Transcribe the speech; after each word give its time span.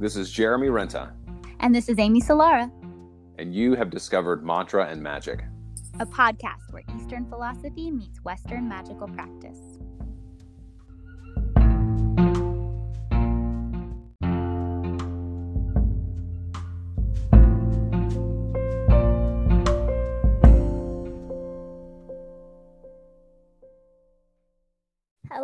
This 0.00 0.16
is 0.16 0.30
Jeremy 0.30 0.66
Renta. 0.68 1.12
And 1.60 1.72
this 1.72 1.88
is 1.88 1.98
Amy 2.00 2.20
Solara. 2.20 2.70
And 3.38 3.54
you 3.54 3.74
have 3.74 3.90
discovered 3.90 4.44
Mantra 4.44 4.86
and 4.88 5.00
Magic, 5.00 5.44
a 6.00 6.06
podcast 6.06 6.72
where 6.72 6.82
Eastern 6.96 7.28
philosophy 7.28 7.92
meets 7.92 8.22
Western 8.24 8.68
magical 8.68 9.06
practice. 9.06 9.73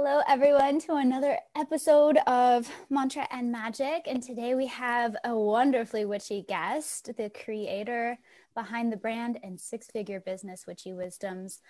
Hello, 0.03 0.23
everyone, 0.27 0.81
to 0.81 0.95
another 0.95 1.39
episode 1.55 2.17
of 2.27 2.67
Mantra 2.89 3.29
and 3.31 3.53
Magic. 3.53 4.07
And 4.07 4.23
today 4.23 4.55
we 4.55 4.67
have 4.69 5.15
a 5.25 5.37
wonderfully 5.37 6.07
witchy 6.07 6.41
guest, 6.49 7.11
the 7.19 7.29
creator 7.29 8.19
behind 8.55 8.91
the 8.91 8.97
brand 8.97 9.39
and 9.43 9.61
six 9.61 9.89
figure 9.89 10.19
business, 10.19 10.67
Witchy 10.67 10.95
Wisdoms, 10.95 11.61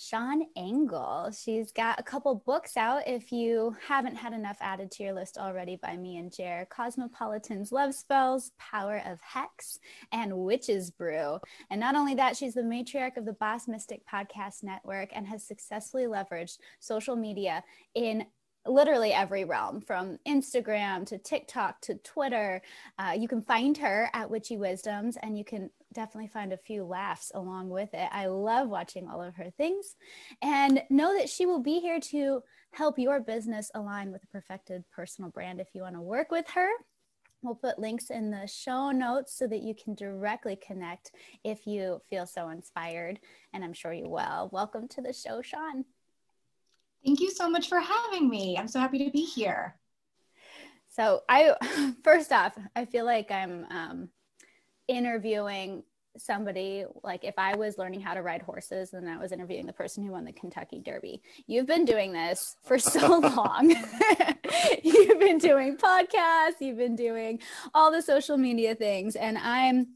Shawn 0.00 0.46
Engel. 0.56 1.32
She's 1.32 1.72
got 1.72 1.98
a 1.98 2.04
couple 2.04 2.44
books 2.46 2.76
out 2.76 3.08
if 3.08 3.32
you 3.32 3.74
haven't 3.84 4.14
had 4.14 4.32
enough 4.32 4.56
added 4.60 4.92
to 4.92 5.02
your 5.02 5.12
list 5.12 5.36
already 5.36 5.74
by 5.74 5.96
me 5.96 6.18
and 6.18 6.32
Jer 6.32 6.68
Cosmopolitan's 6.70 7.72
Love 7.72 7.92
Spells, 7.92 8.52
Power 8.58 9.02
of 9.04 9.20
Hex, 9.20 9.80
and 10.12 10.32
Witch's 10.32 10.92
Brew. 10.92 11.40
And 11.68 11.80
not 11.80 11.96
only 11.96 12.14
that, 12.14 12.36
she's 12.36 12.54
the 12.54 12.62
matriarch 12.62 13.16
of 13.16 13.24
the 13.24 13.32
Boss 13.32 13.66
Mystic 13.66 14.02
Podcast 14.06 14.62
Network 14.62 15.10
and 15.12 15.26
has 15.26 15.44
successfully 15.44 16.04
leveraged 16.04 16.58
social 16.78 17.16
media 17.16 17.64
in 17.96 18.24
literally 18.68 19.12
every 19.12 19.44
realm 19.44 19.80
from 19.80 20.18
Instagram 20.26 21.06
to 21.06 21.18
TikTok 21.18 21.80
to 21.82 21.94
Twitter. 21.96 22.62
Uh, 22.98 23.14
you 23.18 23.28
can 23.28 23.42
find 23.42 23.76
her 23.78 24.10
at 24.12 24.30
Witchy 24.30 24.56
Wisdoms 24.56 25.16
and 25.22 25.36
you 25.36 25.44
can 25.44 25.70
definitely 25.92 26.28
find 26.28 26.52
a 26.52 26.58
few 26.58 26.84
laughs 26.84 27.32
along 27.34 27.70
with 27.70 27.92
it. 27.94 28.08
I 28.12 28.26
love 28.26 28.68
watching 28.68 29.08
all 29.08 29.22
of 29.22 29.36
her 29.36 29.50
things 29.56 29.96
and 30.42 30.82
know 30.90 31.16
that 31.16 31.28
she 31.28 31.46
will 31.46 31.62
be 31.62 31.80
here 31.80 32.00
to 32.00 32.42
help 32.72 32.98
your 32.98 33.20
business 33.20 33.70
align 33.74 34.12
with 34.12 34.22
a 34.22 34.28
perfected 34.28 34.84
personal 34.94 35.30
brand 35.30 35.60
if 35.60 35.68
you 35.72 35.82
want 35.82 35.94
to 35.94 36.00
work 36.00 36.30
with 36.30 36.48
her. 36.50 36.68
We'll 37.42 37.54
put 37.54 37.78
links 37.78 38.10
in 38.10 38.30
the 38.30 38.48
show 38.48 38.90
notes 38.90 39.32
so 39.38 39.46
that 39.46 39.62
you 39.62 39.72
can 39.72 39.94
directly 39.94 40.56
connect 40.56 41.12
if 41.44 41.68
you 41.68 42.02
feel 42.10 42.26
so 42.26 42.48
inspired, 42.48 43.20
and 43.52 43.62
I'm 43.62 43.72
sure 43.72 43.92
you 43.92 44.08
will. 44.08 44.50
Welcome 44.52 44.88
to 44.88 45.00
the 45.00 45.12
show, 45.12 45.40
Shawn. 45.40 45.84
Thank 47.04 47.20
you 47.20 47.30
so 47.30 47.48
much 47.48 47.68
for 47.68 47.80
having 47.80 48.28
me. 48.28 48.56
I'm 48.58 48.68
so 48.68 48.80
happy 48.80 49.04
to 49.04 49.10
be 49.10 49.22
here. 49.22 49.76
So, 50.88 51.22
I 51.28 51.54
first 52.04 52.32
off, 52.32 52.56
I 52.74 52.84
feel 52.84 53.04
like 53.04 53.30
I'm 53.30 53.66
um, 53.70 54.08
interviewing 54.88 55.84
somebody 56.16 56.84
like 57.02 57.24
if 57.24 57.34
I 57.38 57.56
was 57.56 57.78
learning 57.78 58.00
how 58.00 58.14
to 58.14 58.22
ride 58.22 58.42
horses 58.42 58.92
and 58.92 59.08
I 59.08 59.18
was 59.18 59.32
interviewing 59.32 59.66
the 59.66 59.72
person 59.72 60.04
who 60.04 60.12
won 60.12 60.24
the 60.24 60.32
Kentucky 60.32 60.80
Derby. 60.84 61.22
You've 61.46 61.66
been 61.66 61.84
doing 61.84 62.12
this 62.12 62.56
for 62.64 62.78
so 62.78 63.18
long. 63.36 63.70
you've 64.82 65.20
been 65.20 65.38
doing 65.38 65.76
podcasts, 65.76 66.60
you've 66.60 66.78
been 66.78 66.96
doing 66.96 67.40
all 67.74 67.92
the 67.92 68.02
social 68.02 68.36
media 68.36 68.74
things 68.74 69.16
and 69.16 69.38
I'm 69.38 69.88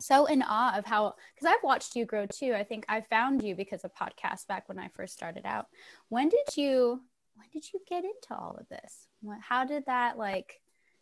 so 0.00 0.26
in 0.26 0.42
awe 0.42 0.76
of 0.76 0.84
how 0.84 1.14
because 1.34 1.52
I've 1.52 1.62
watched 1.62 1.96
you 1.96 2.04
grow 2.04 2.26
too. 2.26 2.54
I 2.54 2.64
think 2.64 2.84
I 2.88 3.00
found 3.00 3.42
you 3.42 3.54
because 3.54 3.84
of 3.84 3.94
podcasts 3.94 4.46
back 4.46 4.68
when 4.68 4.78
I 4.78 4.88
first 4.88 5.14
started 5.14 5.44
out. 5.44 5.66
When 6.08 6.28
did 6.28 6.56
you 6.56 7.02
when 7.34 7.48
did 7.52 7.72
you 7.72 7.80
get 7.88 8.04
into 8.04 8.34
all 8.34 8.56
of 8.58 8.68
this? 8.68 9.06
How 9.40 9.64
did 9.64 9.86
that 9.86 10.18
like 10.18 10.60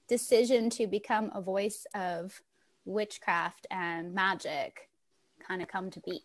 decision 0.09 0.71
to 0.71 0.87
become 0.87 1.31
a 1.35 1.41
voice 1.41 1.87
of 1.95 2.41
witchcraft 2.85 3.67
and 3.71 4.15
magic 4.15 4.89
kind 5.47 5.63
of 5.63 5.69
come 5.69 5.91
to 5.91 6.01
be? 6.01 6.23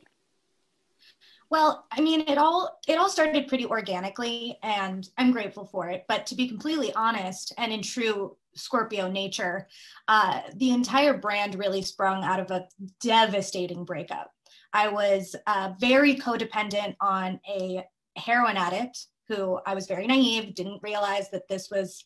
Well, 1.50 1.86
I 1.92 2.00
mean, 2.00 2.22
it 2.22 2.38
all 2.38 2.80
it 2.88 2.98
all 2.98 3.10
started 3.10 3.48
pretty 3.48 3.66
organically, 3.66 4.58
and 4.64 5.08
I'm 5.18 5.32
grateful 5.32 5.66
for 5.66 5.90
it. 5.90 6.06
But 6.08 6.26
to 6.28 6.36
be 6.36 6.48
completely 6.48 6.94
honest, 6.94 7.54
and 7.58 7.74
in 7.74 7.82
true 7.82 8.38
Scorpio 8.56 9.10
nature, 9.10 9.68
uh, 10.08 10.42
the 10.56 10.72
entire 10.72 11.18
brand 11.18 11.56
really 11.56 11.82
sprung 11.82 12.24
out 12.24 12.40
of 12.40 12.52
a 12.52 12.68
devastating 13.02 13.86
breakup. 13.86 14.32
I 14.74 14.88
was 14.88 15.36
uh, 15.48 15.74
very 15.80 16.16
codependent 16.16 16.96
on 17.02 17.40
a 17.48 17.86
heroin 18.16 18.58
addict 18.58 19.08
who 19.28 19.60
I 19.66 19.76
was 19.76 19.88
very 19.88 20.08
naive, 20.08 20.56
didn't 20.56 20.84
realize 20.84 21.30
that 21.32 21.48
this 21.48 21.70
was 21.72 22.06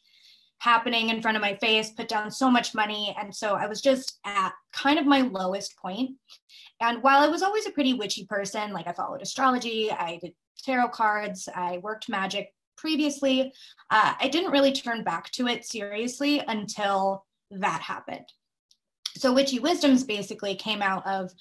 happening 0.60 1.10
in 1.10 1.22
front 1.22 1.38
of 1.38 1.42
my 1.42 1.56
face, 1.56 1.92
put 1.92 2.08
down 2.08 2.32
so 2.32 2.50
much 2.50 2.74
money. 2.74 3.16
And 3.20 3.36
so 3.36 3.56
I 3.56 3.68
was 3.68 3.82
just 3.82 4.20
at 4.26 4.54
kind 4.74 4.98
of 4.98 5.06
my 5.06 5.22
lowest 5.22 5.78
point. 5.78 6.12
And 6.82 7.04
while 7.04 7.24
I 7.24 7.28
was 7.28 7.42
always 7.42 7.66
a 7.66 7.72
pretty 7.72 7.94
witchy 7.94 8.26
person, 8.26 8.72
like 8.74 8.88
I 8.88 8.94
followed 8.94 9.22
astrology, 9.22 9.92
I 9.92 10.20
did 10.22 10.34
tarot 10.64 10.90
cards, 10.90 11.50
I 11.54 11.80
worked 11.80 12.10
magic 12.10 12.54
previously, 12.78 13.54
uh, 13.90 14.14
I 14.20 14.28
didn't 14.28 14.52
really 14.52 14.72
turn 14.72 15.04
back 15.04 15.32
to 15.32 15.48
it 15.48 15.66
seriously 15.66 16.42
until 16.48 17.26
that 17.52 17.82
happened. 17.82 18.26
So 19.18 19.34
Witchy 19.34 19.60
Wisdoms 19.60 20.04
basically 20.04 20.56
came 20.56 20.82
out 20.82 21.06
of 21.08 21.32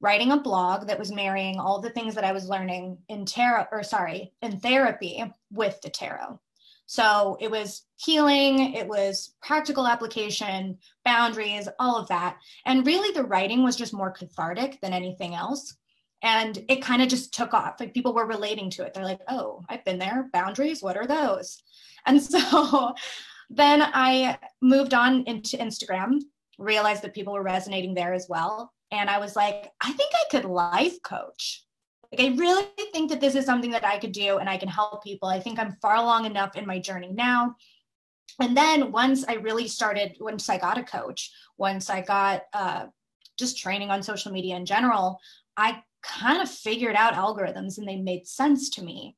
writing 0.00 0.30
a 0.30 0.40
blog 0.40 0.86
that 0.86 0.98
was 0.98 1.10
marrying 1.10 1.58
all 1.58 1.80
the 1.80 1.90
things 1.90 2.14
that 2.14 2.24
I 2.24 2.32
was 2.32 2.48
learning 2.48 2.98
in 3.08 3.24
tarot, 3.24 3.66
or 3.72 3.82
sorry, 3.82 4.32
in 4.42 4.60
therapy 4.60 5.24
with 5.50 5.80
the 5.80 5.90
tarot. 5.90 6.38
So 6.86 7.36
it 7.40 7.50
was 7.50 7.82
healing, 7.96 8.74
it 8.74 8.86
was 8.86 9.34
practical 9.42 9.88
application, 9.88 10.78
boundaries, 11.04 11.68
all 11.80 11.96
of 11.96 12.08
that. 12.08 12.36
And 12.64 12.86
really, 12.86 13.12
the 13.12 13.24
writing 13.24 13.64
was 13.64 13.74
just 13.74 13.92
more 13.92 14.12
cathartic 14.12 14.80
than 14.80 14.92
anything 14.92 15.34
else. 15.34 15.76
And 16.22 16.64
it 16.68 16.82
kind 16.82 17.02
of 17.02 17.08
just 17.08 17.34
took 17.34 17.54
off. 17.54 17.78
Like 17.78 17.94
people 17.94 18.14
were 18.14 18.26
relating 18.26 18.70
to 18.70 18.84
it. 18.84 18.94
They're 18.94 19.04
like, 19.04 19.20
oh, 19.28 19.64
I've 19.68 19.84
been 19.84 19.98
there. 19.98 20.28
Boundaries, 20.32 20.82
what 20.82 20.96
are 20.96 21.06
those? 21.06 21.62
And 22.08 22.22
so 22.22 22.94
then 23.50 23.82
I 23.82 24.38
moved 24.62 24.94
on 24.94 25.24
into 25.24 25.56
Instagram, 25.56 26.20
realized 26.56 27.02
that 27.02 27.14
people 27.14 27.32
were 27.32 27.42
resonating 27.42 27.94
there 27.94 28.12
as 28.12 28.28
well. 28.28 28.72
And 28.92 29.10
I 29.10 29.18
was 29.18 29.34
like, 29.34 29.72
I 29.80 29.92
think 29.92 30.12
I 30.14 30.24
could 30.30 30.44
life 30.44 31.02
coach. 31.02 31.64
Like, 32.12 32.20
I 32.20 32.36
really 32.36 32.64
think 32.92 33.10
that 33.10 33.20
this 33.20 33.34
is 33.34 33.44
something 33.44 33.72
that 33.72 33.84
I 33.84 33.98
could 33.98 34.12
do 34.12 34.38
and 34.38 34.48
I 34.48 34.56
can 34.56 34.68
help 34.68 35.02
people. 35.02 35.28
I 35.28 35.40
think 35.40 35.58
I'm 35.58 35.76
far 35.82 35.96
along 35.96 36.24
enough 36.24 36.56
in 36.56 36.66
my 36.66 36.78
journey 36.78 37.10
now. 37.12 37.56
And 38.40 38.56
then 38.56 38.92
once 38.92 39.24
I 39.26 39.34
really 39.34 39.66
started, 39.66 40.16
once 40.20 40.48
I 40.48 40.58
got 40.58 40.78
a 40.78 40.82
coach, 40.82 41.32
once 41.56 41.88
I 41.90 42.02
got 42.02 42.42
uh, 42.52 42.86
just 43.38 43.58
training 43.58 43.90
on 43.90 44.02
social 44.02 44.32
media 44.32 44.56
in 44.56 44.66
general, 44.66 45.18
I 45.56 45.82
kind 46.06 46.42
of 46.42 46.50
figured 46.50 46.96
out 46.96 47.14
algorithms 47.14 47.78
and 47.78 47.86
they 47.86 47.96
made 47.96 48.26
sense 48.26 48.70
to 48.70 48.84
me. 48.84 49.16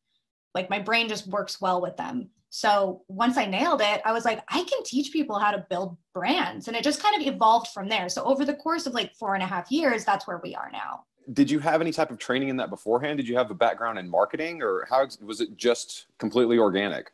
Like 0.55 0.71
my 0.71 0.79
brain 0.79 1.09
just 1.09 1.27
works 1.27 1.61
well 1.61 1.81
with 1.81 1.97
them. 1.97 2.31
So 2.51 3.03
once 3.09 3.37
I 3.37 3.45
nailed 3.45 3.83
it, 3.83 4.01
I 4.05 4.13
was 4.13 4.25
like, 4.25 4.43
I 4.49 4.65
can 4.65 4.83
teach 4.83 5.13
people 5.13 5.39
how 5.39 5.51
to 5.51 5.67
build 5.69 5.99
brands. 6.15 6.67
And 6.67 6.77
it 6.77 6.83
just 6.83 7.03
kind 7.03 7.21
of 7.21 7.27
evolved 7.27 7.69
from 7.69 7.89
there. 7.89 8.09
So 8.09 8.25
over 8.25 8.45
the 8.45 8.55
course 8.55 8.87
of 8.87 8.95
like 8.95 9.15
four 9.15 9.35
and 9.35 9.43
a 9.43 9.47
half 9.47 9.71
years, 9.71 10.05
that's 10.05 10.27
where 10.27 10.41
we 10.43 10.55
are 10.55 10.71
now 10.73 11.05
did 11.33 11.51
you 11.51 11.59
have 11.59 11.81
any 11.81 11.93
type 11.93 12.11
of 12.11 12.19
training 12.19 12.49
in 12.49 12.57
that 12.57 12.71
beforehand? 12.71 13.19
Did 13.19 13.29
you 13.29 13.37
have 13.37 13.51
a 13.51 13.55
background 13.55 13.99
in 13.99 14.09
marketing, 14.09 14.63
or 14.63 14.87
how 14.89 15.07
was 15.21 15.41
it 15.41 15.57
just 15.57 16.07
completely 16.19 16.59
organic? 16.59 17.11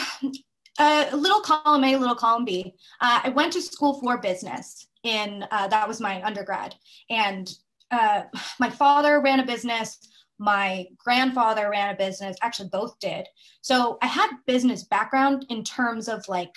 Uh, 0.80 1.10
little 1.12 1.40
column 1.40 1.82
A, 1.82 1.96
little 1.96 2.14
column 2.14 2.44
B. 2.44 2.72
Uh, 3.00 3.18
I 3.24 3.30
went 3.30 3.52
to 3.54 3.60
school 3.60 3.98
for 3.98 4.16
business. 4.16 4.86
In 5.02 5.44
uh, 5.50 5.66
that 5.66 5.88
was 5.88 6.00
my 6.00 6.22
undergrad, 6.22 6.76
and 7.10 7.52
uh, 7.90 8.22
my 8.58 8.70
father 8.70 9.20
ran 9.20 9.40
a 9.40 9.46
business. 9.46 9.98
My 10.38 10.86
grandfather 10.96 11.70
ran 11.70 11.94
a 11.94 11.98
business. 11.98 12.36
Actually, 12.42 12.68
both 12.68 12.98
did. 13.00 13.26
So 13.60 13.98
I 14.02 14.06
had 14.06 14.30
business 14.46 14.84
background 14.84 15.46
in 15.48 15.64
terms 15.64 16.08
of 16.08 16.28
like 16.28 16.54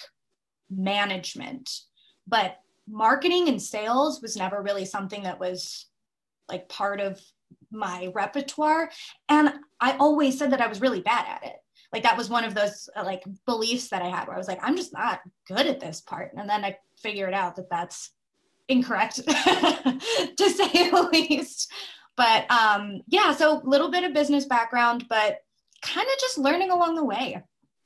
management, 0.70 1.70
but 2.28 2.58
marketing 2.88 3.48
and 3.48 3.62
sales 3.62 4.22
was 4.22 4.36
never 4.36 4.62
really 4.62 4.86
something 4.86 5.24
that 5.24 5.40
was 5.40 5.88
like 6.50 6.68
part 6.70 7.00
of 7.00 7.20
my 7.72 8.12
repertoire 8.14 8.90
and 9.30 9.54
i 9.80 9.96
always 9.98 10.38
said 10.38 10.52
that 10.52 10.62
i 10.62 10.68
was 10.68 10.82
really 10.82 11.02
bad 11.02 11.26
at 11.28 11.44
it 11.44 11.58
like 11.94 12.04
that 12.04 12.18
was 12.18 12.30
one 12.30 12.44
of 12.44 12.54
those 12.54 12.90
uh, 12.96 13.04
like 13.04 13.24
beliefs 13.46 13.90
that 13.90 14.02
i 14.02 14.10
had 14.10 14.28
where 14.28 14.36
i 14.36 14.38
was 14.38 14.48
like 14.48 14.60
i'm 14.62 14.76
just 14.76 14.94
not 14.94 15.22
good 15.48 15.66
at 15.68 15.80
this 15.80 16.02
part 16.02 16.34
and 16.36 16.50
then 16.50 16.66
i 16.66 16.76
figured 16.98 17.34
out 17.34 17.56
that 17.56 17.70
that's 17.70 18.12
incorrect 18.72 19.16
to 19.26 20.50
say 20.50 20.90
the 20.90 21.10
least 21.12 21.72
but 22.16 22.50
um 22.52 23.02
yeah 23.08 23.32
so 23.34 23.62
a 23.62 23.68
little 23.68 23.92
bit 23.92 24.04
of 24.04 24.14
business 24.14 24.46
background 24.46 25.06
but 25.10 25.40
kind 25.82 26.08
of 26.08 26.20
just 26.20 26.38
learning 26.38 26.72
along 26.72 26.96
the 26.96 27.04
way 27.04 27.42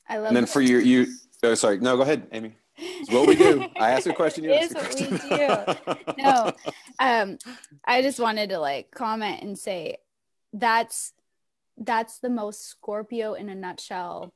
i 0.08 0.18
love 0.18 0.28
and 0.28 0.36
then 0.36 0.44
that. 0.44 0.50
for 0.50 0.62
you 0.62 0.78
you 0.80 1.08
oh 1.44 1.54
sorry 1.54 1.80
no 1.80 1.96
go 1.96 2.04
ahead 2.04 2.28
amy 2.32 2.56
it's 2.78 3.12
what 3.12 3.28
we 3.28 3.36
do. 3.36 3.66
I 3.80 3.92
ask 3.92 4.06
a 4.06 4.14
question. 4.14 4.44
You 4.44 4.54
ask 4.54 4.72
a 4.72 4.76
question. 4.76 5.12
we 5.12 5.18
do. 5.18 6.22
no, 6.22 6.52
um, 7.00 7.38
I 7.86 8.02
just 8.02 8.20
wanted 8.20 8.50
to 8.50 8.60
like 8.60 8.92
comment 8.92 9.42
and 9.42 9.58
say 9.58 9.98
that's 10.52 11.14
that's 11.78 12.20
the 12.20 12.30
most 12.30 12.68
Scorpio 12.68 13.34
in 13.34 13.50
a 13.50 13.56
nutshell 13.56 14.34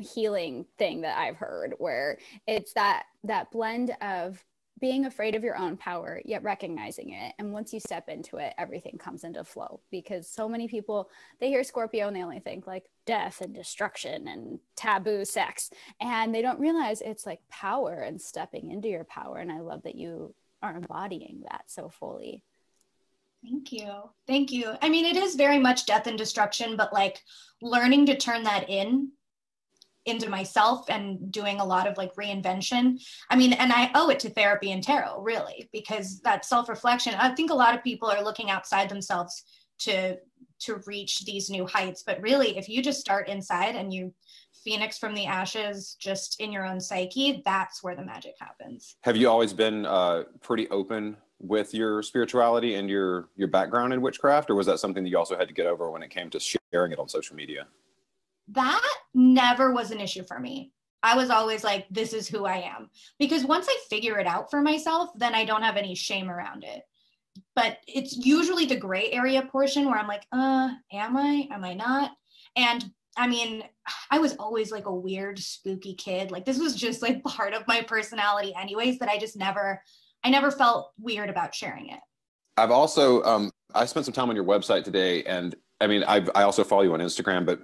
healing 0.00 0.66
thing 0.78 1.02
that 1.02 1.18
I've 1.18 1.36
heard 1.36 1.74
where 1.78 2.18
it's 2.46 2.72
that 2.74 3.04
that 3.24 3.50
blend 3.50 3.94
of 4.00 4.42
being 4.82 5.06
afraid 5.06 5.36
of 5.36 5.44
your 5.44 5.56
own 5.56 5.76
power 5.76 6.20
yet 6.24 6.42
recognizing 6.42 7.10
it. 7.10 7.32
And 7.38 7.52
once 7.52 7.72
you 7.72 7.78
step 7.78 8.08
into 8.08 8.38
it 8.38 8.52
everything 8.58 8.98
comes 8.98 9.22
into 9.22 9.44
flow 9.44 9.80
because 9.92 10.28
so 10.28 10.48
many 10.48 10.66
people 10.66 11.08
they 11.40 11.48
hear 11.48 11.62
scorpio 11.62 12.08
and 12.08 12.16
they 12.16 12.24
only 12.24 12.40
think 12.40 12.66
like 12.66 12.84
death 13.06 13.40
and 13.40 13.54
destruction 13.54 14.26
and 14.26 14.58
taboo 14.74 15.24
sex. 15.24 15.70
And 16.00 16.34
they 16.34 16.42
don't 16.42 16.58
realize 16.58 17.00
it's 17.00 17.24
like 17.24 17.38
power 17.48 17.94
and 17.94 18.20
stepping 18.20 18.72
into 18.72 18.88
your 18.88 19.04
power. 19.04 19.38
And 19.38 19.52
i 19.52 19.60
love 19.60 19.84
that 19.84 19.94
you 19.94 20.34
are 20.62 20.76
embodying 20.76 21.44
that 21.48 21.62
so 21.68 21.88
fully. 21.88 22.42
Thank 23.44 23.70
you. 23.70 23.88
Thank 24.26 24.50
you. 24.50 24.74
I 24.82 24.88
mean 24.88 25.04
it 25.04 25.16
is 25.16 25.36
very 25.36 25.60
much 25.60 25.86
death 25.86 26.08
and 26.08 26.18
destruction 26.18 26.76
but 26.76 26.92
like 26.92 27.22
learning 27.60 28.06
to 28.06 28.16
turn 28.16 28.42
that 28.42 28.68
in 28.68 29.12
into 30.06 30.28
myself 30.28 30.88
and 30.88 31.30
doing 31.30 31.60
a 31.60 31.64
lot 31.64 31.86
of 31.86 31.96
like 31.96 32.14
reinvention. 32.14 33.00
I 33.30 33.36
mean, 33.36 33.52
and 33.52 33.72
I 33.72 33.90
owe 33.94 34.10
it 34.10 34.20
to 34.20 34.30
therapy 34.30 34.72
and 34.72 34.82
tarot, 34.82 35.20
really, 35.22 35.68
because 35.72 36.20
that 36.20 36.44
self 36.44 36.68
reflection. 36.68 37.14
I 37.14 37.34
think 37.34 37.50
a 37.50 37.54
lot 37.54 37.74
of 37.74 37.84
people 37.84 38.10
are 38.10 38.22
looking 38.22 38.50
outside 38.50 38.88
themselves 38.88 39.44
to 39.80 40.18
to 40.60 40.80
reach 40.86 41.24
these 41.24 41.50
new 41.50 41.66
heights, 41.66 42.04
but 42.04 42.20
really, 42.20 42.56
if 42.56 42.68
you 42.68 42.82
just 42.82 43.00
start 43.00 43.28
inside 43.28 43.74
and 43.74 43.92
you 43.92 44.12
phoenix 44.64 44.98
from 44.98 45.14
the 45.14 45.26
ashes 45.26 45.96
just 45.98 46.40
in 46.40 46.52
your 46.52 46.64
own 46.64 46.80
psyche 46.80 47.42
that's 47.44 47.82
where 47.82 47.96
the 47.96 48.04
magic 48.04 48.34
happens 48.38 48.96
have 49.00 49.16
you 49.16 49.28
always 49.28 49.52
been 49.52 49.84
uh, 49.86 50.22
pretty 50.40 50.68
open 50.68 51.16
with 51.40 51.74
your 51.74 52.02
spirituality 52.02 52.76
and 52.76 52.88
your 52.88 53.28
your 53.36 53.48
background 53.48 53.92
in 53.92 54.00
witchcraft 54.00 54.48
or 54.50 54.54
was 54.54 54.66
that 54.66 54.78
something 54.78 55.02
that 55.02 55.10
you 55.10 55.18
also 55.18 55.36
had 55.36 55.48
to 55.48 55.54
get 55.54 55.66
over 55.66 55.90
when 55.90 56.02
it 56.02 56.10
came 56.10 56.30
to 56.30 56.38
sharing 56.38 56.92
it 56.92 56.98
on 56.98 57.08
social 57.08 57.34
media 57.34 57.66
that 58.52 58.94
never 59.14 59.72
was 59.72 59.90
an 59.90 60.00
issue 60.00 60.24
for 60.24 60.38
me. 60.38 60.72
I 61.02 61.16
was 61.16 61.30
always 61.30 61.64
like, 61.64 61.86
this 61.90 62.12
is 62.12 62.28
who 62.28 62.44
I 62.44 62.58
am. 62.58 62.88
Because 63.18 63.44
once 63.44 63.66
I 63.68 63.76
figure 63.90 64.18
it 64.18 64.26
out 64.26 64.50
for 64.50 64.62
myself, 64.62 65.10
then 65.16 65.34
I 65.34 65.44
don't 65.44 65.62
have 65.62 65.76
any 65.76 65.94
shame 65.94 66.30
around 66.30 66.64
it. 66.64 66.82
But 67.56 67.78
it's 67.88 68.16
usually 68.16 68.66
the 68.66 68.76
gray 68.76 69.10
area 69.10 69.42
portion 69.42 69.86
where 69.86 69.98
I'm 69.98 70.06
like, 70.06 70.26
uh, 70.32 70.70
am 70.92 71.16
I? 71.16 71.48
Am 71.50 71.64
I 71.64 71.74
not? 71.74 72.12
And 72.56 72.90
I 73.16 73.26
mean, 73.26 73.64
I 74.10 74.18
was 74.18 74.36
always 74.36 74.70
like 74.70 74.86
a 74.86 74.94
weird, 74.94 75.38
spooky 75.38 75.94
kid. 75.94 76.30
Like 76.30 76.44
this 76.44 76.58
was 76.58 76.74
just 76.74 77.02
like 77.02 77.22
part 77.24 77.52
of 77.52 77.66
my 77.66 77.82
personality, 77.82 78.54
anyways, 78.58 78.98
that 78.98 79.08
I 79.08 79.18
just 79.18 79.36
never, 79.36 79.82
I 80.24 80.30
never 80.30 80.50
felt 80.50 80.92
weird 80.98 81.30
about 81.30 81.54
sharing 81.54 81.88
it. 81.88 82.00
I've 82.56 82.70
also, 82.70 83.22
um, 83.24 83.50
I 83.74 83.86
spent 83.86 84.06
some 84.06 84.12
time 84.12 84.28
on 84.28 84.36
your 84.36 84.44
website 84.44 84.84
today, 84.84 85.24
and 85.24 85.54
I 85.80 85.86
mean, 85.86 86.04
I've, 86.04 86.30
I 86.34 86.42
also 86.42 86.64
follow 86.64 86.82
you 86.82 86.92
on 86.92 87.00
Instagram, 87.00 87.46
but 87.46 87.60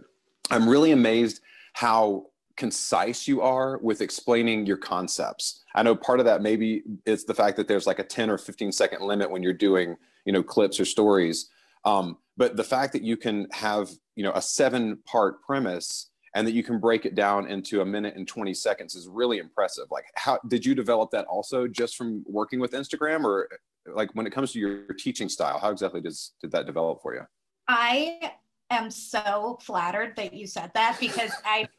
I'm 0.50 0.68
really 0.68 0.92
amazed 0.92 1.40
how 1.74 2.26
concise 2.56 3.28
you 3.28 3.40
are 3.40 3.78
with 3.78 4.00
explaining 4.00 4.66
your 4.66 4.76
concepts. 4.76 5.62
I 5.74 5.82
know 5.82 5.94
part 5.94 6.18
of 6.18 6.26
that 6.26 6.42
maybe 6.42 6.82
is 7.06 7.24
the 7.24 7.34
fact 7.34 7.56
that 7.56 7.68
there's 7.68 7.86
like 7.86 8.00
a 8.00 8.04
10 8.04 8.30
or 8.30 8.36
15 8.36 8.72
second 8.72 9.02
limit 9.02 9.30
when 9.30 9.42
you're 9.42 9.52
doing, 9.52 9.96
you 10.24 10.32
know, 10.32 10.42
clips 10.42 10.80
or 10.80 10.84
stories. 10.84 11.48
Um, 11.84 12.18
but 12.36 12.56
the 12.56 12.64
fact 12.64 12.92
that 12.94 13.02
you 13.02 13.16
can 13.16 13.46
have, 13.52 13.90
you 14.16 14.24
know, 14.24 14.32
a 14.34 14.42
seven 14.42 14.98
part 15.06 15.40
premise 15.42 16.10
and 16.34 16.46
that 16.46 16.52
you 16.52 16.62
can 16.62 16.78
break 16.78 17.06
it 17.06 17.14
down 17.14 17.46
into 17.46 17.80
a 17.80 17.84
minute 17.84 18.16
and 18.16 18.26
20 18.26 18.52
seconds 18.54 18.94
is 18.94 19.08
really 19.08 19.38
impressive. 19.38 19.84
Like 19.90 20.04
how 20.16 20.38
did 20.48 20.66
you 20.66 20.74
develop 20.74 21.10
that 21.12 21.26
also 21.26 21.68
just 21.68 21.96
from 21.96 22.24
working 22.26 22.58
with 22.58 22.72
Instagram 22.72 23.24
or 23.24 23.48
like 23.86 24.10
when 24.14 24.26
it 24.26 24.30
comes 24.30 24.52
to 24.52 24.58
your 24.58 24.94
teaching 24.98 25.28
style, 25.28 25.58
how 25.58 25.70
exactly 25.70 26.00
does 26.00 26.32
did 26.40 26.50
that 26.50 26.66
develop 26.66 27.00
for 27.02 27.14
you? 27.14 27.22
I 27.68 28.32
am 28.70 28.90
so 28.90 29.58
flattered 29.62 30.14
that 30.16 30.34
you 30.34 30.46
said 30.46 30.70
that 30.74 30.98
because 31.00 31.32
I 31.44 31.68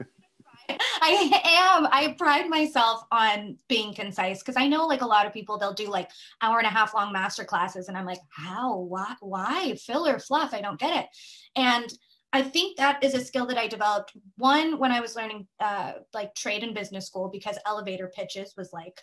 I 1.02 1.42
am. 1.46 1.88
I 1.92 2.16
pride 2.18 2.48
myself 2.48 3.04
on 3.12 3.58
being 3.68 3.94
concise 3.94 4.40
because 4.40 4.56
I 4.56 4.68
know 4.68 4.86
like 4.86 5.02
a 5.02 5.08
lot 5.08 5.26
of 5.26 5.34
people 5.34 5.58
they'll 5.58 5.74
do 5.74 5.90
like 5.90 6.12
hour 6.42 6.60
and 6.60 6.68
a 6.68 6.72
half 6.72 6.94
long 6.94 7.12
master 7.12 7.44
classes 7.44 7.88
and 7.88 7.98
I'm 7.98 8.06
like, 8.06 8.20
how? 8.30 8.78
Why? 8.78 9.16
Why? 9.20 9.76
Filler 9.76 10.20
fluff. 10.20 10.54
I 10.54 10.62
don't 10.62 10.80
get 10.80 11.04
it. 11.04 11.10
And 11.56 11.92
I 12.32 12.44
think 12.44 12.78
that 12.78 13.04
is 13.04 13.16
a 13.16 13.24
skill 13.24 13.48
that 13.48 13.58
I 13.58 13.68
developed 13.68 14.16
one 14.38 14.78
when 14.78 14.92
I 14.92 15.00
was 15.00 15.16
learning 15.16 15.48
uh, 15.60 15.94
like 16.14 16.36
trade 16.36 16.64
and 16.64 16.76
business 16.76 17.08
school 17.08 17.30
because 17.30 17.58
elevator 17.66 18.12
pitches 18.16 18.54
was 18.56 18.72
like, 18.72 19.02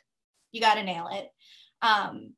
you 0.53 0.61
got 0.61 0.75
to 0.75 0.85
nail 0.85 1.09
it. 1.11 1.29
Um, 1.83 2.35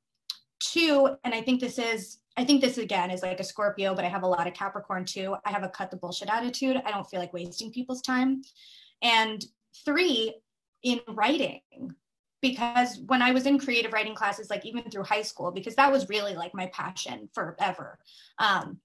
two, 0.61 1.17
and 1.25 1.35
I 1.35 1.43
think 1.43 1.61
this 1.61 1.79
is 1.79 2.19
I 2.39 2.45
think 2.45 2.61
this 2.61 2.79
again 2.79 3.11
is 3.11 3.23
like 3.23 3.41
a 3.41 3.45
Scorpio, 3.45 3.97
but 3.97 4.05
I 4.05 4.09
have 4.09 4.23
a 4.23 4.29
lot 4.29 4.47
of 4.47 4.55
Capricorn 4.55 5.05
too. 5.05 5.35
I 5.45 5.51
have 5.51 5.65
a 5.65 5.69
cut 5.69 5.91
the 5.91 5.97
bullshit 5.97 6.29
attitude. 6.29 6.81
I 6.87 6.93
don't 6.93 7.05
feel 7.11 7.19
like 7.19 7.33
wasting 7.33 7.73
people's 7.73 8.01
time. 8.01 8.43
And 9.03 9.45
three, 9.85 10.37
in 10.85 11.01
writing, 11.09 11.63
because 12.41 13.01
when 13.07 13.23
I 13.23 13.33
was 13.33 13.45
in 13.45 13.59
creative 13.59 13.93
writing 13.93 14.15
classes, 14.15 14.51
like 14.51 14.65
even 14.65 14.89
through 14.89 15.03
high 15.03 15.23
school, 15.23 15.51
because 15.51 15.75
that 15.75 15.91
was 15.91 16.09
really 16.09 16.35
like 16.35 16.55
my 16.55 16.67
passion 16.67 17.29
forever. 17.35 17.99
Um, 18.39 18.79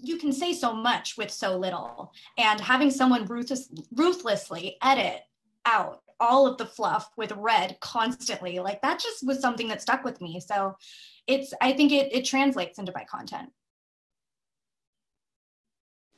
you 0.00 0.16
can 0.16 0.32
say 0.32 0.52
so 0.52 0.72
much 0.72 1.16
with 1.18 1.32
so 1.32 1.58
little, 1.58 2.12
and 2.38 2.60
having 2.60 2.92
someone 2.92 3.24
ruthless, 3.24 3.68
ruthlessly 3.92 4.76
edit 4.80 5.22
out 5.64 6.02
all 6.20 6.46
of 6.46 6.58
the 6.58 6.66
fluff 6.66 7.10
with 7.16 7.32
red 7.32 7.78
constantly, 7.80 8.58
like 8.58 8.82
that 8.82 8.98
just 9.00 9.26
was 9.26 9.40
something 9.40 9.68
that 9.68 9.82
stuck 9.82 10.04
with 10.04 10.20
me. 10.20 10.40
So 10.40 10.76
it's 11.26 11.52
i 11.60 11.72
think 11.72 11.92
it, 11.92 12.12
it 12.12 12.24
translates 12.24 12.78
into 12.78 12.92
my 12.94 13.04
content. 13.04 13.50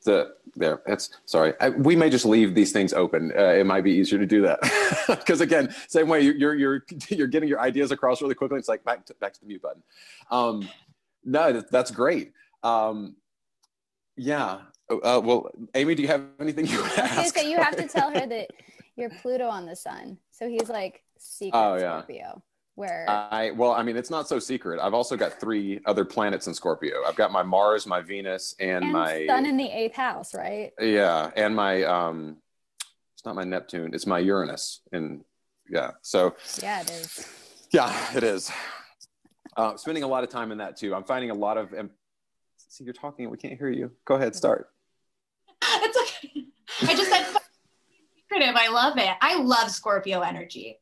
The 0.04 0.34
there 0.54 0.80
it's 0.86 1.10
sorry. 1.26 1.54
I, 1.60 1.70
we 1.70 1.96
may 1.96 2.08
just 2.08 2.24
leave 2.24 2.54
these 2.54 2.72
things 2.72 2.92
open. 2.92 3.32
Uh, 3.36 3.52
it 3.52 3.66
might 3.66 3.82
be 3.82 3.92
easier 3.92 4.18
to 4.18 4.26
do 4.26 4.42
that. 4.42 4.58
Because 5.08 5.40
again 5.40 5.74
same 5.88 6.08
way 6.08 6.20
you're 6.20 6.54
you're 6.54 6.84
you're 7.08 7.26
getting 7.26 7.48
your 7.48 7.60
ideas 7.60 7.90
across 7.90 8.22
really 8.22 8.34
quickly. 8.34 8.58
It's 8.58 8.68
like 8.68 8.84
back 8.84 9.04
to 9.06 9.14
back 9.14 9.32
to 9.34 9.40
the 9.40 9.46
mute 9.46 9.62
button. 9.62 9.82
Um 10.30 10.68
no 11.24 11.62
that's 11.70 11.90
great. 11.90 12.32
Um 12.62 13.16
yeah. 14.16 14.60
Uh, 14.90 15.20
well 15.22 15.50
amy 15.74 15.94
do 15.94 16.02
you 16.02 16.08
have 16.08 16.24
anything 16.40 16.66
you 16.66 16.80
want 16.80 16.92
to 16.92 17.04
ask? 17.04 17.36
okay, 17.36 17.42
so 17.42 17.48
you 17.48 17.56
have 17.58 17.76
to 17.76 17.86
tell 17.86 18.10
her 18.10 18.26
that 18.26 18.48
you're 18.98 19.10
pluto 19.10 19.46
on 19.46 19.64
the 19.66 19.76
sun 19.76 20.18
so 20.30 20.48
he's 20.48 20.68
like 20.68 21.02
secret 21.18 21.58
oh, 21.58 21.76
yeah. 21.76 21.98
scorpio 21.98 22.42
where 22.78 23.06
I 23.08 23.50
well, 23.50 23.72
I 23.72 23.82
mean, 23.82 23.96
it's 23.96 24.08
not 24.08 24.28
so 24.28 24.38
secret. 24.38 24.78
I've 24.80 24.94
also 24.94 25.16
got 25.16 25.40
three 25.40 25.80
other 25.84 26.04
planets 26.04 26.46
in 26.46 26.54
Scorpio. 26.54 27.02
I've 27.08 27.16
got 27.16 27.32
my 27.32 27.42
Mars, 27.42 27.88
my 27.88 28.00
Venus, 28.00 28.54
and, 28.60 28.84
and 28.84 28.92
my 28.92 29.26
Sun 29.26 29.46
in 29.46 29.56
the 29.56 29.66
eighth 29.66 29.96
house, 29.96 30.32
right? 30.32 30.70
Yeah, 30.80 31.32
and 31.34 31.56
my 31.56 31.82
um, 31.82 32.36
it's 33.14 33.24
not 33.24 33.34
my 33.34 33.42
Neptune, 33.42 33.94
it's 33.94 34.06
my 34.06 34.20
Uranus, 34.20 34.80
and 34.92 35.24
yeah, 35.68 35.90
so 36.02 36.36
yeah, 36.62 36.82
it 36.82 36.90
is. 36.90 37.28
Yeah, 37.72 38.16
it 38.16 38.22
is. 38.22 38.48
Uh, 39.56 39.76
spending 39.76 40.04
a 40.04 40.06
lot 40.08 40.22
of 40.22 40.30
time 40.30 40.52
in 40.52 40.58
that 40.58 40.76
too. 40.76 40.94
I'm 40.94 41.02
finding 41.02 41.30
a 41.30 41.34
lot 41.34 41.58
of. 41.58 41.74
Um, 41.74 41.90
see, 42.58 42.84
you're 42.84 42.94
talking. 42.94 43.28
We 43.28 43.38
can't 43.38 43.58
hear 43.58 43.70
you. 43.70 43.90
Go 44.04 44.14
ahead, 44.14 44.36
start. 44.36 44.70
It's 45.80 45.98
okay. 45.98 46.44
I 46.82 46.94
just 46.94 47.10
said 47.10 47.24
secretive. 48.48 48.70
I 48.70 48.72
love 48.72 48.98
it. 48.98 49.16
I 49.20 49.42
love 49.42 49.70
Scorpio 49.70 50.20
energy. 50.20 50.78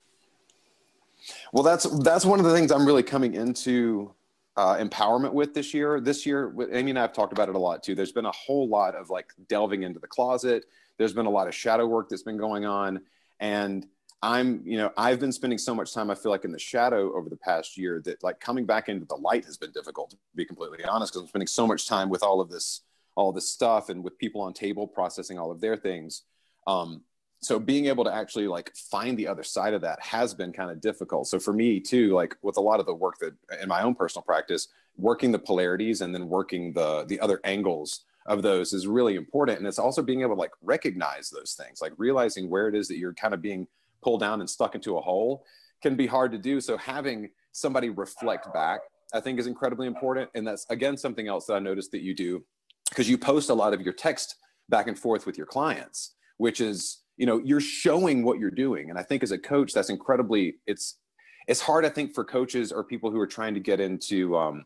Well, 1.53 1.63
that's 1.63 1.85
that's 2.01 2.25
one 2.25 2.39
of 2.39 2.45
the 2.45 2.55
things 2.55 2.71
I'm 2.71 2.87
really 2.87 3.03
coming 3.03 3.35
into 3.35 4.15
uh, 4.57 4.77
empowerment 4.77 5.33
with 5.33 5.55
this 5.55 5.75
year. 5.75 6.01
This 6.01 6.25
year, 6.25 6.55
Amy 6.73 6.91
and 6.91 6.99
I 6.99 7.03
have 7.03 7.13
talked 7.13 7.33
about 7.33 7.49
it 7.49 7.55
a 7.55 7.59
lot 7.59 7.83
too. 7.83 7.95
There's 7.95 8.13
been 8.13 8.27
a 8.27 8.33
whole 8.33 8.69
lot 8.69 8.95
of 8.95 9.11
like 9.11 9.33
delving 9.49 9.83
into 9.83 9.99
the 9.99 10.07
closet. 10.07 10.65
There's 10.99 11.13
been 11.13 11.27
a 11.27 11.31
lot 11.31 11.49
of 11.49 11.55
shadow 11.55 11.87
work 11.87 12.09
that's 12.09 12.23
been 12.23 12.39
going 12.39 12.65
on, 12.65 13.01
and 13.41 13.87
I'm, 14.23 14.63
you 14.65 14.79
know, 14.79 14.93
I've 14.97 15.21
been 15.21 15.33
spending 15.33 15.59
so 15.59 15.75
much 15.75 15.93
time. 15.93 16.11
I 16.11 16.15
feel 16.15 16.33
like 16.33 16.45
in 16.45 16.53
the 16.53 16.59
shadow 16.59 17.15
over 17.15 17.29
the 17.29 17.37
past 17.37 17.77
year 17.77 18.01
that 18.07 18.23
like 18.23 18.41
coming 18.41 18.65
back 18.65 18.89
into 18.89 19.05
the 19.05 19.17
light 19.17 19.45
has 19.45 19.57
been 19.57 19.73
difficult. 19.73 20.11
To 20.11 20.17
be 20.35 20.45
completely 20.45 20.85
honest, 20.85 21.13
because 21.13 21.23
I'm 21.23 21.29
spending 21.29 21.49
so 21.49 21.67
much 21.67 21.89
time 21.89 22.09
with 22.09 22.23
all 22.23 22.41
of 22.41 22.49
this, 22.49 22.83
all 23.15 23.33
this 23.33 23.51
stuff, 23.51 23.89
and 23.89 24.03
with 24.03 24.17
people 24.17 24.41
on 24.41 24.53
table 24.53 24.87
processing 24.87 25.39
all 25.39 25.51
of 25.51 25.61
their 25.61 25.77
things. 25.77 26.23
Um, 26.67 27.03
so 27.41 27.59
being 27.59 27.87
able 27.87 28.05
to 28.05 28.15
actually 28.15 28.49
like 28.49 28.75
find 28.91 29.17
the 29.19 29.29
other 29.29 29.43
side 29.43 29.75
of 29.75 29.83
that 29.83 30.01
has 30.01 30.35
been 30.35 30.53
kind 30.53 30.71
of 30.71 30.81
difficult. 30.81 31.29
So 31.29 31.39
for 31.39 31.53
me 31.53 31.81
too 31.81 32.13
like 32.15 32.37
with 32.43 32.57
a 32.57 32.61
lot 32.61 32.81
of 32.81 32.87
the 32.87 32.95
work 32.95 33.19
that 33.21 33.35
in 33.61 33.69
my 33.69 33.83
own 33.83 33.95
personal 33.95 34.23
practice 34.23 34.69
working 34.97 35.31
the 35.31 35.39
polarities 35.39 36.01
and 36.01 36.15
then 36.15 36.29
working 36.29 36.73
the 36.73 37.05
the 37.07 37.21
other 37.21 37.41
angles 37.45 38.05
of 38.27 38.43
those 38.43 38.73
is 38.73 38.87
really 38.87 39.15
important. 39.15 39.59
And 39.59 39.67
it's 39.67 39.79
also 39.79 40.03
being 40.03 40.23
able 40.23 40.35
to 40.35 40.41
like 40.41 40.53
recognize 40.63 41.31
those 41.31 41.53
things 41.53 41.81
like 41.81 41.93
realizing 41.99 42.49
where 42.49 42.69
it 42.69 42.75
is 42.75 42.89
that 42.89 42.99
you're 42.99 43.15
kind 43.15 43.35
of 43.35 43.43
being 43.43 43.67
pulled 44.03 44.21
down 44.21 44.41
and 44.41 44.49
stuck 44.49 44.75
into 44.75 44.97
a 44.97 45.01
hole 45.01 45.45
can 45.83 45.95
be 45.95 46.07
hard 46.07 46.33
to 46.33 46.39
do. 46.39 46.61
So 46.61 46.77
having 46.77 47.31
somebody 47.53 47.89
reflect 47.91 48.53
back 48.53 48.81
i 49.15 49.21
think 49.21 49.39
is 49.39 49.47
incredibly 49.47 49.87
important. 49.87 50.31
And 50.35 50.47
that's 50.47 50.67
again 50.71 50.97
something 50.97 51.29
else 51.29 51.47
that 51.47 51.55
i 51.55 51.59
noticed 51.59 51.93
that 51.93 52.03
you 52.03 52.15
do 52.15 52.45
because 52.89 53.09
you 53.09 53.19
post 53.19 53.51
a 53.51 53.55
lot 53.55 53.75
of 53.75 53.83
your 53.83 53.93
text 53.93 54.37
back 54.69 54.89
and 54.89 54.99
forth 54.99 55.27
with 55.27 55.37
your 55.37 55.47
clients 55.47 56.17
which 56.39 56.61
is 56.61 57.03
you 57.17 57.27
know 57.27 57.41
you're 57.45 57.61
showing 57.61 58.25
what 58.25 58.39
you're 58.39 58.51
doing. 58.51 58.91
And 58.91 58.99
i 58.99 59.03
think 59.03 59.23
as 59.23 59.33
a 59.33 59.39
coach 59.39 59.73
that's 59.73 59.91
incredibly 59.91 60.57
it's 60.67 60.99
it's 61.49 61.61
hard 61.61 61.85
i 61.85 61.89
think 61.89 62.15
for 62.15 62.25
coaches 62.25 62.73
or 62.73 62.85
people 62.85 63.11
who 63.11 63.21
are 63.21 63.27
trying 63.27 63.55
to 63.55 63.61
get 63.61 63.81
into 63.81 64.37
um, 64.37 64.65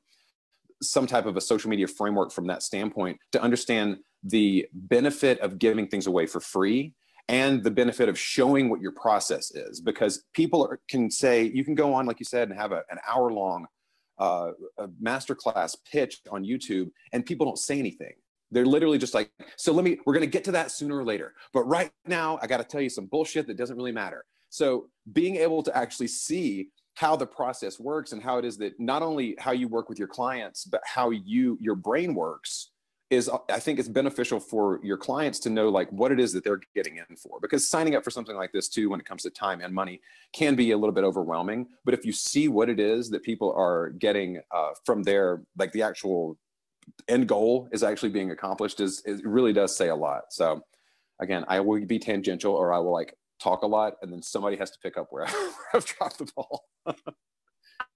some 0.82 1.06
type 1.06 1.26
of 1.26 1.36
a 1.36 1.40
social 1.40 1.70
media 1.70 1.86
framework 1.86 2.32
from 2.32 2.46
that 2.46 2.62
standpoint 2.62 3.18
to 3.32 3.42
understand 3.42 3.98
the 4.22 4.66
benefit 4.72 5.38
of 5.40 5.58
giving 5.58 5.88
things 5.88 6.06
away 6.06 6.26
for 6.26 6.40
free 6.40 6.94
and 7.28 7.62
the 7.62 7.70
benefit 7.70 8.08
of 8.08 8.18
showing 8.18 8.68
what 8.68 8.80
your 8.80 8.92
process 8.92 9.52
is. 9.52 9.80
Because 9.80 10.24
people 10.34 10.66
are, 10.66 10.80
can 10.88 11.10
say 11.10 11.44
you 11.44 11.64
can 11.64 11.74
go 11.74 11.94
on 11.94 12.06
like 12.06 12.18
you 12.18 12.24
said 12.24 12.48
and 12.48 12.58
have 12.58 12.72
a, 12.72 12.82
an 12.90 12.98
hour 13.08 13.30
long 13.30 13.66
uh, 14.18 14.50
masterclass 15.02 15.74
pitch 15.90 16.20
on 16.30 16.44
youtube 16.44 16.90
and 17.12 17.24
people 17.24 17.46
don't 17.46 17.58
say 17.58 17.78
anything 17.78 18.12
they're 18.50 18.66
literally 18.66 18.98
just 18.98 19.14
like 19.14 19.30
so 19.56 19.72
let 19.72 19.84
me 19.84 19.98
we're 20.04 20.14
going 20.14 20.24
to 20.24 20.30
get 20.30 20.44
to 20.44 20.52
that 20.52 20.70
sooner 20.70 20.96
or 20.96 21.04
later. 21.04 21.34
But 21.52 21.64
right 21.64 21.90
now 22.06 22.38
i 22.42 22.46
got 22.46 22.58
to 22.58 22.64
tell 22.64 22.80
you 22.80 22.90
some 22.90 23.06
bullshit 23.06 23.46
that 23.46 23.56
doesn't 23.56 23.76
really 23.76 23.92
matter. 23.92 24.24
So 24.48 24.88
being 25.12 25.36
able 25.36 25.62
to 25.62 25.76
actually 25.76 26.08
see 26.08 26.68
how 26.94 27.16
the 27.16 27.26
process 27.26 27.78
works 27.78 28.12
and 28.12 28.22
how 28.22 28.38
it 28.38 28.44
is 28.44 28.58
that 28.58 28.78
not 28.78 29.02
only 29.02 29.36
how 29.38 29.52
you 29.52 29.68
work 29.68 29.88
with 29.88 29.98
your 29.98 30.08
clients 30.08 30.64
but 30.64 30.80
how 30.84 31.10
you 31.10 31.56
your 31.60 31.76
brain 31.76 32.14
works 32.14 32.70
is 33.10 33.28
i 33.48 33.58
think 33.58 33.78
it's 33.78 33.88
beneficial 33.88 34.38
for 34.38 34.80
your 34.82 34.96
clients 34.96 35.38
to 35.40 35.50
know 35.50 35.68
like 35.68 35.90
what 35.90 36.12
it 36.12 36.20
is 36.20 36.32
that 36.32 36.44
they're 36.44 36.60
getting 36.74 36.96
in 36.96 37.16
for. 37.16 37.38
Because 37.40 37.68
signing 37.68 37.96
up 37.96 38.04
for 38.04 38.10
something 38.10 38.36
like 38.36 38.52
this 38.52 38.68
too 38.68 38.88
when 38.88 39.00
it 39.00 39.06
comes 39.06 39.22
to 39.24 39.30
time 39.30 39.60
and 39.60 39.74
money 39.74 40.00
can 40.32 40.54
be 40.54 40.70
a 40.70 40.76
little 40.76 40.94
bit 40.94 41.04
overwhelming. 41.04 41.66
But 41.84 41.94
if 41.94 42.04
you 42.04 42.12
see 42.12 42.48
what 42.48 42.68
it 42.68 42.78
is 42.78 43.10
that 43.10 43.22
people 43.22 43.52
are 43.56 43.90
getting 43.90 44.40
uh, 44.52 44.70
from 44.84 45.02
their 45.02 45.42
like 45.58 45.72
the 45.72 45.82
actual 45.82 46.38
end 47.08 47.28
goal 47.28 47.68
is 47.72 47.82
actually 47.82 48.08
being 48.08 48.30
accomplished 48.30 48.80
is 48.80 49.02
it 49.04 49.24
really 49.24 49.52
does 49.52 49.76
say 49.76 49.88
a 49.88 49.94
lot 49.94 50.24
so 50.30 50.60
again 51.20 51.44
i 51.48 51.60
will 51.60 51.84
be 51.84 51.98
tangential 51.98 52.54
or 52.54 52.72
i 52.72 52.78
will 52.78 52.92
like 52.92 53.14
talk 53.40 53.62
a 53.62 53.66
lot 53.66 53.94
and 54.02 54.12
then 54.12 54.22
somebody 54.22 54.56
has 54.56 54.70
to 54.70 54.78
pick 54.82 54.96
up 54.96 55.08
where 55.10 55.26
i've 55.74 55.84
dropped 55.84 56.18
the 56.18 56.30
ball 56.34 56.64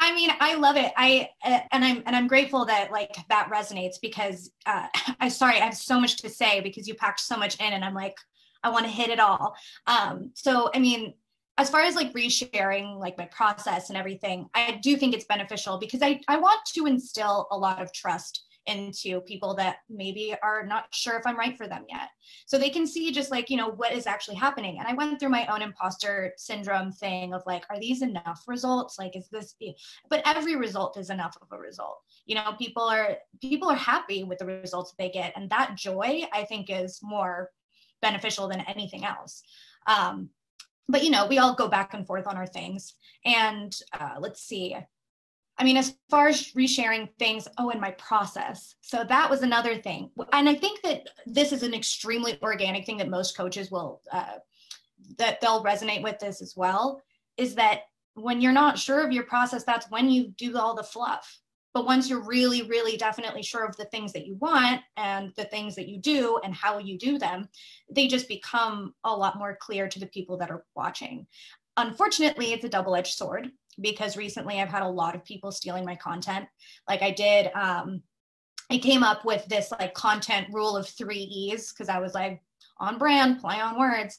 I 0.00 0.14
mean, 0.14 0.30
I 0.40 0.54
love 0.56 0.76
it. 0.76 0.92
I 0.96 1.28
uh, 1.44 1.60
and 1.72 1.84
I'm 1.84 2.02
and 2.06 2.16
I'm 2.16 2.26
grateful 2.26 2.64
that 2.66 2.90
like 2.90 3.14
that 3.28 3.50
resonates 3.50 3.96
because 4.00 4.50
uh, 4.66 4.86
I'm 5.20 5.30
sorry, 5.30 5.56
I 5.56 5.64
have 5.64 5.76
so 5.76 6.00
much 6.00 6.16
to 6.18 6.28
say 6.28 6.60
because 6.60 6.88
you 6.88 6.94
packed 6.94 7.20
so 7.20 7.36
much 7.36 7.60
in, 7.60 7.72
and 7.72 7.84
I'm 7.84 7.94
like, 7.94 8.16
I 8.62 8.70
want 8.70 8.86
to 8.86 8.90
hit 8.90 9.10
it 9.10 9.20
all. 9.20 9.54
Um, 9.86 10.30
so 10.34 10.70
I 10.74 10.78
mean, 10.78 11.14
as 11.58 11.70
far 11.70 11.82
as 11.82 11.94
like 11.94 12.12
resharing 12.12 12.98
like 12.98 13.16
my 13.16 13.26
process 13.26 13.88
and 13.88 13.96
everything, 13.96 14.46
I 14.54 14.78
do 14.82 14.96
think 14.96 15.14
it's 15.14 15.26
beneficial 15.26 15.78
because 15.78 16.02
I 16.02 16.20
I 16.28 16.38
want 16.38 16.60
to 16.74 16.86
instill 16.86 17.46
a 17.50 17.56
lot 17.56 17.80
of 17.80 17.92
trust 17.92 18.43
into 18.66 19.20
people 19.22 19.54
that 19.54 19.78
maybe 19.88 20.34
are 20.42 20.64
not 20.64 20.86
sure 20.92 21.18
if 21.18 21.26
I'm 21.26 21.38
right 21.38 21.56
for 21.56 21.66
them 21.66 21.84
yet. 21.88 22.08
So 22.46 22.58
they 22.58 22.70
can 22.70 22.86
see 22.86 23.12
just 23.12 23.30
like, 23.30 23.50
you 23.50 23.56
know, 23.56 23.68
what 23.68 23.92
is 23.92 24.06
actually 24.06 24.36
happening. 24.36 24.78
And 24.78 24.88
I 24.88 24.94
went 24.94 25.20
through 25.20 25.30
my 25.30 25.46
own 25.46 25.62
imposter 25.62 26.32
syndrome 26.36 26.92
thing 26.92 27.34
of 27.34 27.42
like, 27.46 27.64
are 27.70 27.78
these 27.78 28.02
enough 28.02 28.42
results? 28.46 28.98
Like, 28.98 29.16
is 29.16 29.28
this, 29.28 29.54
but 30.08 30.22
every 30.24 30.56
result 30.56 30.96
is 30.96 31.10
enough 31.10 31.36
of 31.40 31.48
a 31.52 31.58
result. 31.58 31.98
You 32.26 32.36
know, 32.36 32.54
people 32.58 32.84
are, 32.84 33.16
people 33.40 33.70
are 33.70 33.76
happy 33.76 34.24
with 34.24 34.38
the 34.38 34.46
results 34.46 34.94
they 34.98 35.10
get. 35.10 35.32
And 35.36 35.50
that 35.50 35.76
joy, 35.76 36.24
I 36.32 36.44
think, 36.44 36.70
is 36.70 37.00
more 37.02 37.50
beneficial 38.00 38.48
than 38.48 38.60
anything 38.62 39.04
else. 39.04 39.42
Um, 39.86 40.30
but 40.88 41.02
you 41.02 41.10
know 41.10 41.26
we 41.26 41.38
all 41.38 41.54
go 41.54 41.68
back 41.68 41.94
and 41.94 42.06
forth 42.06 42.26
on 42.26 42.36
our 42.36 42.46
things 42.46 42.94
and 43.24 43.74
uh, 43.98 44.16
let's 44.18 44.42
see 44.42 44.76
I 45.56 45.64
mean, 45.64 45.76
as 45.76 45.96
far 46.10 46.28
as 46.28 46.52
resharing 46.52 47.08
things, 47.18 47.46
oh, 47.58 47.70
and 47.70 47.80
my 47.80 47.92
process. 47.92 48.74
So 48.80 49.04
that 49.04 49.30
was 49.30 49.42
another 49.42 49.76
thing. 49.76 50.10
And 50.32 50.48
I 50.48 50.54
think 50.54 50.82
that 50.82 51.08
this 51.26 51.52
is 51.52 51.62
an 51.62 51.74
extremely 51.74 52.38
organic 52.42 52.84
thing 52.86 52.96
that 52.98 53.08
most 53.08 53.36
coaches 53.36 53.70
will, 53.70 54.00
uh, 54.10 54.38
that 55.18 55.40
they'll 55.40 55.62
resonate 55.62 56.02
with 56.02 56.18
this 56.18 56.42
as 56.42 56.54
well, 56.56 57.02
is 57.36 57.54
that 57.54 57.82
when 58.14 58.40
you're 58.40 58.52
not 58.52 58.78
sure 58.78 59.04
of 59.04 59.12
your 59.12 59.24
process, 59.24 59.64
that's 59.64 59.90
when 59.90 60.10
you 60.10 60.28
do 60.28 60.56
all 60.58 60.74
the 60.74 60.82
fluff. 60.82 61.40
But 61.72 61.86
once 61.86 62.08
you're 62.08 62.24
really, 62.24 62.62
really 62.62 62.96
definitely 62.96 63.42
sure 63.42 63.64
of 63.64 63.76
the 63.76 63.86
things 63.86 64.12
that 64.12 64.26
you 64.26 64.36
want 64.36 64.80
and 64.96 65.32
the 65.36 65.44
things 65.44 65.74
that 65.74 65.88
you 65.88 65.98
do 65.98 66.40
and 66.44 66.54
how 66.54 66.78
you 66.78 66.96
do 66.96 67.18
them, 67.18 67.48
they 67.90 68.06
just 68.06 68.28
become 68.28 68.94
a 69.02 69.14
lot 69.14 69.38
more 69.38 69.56
clear 69.60 69.88
to 69.88 69.98
the 69.98 70.06
people 70.06 70.36
that 70.38 70.52
are 70.52 70.64
watching. 70.76 71.26
Unfortunately, 71.76 72.52
it's 72.52 72.64
a 72.64 72.68
double 72.68 72.94
edged 72.94 73.14
sword 73.14 73.50
because 73.80 74.16
recently 74.16 74.60
I've 74.60 74.68
had 74.68 74.82
a 74.82 74.88
lot 74.88 75.14
of 75.14 75.24
people 75.24 75.52
stealing 75.52 75.84
my 75.84 75.96
content. 75.96 76.46
Like 76.88 77.02
I 77.02 77.10
did, 77.10 77.50
um, 77.54 78.02
I 78.70 78.78
came 78.78 79.02
up 79.02 79.24
with 79.24 79.44
this 79.46 79.70
like 79.72 79.94
content 79.94 80.48
rule 80.52 80.76
of 80.76 80.88
three 80.88 81.18
E's 81.18 81.72
because 81.72 81.88
I 81.88 82.00
was 82.00 82.14
like 82.14 82.42
on 82.78 82.98
brand, 82.98 83.40
play 83.40 83.60
on 83.60 83.78
words. 83.78 84.18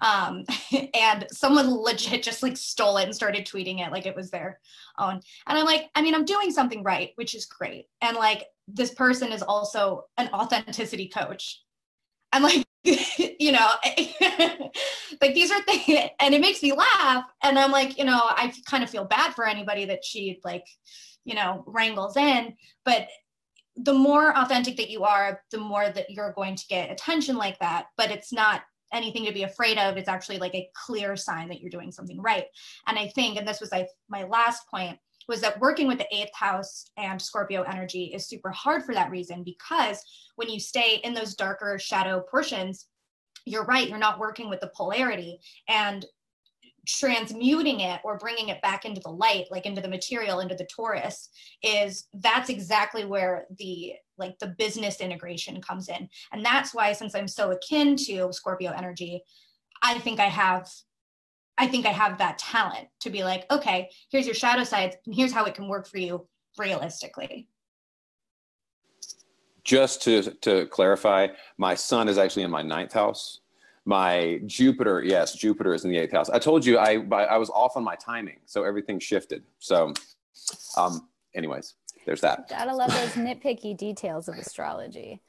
Um, 0.00 0.44
and 0.94 1.26
someone 1.30 1.70
legit 1.70 2.22
just 2.22 2.42
like 2.42 2.56
stole 2.56 2.96
it 2.98 3.04
and 3.04 3.14
started 3.14 3.46
tweeting 3.46 3.84
it 3.84 3.92
like 3.92 4.06
it 4.06 4.16
was 4.16 4.30
their 4.30 4.60
own. 4.98 5.20
And 5.46 5.58
I'm 5.58 5.64
like, 5.64 5.88
I 5.94 6.02
mean, 6.02 6.14
I'm 6.14 6.24
doing 6.24 6.50
something 6.50 6.82
right, 6.82 7.10
which 7.14 7.34
is 7.34 7.46
great. 7.46 7.86
And 8.00 8.16
like 8.16 8.46
this 8.66 8.92
person 8.92 9.32
is 9.32 9.42
also 9.42 10.04
an 10.16 10.28
authenticity 10.32 11.08
coach. 11.08 11.62
And 12.32 12.42
like 12.42 12.64
you 13.38 13.52
know, 13.52 13.68
like 15.20 15.34
these 15.34 15.50
are 15.50 15.62
things, 15.62 16.10
and 16.20 16.34
it 16.34 16.40
makes 16.40 16.62
me 16.62 16.72
laugh. 16.72 17.24
And 17.42 17.58
I'm 17.58 17.72
like, 17.72 17.98
you 17.98 18.04
know, 18.04 18.20
I 18.22 18.52
kind 18.66 18.84
of 18.84 18.90
feel 18.90 19.04
bad 19.04 19.34
for 19.34 19.46
anybody 19.46 19.86
that 19.86 20.04
she 20.04 20.40
like, 20.44 20.66
you 21.24 21.34
know, 21.34 21.64
wrangles 21.66 22.16
in. 22.16 22.54
But 22.84 23.08
the 23.76 23.94
more 23.94 24.36
authentic 24.36 24.76
that 24.76 24.90
you 24.90 25.04
are, 25.04 25.40
the 25.50 25.58
more 25.58 25.88
that 25.88 26.10
you're 26.10 26.32
going 26.32 26.56
to 26.56 26.66
get 26.68 26.90
attention 26.90 27.36
like 27.36 27.58
that. 27.60 27.86
But 27.96 28.10
it's 28.10 28.32
not 28.32 28.62
anything 28.92 29.24
to 29.24 29.32
be 29.32 29.42
afraid 29.44 29.78
of. 29.78 29.96
It's 29.96 30.08
actually 30.08 30.38
like 30.38 30.54
a 30.54 30.68
clear 30.74 31.16
sign 31.16 31.48
that 31.48 31.60
you're 31.60 31.70
doing 31.70 31.90
something 31.90 32.20
right. 32.20 32.44
And 32.86 32.98
I 32.98 33.08
think, 33.08 33.38
and 33.38 33.48
this 33.48 33.60
was 33.60 33.72
like 33.72 33.88
my 34.08 34.24
last 34.24 34.68
point, 34.68 34.98
was 35.28 35.40
that 35.40 35.60
working 35.60 35.86
with 35.86 35.98
the 35.98 36.14
eighth 36.14 36.34
house 36.34 36.90
and 36.96 37.20
Scorpio 37.20 37.62
energy 37.62 38.12
is 38.14 38.26
super 38.28 38.50
hard 38.50 38.84
for 38.84 38.94
that 38.94 39.10
reason 39.10 39.42
because 39.42 40.02
when 40.36 40.48
you 40.48 40.60
stay 40.60 41.00
in 41.04 41.14
those 41.14 41.34
darker 41.34 41.78
shadow 41.78 42.20
portions, 42.20 42.86
you're 43.46 43.64
right, 43.64 43.88
you're 43.88 43.98
not 43.98 44.18
working 44.18 44.48
with 44.48 44.60
the 44.60 44.70
polarity 44.74 45.40
and 45.68 46.04
transmuting 46.86 47.80
it 47.80 48.00
or 48.04 48.18
bringing 48.18 48.48
it 48.48 48.60
back 48.60 48.84
into 48.84 49.00
the 49.00 49.10
light 49.10 49.46
like 49.50 49.64
into 49.64 49.80
the 49.80 49.88
material 49.88 50.40
into 50.40 50.54
the 50.54 50.66
taurus 50.66 51.30
is 51.62 52.08
that's 52.14 52.50
exactly 52.50 53.04
where 53.04 53.46
the 53.58 53.94
like 54.18 54.38
the 54.38 54.54
business 54.58 55.00
integration 55.00 55.60
comes 55.60 55.88
in. 55.88 56.08
And 56.32 56.44
that's 56.44 56.74
why 56.74 56.92
since 56.92 57.14
i'm 57.14 57.28
so 57.28 57.52
akin 57.52 57.96
to 57.96 58.32
scorpio 58.32 58.72
energy 58.72 59.22
i 59.82 59.98
think 59.98 60.20
i 60.20 60.26
have 60.26 60.68
I 61.56 61.66
think 61.68 61.86
I 61.86 61.90
have 61.90 62.18
that 62.18 62.38
talent 62.38 62.88
to 63.00 63.10
be 63.10 63.22
like, 63.22 63.50
okay, 63.50 63.90
here's 64.10 64.26
your 64.26 64.34
shadow 64.34 64.64
sides, 64.64 64.96
and 65.06 65.14
here's 65.14 65.32
how 65.32 65.44
it 65.44 65.54
can 65.54 65.68
work 65.68 65.86
for 65.86 65.98
you 65.98 66.26
realistically. 66.58 67.48
Just 69.62 70.02
to 70.02 70.22
to 70.42 70.66
clarify, 70.66 71.28
my 71.56 71.74
sun 71.74 72.08
is 72.08 72.18
actually 72.18 72.42
in 72.42 72.50
my 72.50 72.62
ninth 72.62 72.92
house. 72.92 73.40
My 73.86 74.40
Jupiter, 74.46 75.02
yes, 75.02 75.34
Jupiter 75.34 75.74
is 75.74 75.84
in 75.84 75.90
the 75.90 75.98
eighth 75.98 76.12
house. 76.12 76.28
I 76.28 76.38
told 76.38 76.66
you 76.66 76.78
I 76.78 77.04
I 77.12 77.38
was 77.38 77.50
off 77.50 77.76
on 77.76 77.84
my 77.84 77.94
timing, 77.94 78.40
so 78.44 78.64
everything 78.64 78.98
shifted. 78.98 79.42
So, 79.58 79.94
um, 80.76 81.08
anyways, 81.34 81.74
there's 82.04 82.20
that. 82.20 82.48
Gotta 82.48 82.74
love 82.74 82.90
those 82.90 83.12
nitpicky 83.12 83.76
details 83.76 84.28
of 84.28 84.36
astrology. 84.36 85.22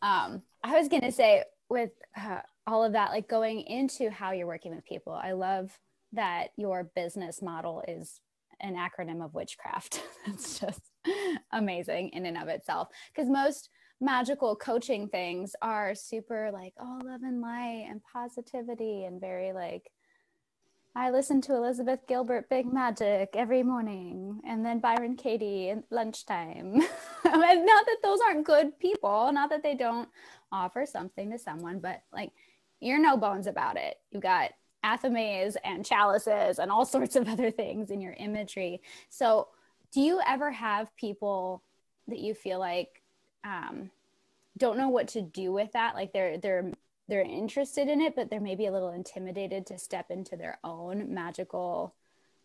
Um, 0.00 0.42
I 0.62 0.78
was 0.78 0.88
gonna 0.88 1.12
say 1.12 1.44
with 1.68 1.90
uh, 2.16 2.40
all 2.66 2.84
of 2.84 2.92
that, 2.92 3.10
like 3.10 3.28
going 3.28 3.62
into 3.62 4.10
how 4.10 4.32
you're 4.32 4.46
working 4.46 4.74
with 4.74 4.84
people. 4.84 5.12
I 5.12 5.32
love 5.32 5.78
that 6.12 6.48
your 6.56 6.90
business 6.94 7.42
model 7.42 7.82
is 7.88 8.20
an 8.60 8.76
acronym 8.76 9.24
of 9.24 9.34
witchcraft. 9.34 10.02
That's 10.26 10.60
just 10.60 10.80
amazing 11.52 12.10
in 12.10 12.26
and 12.26 12.38
of 12.38 12.48
itself. 12.48 12.88
Because 13.14 13.28
most 13.28 13.68
magical 14.00 14.56
coaching 14.56 15.08
things 15.08 15.54
are 15.62 15.94
super 15.94 16.50
like, 16.52 16.74
oh, 16.80 17.00
love 17.04 17.22
and 17.22 17.40
light 17.40 17.86
and 17.88 18.00
positivity 18.12 19.04
and 19.04 19.20
very 19.20 19.52
like, 19.52 19.90
I 20.94 21.10
listen 21.10 21.40
to 21.42 21.56
Elizabeth 21.56 22.00
Gilbert 22.06 22.50
Big 22.50 22.70
Magic 22.70 23.30
every 23.34 23.62
morning 23.62 24.40
and 24.46 24.64
then 24.64 24.78
Byron 24.78 25.16
Katie 25.16 25.70
at 25.70 25.84
lunchtime. 25.90 26.74
not 27.24 27.86
that 27.86 27.96
those 28.02 28.18
aren't 28.20 28.44
good 28.44 28.78
people, 28.78 29.32
not 29.32 29.48
that 29.50 29.62
they 29.62 29.74
don't 29.74 30.08
offer 30.50 30.84
something 30.84 31.30
to 31.30 31.38
someone, 31.38 31.78
but 31.80 32.02
like 32.12 32.32
you're 32.82 32.98
no 32.98 33.16
bones 33.16 33.46
about 33.46 33.76
it. 33.76 33.96
You've 34.10 34.22
got 34.22 34.50
athames 34.84 35.56
and 35.64 35.86
chalices 35.86 36.58
and 36.58 36.70
all 36.70 36.84
sorts 36.96 37.16
of 37.16 37.28
other 37.28 37.50
things 37.50 37.90
in 37.90 38.00
your 38.00 38.14
imagery. 38.14 38.82
So, 39.08 39.48
do 39.92 40.00
you 40.00 40.20
ever 40.26 40.50
have 40.50 40.94
people 40.96 41.62
that 42.08 42.18
you 42.18 42.34
feel 42.34 42.58
like 42.58 43.02
um, 43.44 43.90
don't 44.56 44.78
know 44.78 44.88
what 44.88 45.08
to 45.08 45.22
do 45.22 45.52
with 45.52 45.72
that? 45.72 45.94
Like 45.94 46.12
they're 46.12 46.38
they're 46.38 46.72
they're 47.08 47.22
interested 47.22 47.88
in 47.88 48.00
it, 48.00 48.16
but 48.16 48.30
they're 48.30 48.40
maybe 48.40 48.66
a 48.66 48.72
little 48.72 48.90
intimidated 48.90 49.66
to 49.66 49.78
step 49.78 50.10
into 50.10 50.36
their 50.36 50.58
own 50.64 51.12
magical 51.12 51.94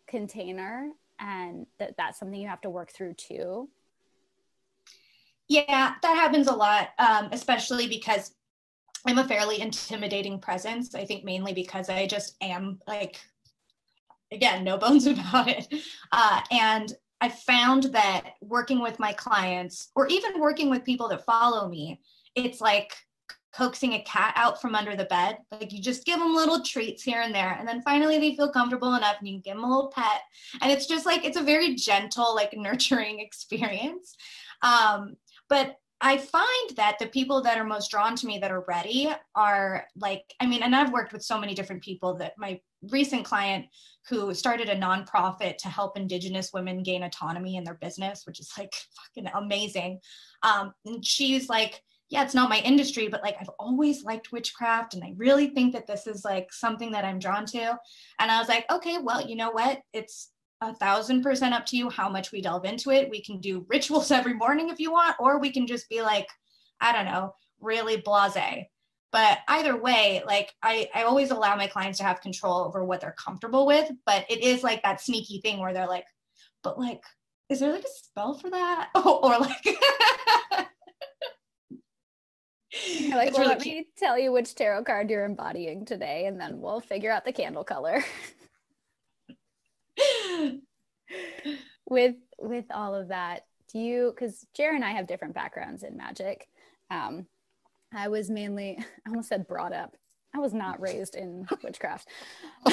container, 0.08 0.90
and 1.20 1.68
that 1.80 1.96
that's 1.98 2.20
something 2.20 2.40
you 2.40 2.50
have 2.50 2.62
to 2.62 2.70
work 2.70 2.92
through 2.92 3.14
too. 3.14 3.70
Yeah, 5.48 5.94
that 6.02 6.16
happens 6.16 6.48
a 6.48 6.56
lot, 6.56 6.90
um, 7.00 7.30
especially 7.32 7.88
because 7.88 8.34
I'm 9.08 9.20
a 9.20 9.28
fairly 9.28 9.62
intimidating 9.62 10.38
presence. 10.40 10.94
I 10.94 11.06
think 11.06 11.24
mainly 11.24 11.54
because 11.54 11.90
I 11.90 12.08
just 12.08 12.36
am 12.42 12.80
like, 12.88 13.20
again, 14.34 14.66
no 14.66 14.78
bones 14.84 15.08
about 15.08 15.48
it. 15.48 15.74
Uh, 16.12 16.42
and 16.52 16.94
I 17.22 17.30
found 17.30 17.86
that 17.86 18.34
working 18.42 18.82
with 18.82 19.00
my 19.00 19.14
clients 19.14 19.90
or 19.96 20.08
even 20.08 20.42
working 20.42 20.70
with 20.70 20.84
people 20.84 21.08
that 21.08 21.26
follow 21.26 21.70
me, 21.70 22.02
it's 22.36 22.60
like 22.60 22.94
coaxing 23.54 23.94
a 23.94 24.04
cat 24.04 24.34
out 24.36 24.62
from 24.62 24.76
under 24.76 24.96
the 24.96 25.06
bed. 25.06 25.38
Like 25.52 25.72
you 25.72 25.82
just 25.82 26.06
give 26.06 26.20
them 26.20 26.36
little 26.36 26.62
treats 26.62 27.02
here 27.02 27.22
and 27.22 27.34
there. 27.34 27.56
And 27.58 27.68
then 27.68 27.82
finally 27.82 28.20
they 28.20 28.36
feel 28.36 28.52
comfortable 28.52 28.94
enough 28.94 29.16
and 29.20 29.28
you 29.28 29.36
can 29.36 29.42
give 29.42 29.56
them 29.56 29.64
a 29.64 29.70
little 29.70 29.90
pet. 29.90 30.22
And 30.62 30.70
it's 30.70 30.86
just 30.86 31.06
like, 31.06 31.24
it's 31.24 31.38
a 31.38 31.44
very 31.44 31.76
gentle, 31.76 32.36
like 32.36 32.54
nurturing 32.58 33.20
experience. 33.20 34.16
Um, 34.62 35.16
but 35.50 35.78
I 36.00 36.18
find 36.18 36.76
that 36.76 36.98
the 37.00 37.08
people 37.08 37.42
that 37.42 37.58
are 37.58 37.64
most 37.64 37.90
drawn 37.90 38.16
to 38.18 38.28
me 38.28 38.38
that 38.40 38.52
are 38.52 38.64
ready 38.68 39.10
are 39.36 39.86
like, 39.96 40.24
I 40.40 40.46
mean, 40.46 40.62
and 40.62 40.76
I've 40.76 40.94
worked 40.94 41.12
with 41.12 41.24
so 41.24 41.40
many 41.40 41.56
different 41.56 41.84
people 41.84 42.16
that 42.18 42.34
my 42.38 42.60
recent 42.92 43.26
client 43.26 43.66
who 44.08 44.34
started 44.34 44.70
a 44.70 44.76
nonprofit 44.76 45.58
to 45.58 45.70
help 45.70 45.98
Indigenous 45.98 46.54
women 46.54 46.84
gain 46.84 47.04
autonomy 47.04 47.56
in 47.56 47.64
their 47.64 47.80
business, 47.82 48.28
which 48.28 48.40
is 48.40 48.52
like 48.58 48.74
fucking 48.96 49.32
amazing. 49.34 50.00
Um, 50.44 50.72
and 50.86 51.04
she's 51.04 51.50
like, 51.50 51.82
yeah, 52.10 52.24
it's 52.24 52.36
not 52.36 52.50
my 52.50 52.60
industry, 52.60 53.08
but 53.10 53.24
like 53.24 53.36
I've 53.42 53.50
always 53.60 54.04
liked 54.04 54.32
witchcraft 54.32 54.94
and 54.94 55.04
I 55.04 55.14
really 55.18 55.48
think 55.48 55.74
that 55.74 55.88
this 55.88 56.08
is 56.08 56.24
like 56.24 56.54
something 56.54 56.92
that 56.92 57.06
I'm 57.06 57.20
drawn 57.20 57.46
to. 57.48 57.78
And 58.20 58.32
I 58.32 58.40
was 58.40 58.48
like, 58.48 58.66
okay, 58.72 58.98
well, 59.02 59.28
you 59.28 59.36
know 59.36 59.52
what? 59.52 59.82
It's 59.94 60.30
a 60.62 60.74
thousand 60.76 61.22
percent 61.22 61.54
up 61.54 61.66
to 61.68 61.78
you 61.78 61.90
how 61.90 62.10
much 62.10 62.32
we 62.32 62.42
delve 62.42 62.66
into 62.66 62.92
it. 62.92 63.10
We 63.10 63.22
can 63.22 63.40
do 63.40 63.66
rituals 63.70 64.12
every 64.12 64.34
morning 64.34 64.70
if 64.70 64.80
you 64.80 64.92
want, 64.92 65.16
or 65.20 65.40
we 65.40 65.52
can 65.52 65.68
just 65.68 65.90
be 65.90 66.02
like, 66.02 66.28
I 66.80 66.92
don't 66.92 67.06
know, 67.06 67.34
really 67.60 67.98
blase. 67.98 68.66
But 69.12 69.40
either 69.48 69.78
way, 69.78 70.22
like 70.26 70.54
I, 70.62 70.90
I 70.94 71.04
always 71.04 71.32
allow 71.32 71.56
my 71.56 71.68
clients 71.68 71.98
to 72.00 72.04
have 72.04 72.22
control 72.22 72.60
over 72.66 72.84
what 72.84 73.02
they're 73.02 73.16
comfortable 73.18 73.66
with. 73.66 73.90
But 74.06 74.26
it 74.30 74.44
is 74.44 74.64
like 74.64 74.84
that 74.84 75.02
sneaky 75.02 75.40
thing 75.42 75.60
where 75.60 75.74
they're 75.74 75.88
like, 75.88 76.06
but 76.62 76.78
like, 76.78 77.02
is 77.50 77.60
there 77.60 77.72
like 77.72 77.86
a 77.86 78.04
spell 78.04 78.34
for 78.34 78.50
that? 78.50 78.90
Oh, 78.96 79.20
or 79.24 79.40
like 79.40 79.78
like, 83.10 83.34
well, 83.34 83.42
really 83.42 83.56
let 83.56 83.62
me 83.62 83.88
tell 83.98 84.20
you 84.20 84.32
which 84.32 84.56
tarot 84.56 84.84
card 84.84 85.10
you're 85.10 85.26
embodying 85.26 85.86
today, 85.86 86.26
and 86.26 86.40
then 86.40 86.60
we'll 86.60 86.80
figure 86.80 87.12
out 87.12 87.26
the 87.26 87.32
candle 87.32 87.64
color. 87.64 88.04
with 91.90 92.16
with 92.40 92.66
all 92.72 92.96
of 92.96 93.10
that, 93.10 93.46
do 93.72 93.80
you? 93.80 94.14
Because 94.14 94.46
Jared 94.54 94.76
and 94.76 94.86
I 94.86 94.92
have 94.92 95.08
different 95.08 95.34
backgrounds 95.34 95.84
in 95.84 95.98
magic. 95.98 96.48
Um, 96.92 97.26
I 97.94 98.08
was 98.10 98.30
mainly, 98.30 98.78
I 99.06 99.10
almost 99.10 99.30
said 99.30 99.48
brought 99.48 99.74
up. 99.74 99.96
I 100.36 100.40
was 100.40 100.54
not 100.54 100.80
raised 100.82 101.16
in 101.16 101.48
witchcraft. 101.64 102.10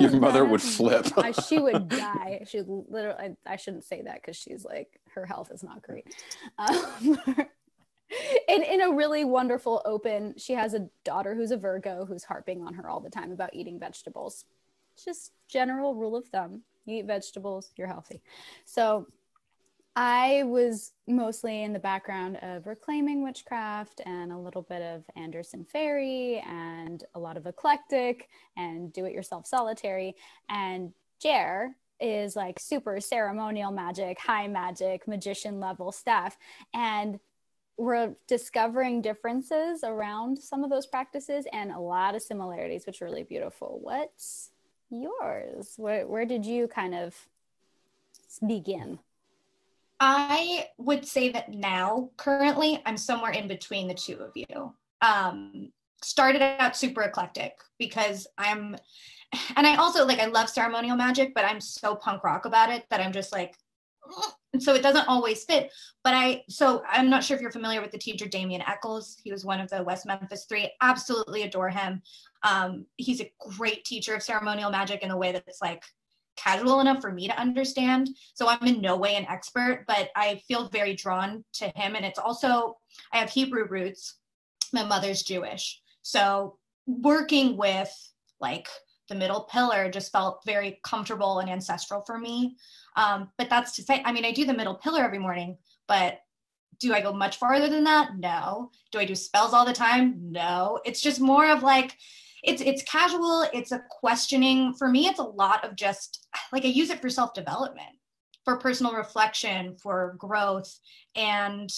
Your 0.00 0.10
mother 0.18 0.44
would 0.44 0.62
flip. 0.62 1.06
I, 1.16 1.30
she 1.30 1.60
would 1.60 1.88
die. 1.88 2.44
She 2.48 2.62
literally. 2.66 3.36
I, 3.46 3.52
I 3.52 3.56
shouldn't 3.56 3.84
say 3.84 4.02
that 4.02 4.16
because 4.22 4.36
she's 4.36 4.64
like 4.64 4.98
her 5.14 5.26
health 5.26 5.50
is 5.52 5.62
not 5.62 5.82
great. 5.82 6.12
Um, 6.58 7.18
in, 8.48 8.62
in 8.62 8.80
a 8.80 8.92
really 8.92 9.24
wonderful 9.24 9.82
open 9.84 10.34
she 10.36 10.54
has 10.54 10.74
a 10.74 10.88
daughter 11.04 11.34
who's 11.34 11.52
a 11.52 11.56
virgo 11.56 12.04
who's 12.04 12.24
harping 12.24 12.62
on 12.62 12.74
her 12.74 12.88
all 12.88 13.00
the 13.00 13.10
time 13.10 13.30
about 13.30 13.54
eating 13.54 13.78
vegetables 13.78 14.44
just 15.04 15.32
general 15.48 15.94
rule 15.94 16.16
of 16.16 16.26
thumb 16.28 16.62
you 16.86 16.98
eat 16.98 17.06
vegetables 17.06 17.72
you're 17.76 17.86
healthy. 17.86 18.22
So 18.64 19.06
i 19.96 20.44
was 20.44 20.92
mostly 21.08 21.64
in 21.64 21.72
the 21.72 21.78
background 21.78 22.38
of 22.42 22.66
reclaiming 22.66 23.24
witchcraft 23.24 24.00
and 24.06 24.30
a 24.30 24.38
little 24.38 24.62
bit 24.62 24.80
of 24.80 25.02
anderson 25.16 25.66
Feri 25.74 26.40
and 26.46 27.02
a 27.16 27.18
lot 27.18 27.36
of 27.36 27.44
eclectic 27.46 28.28
and 28.56 28.92
do 28.92 29.04
it 29.04 29.12
yourself 29.12 29.46
solitary. 29.48 30.14
And 30.48 30.92
jer 31.20 31.74
is 32.00 32.36
like 32.36 32.58
super 32.58 33.00
ceremonial 33.00 33.72
magic 33.72 34.18
high 34.18 34.48
magic 34.48 35.06
magician 35.06 35.60
level 35.60 35.92
stuff. 35.92 36.38
And 36.72 37.18
we're 37.76 38.14
discovering 38.28 39.00
differences 39.00 39.82
around 39.84 40.38
some 40.38 40.64
of 40.64 40.70
those 40.70 40.86
practices 40.86 41.46
and 41.52 41.70
a 41.72 41.78
lot 41.78 42.14
of 42.14 42.22
similarities, 42.22 42.84
which 42.86 43.00
are 43.00 43.06
really 43.06 43.22
beautiful. 43.22 43.80
What's 43.82 44.50
yours? 44.90 45.74
Where, 45.76 46.06
where 46.06 46.24
did 46.24 46.44
you 46.44 46.68
kind 46.68 46.94
of 46.94 47.14
begin? 48.46 48.98
I 49.98 50.68
would 50.78 51.06
say 51.06 51.30
that 51.30 51.52
now, 51.52 52.10
currently, 52.16 52.82
I'm 52.86 52.96
somewhere 52.96 53.32
in 53.32 53.48
between 53.48 53.86
the 53.86 53.94
two 53.94 54.16
of 54.16 54.32
you. 54.34 54.74
Um, 55.02 55.72
started 56.02 56.42
out 56.42 56.76
super 56.76 57.02
eclectic 57.02 57.52
because 57.78 58.26
I'm, 58.38 58.76
and 59.56 59.66
I 59.66 59.76
also 59.76 60.06
like, 60.06 60.18
I 60.18 60.26
love 60.26 60.48
ceremonial 60.48 60.96
magic, 60.96 61.34
but 61.34 61.44
I'm 61.44 61.60
so 61.60 61.94
punk 61.94 62.24
rock 62.24 62.46
about 62.46 62.70
it 62.70 62.86
that 62.90 63.00
I'm 63.00 63.12
just 63.12 63.32
like, 63.32 63.54
and 64.52 64.62
so 64.62 64.74
it 64.74 64.82
doesn't 64.82 65.08
always 65.08 65.44
fit. 65.44 65.72
But 66.02 66.14
I, 66.14 66.42
so 66.48 66.82
I'm 66.88 67.10
not 67.10 67.22
sure 67.22 67.36
if 67.36 67.40
you're 67.40 67.52
familiar 67.52 67.80
with 67.80 67.92
the 67.92 67.98
teacher 67.98 68.26
Damien 68.26 68.62
Echols. 68.66 69.16
He 69.22 69.30
was 69.30 69.44
one 69.44 69.60
of 69.60 69.70
the 69.70 69.82
West 69.82 70.06
Memphis 70.06 70.46
Three. 70.48 70.70
Absolutely 70.80 71.42
adore 71.42 71.70
him. 71.70 72.02
Um, 72.42 72.86
he's 72.96 73.20
a 73.20 73.32
great 73.38 73.84
teacher 73.84 74.14
of 74.14 74.22
ceremonial 74.22 74.70
magic 74.70 75.02
in 75.02 75.10
a 75.10 75.16
way 75.16 75.32
that's 75.32 75.60
like 75.60 75.84
casual 76.36 76.80
enough 76.80 77.00
for 77.00 77.12
me 77.12 77.28
to 77.28 77.38
understand. 77.38 78.08
So 78.34 78.48
I'm 78.48 78.66
in 78.66 78.80
no 78.80 78.96
way 78.96 79.16
an 79.16 79.26
expert, 79.28 79.84
but 79.86 80.08
I 80.16 80.40
feel 80.48 80.68
very 80.68 80.94
drawn 80.94 81.44
to 81.54 81.68
him. 81.76 81.94
And 81.94 82.04
it's 82.04 82.18
also, 82.18 82.78
I 83.12 83.18
have 83.18 83.30
Hebrew 83.30 83.66
roots. 83.68 84.16
My 84.72 84.84
mother's 84.84 85.22
Jewish. 85.22 85.80
So 86.02 86.56
working 86.86 87.56
with 87.56 87.92
like 88.40 88.68
the 89.08 89.14
middle 89.16 89.42
pillar 89.42 89.90
just 89.90 90.12
felt 90.12 90.42
very 90.46 90.80
comfortable 90.82 91.40
and 91.40 91.50
ancestral 91.50 92.02
for 92.06 92.18
me. 92.18 92.56
Um, 92.96 93.30
but 93.38 93.50
that's 93.50 93.76
to 93.76 93.82
say, 93.82 94.02
I 94.04 94.12
mean, 94.12 94.24
I 94.24 94.32
do 94.32 94.44
the 94.44 94.54
middle 94.54 94.74
pillar 94.74 95.02
every 95.02 95.18
morning, 95.18 95.56
but 95.86 96.20
do 96.78 96.94
I 96.94 97.00
go 97.00 97.12
much 97.12 97.36
farther 97.36 97.68
than 97.68 97.84
that? 97.84 98.16
No. 98.18 98.70
Do 98.90 98.98
I 98.98 99.04
do 99.04 99.14
spells 99.14 99.52
all 99.52 99.66
the 99.66 99.72
time? 99.72 100.32
No. 100.32 100.80
It's 100.84 101.00
just 101.00 101.20
more 101.20 101.50
of 101.50 101.62
like, 101.62 101.96
it's 102.42 102.62
it's 102.62 102.82
casual. 102.82 103.46
It's 103.52 103.72
a 103.72 103.82
questioning. 103.90 104.74
For 104.74 104.88
me, 104.88 105.06
it's 105.06 105.18
a 105.18 105.24
lot 105.24 105.64
of 105.64 105.76
just 105.76 106.26
like 106.52 106.64
I 106.64 106.68
use 106.68 106.90
it 106.90 107.00
for 107.00 107.10
self 107.10 107.34
development, 107.34 107.98
for 108.44 108.56
personal 108.56 108.94
reflection, 108.94 109.76
for 109.76 110.14
growth, 110.18 110.78
and 111.14 111.70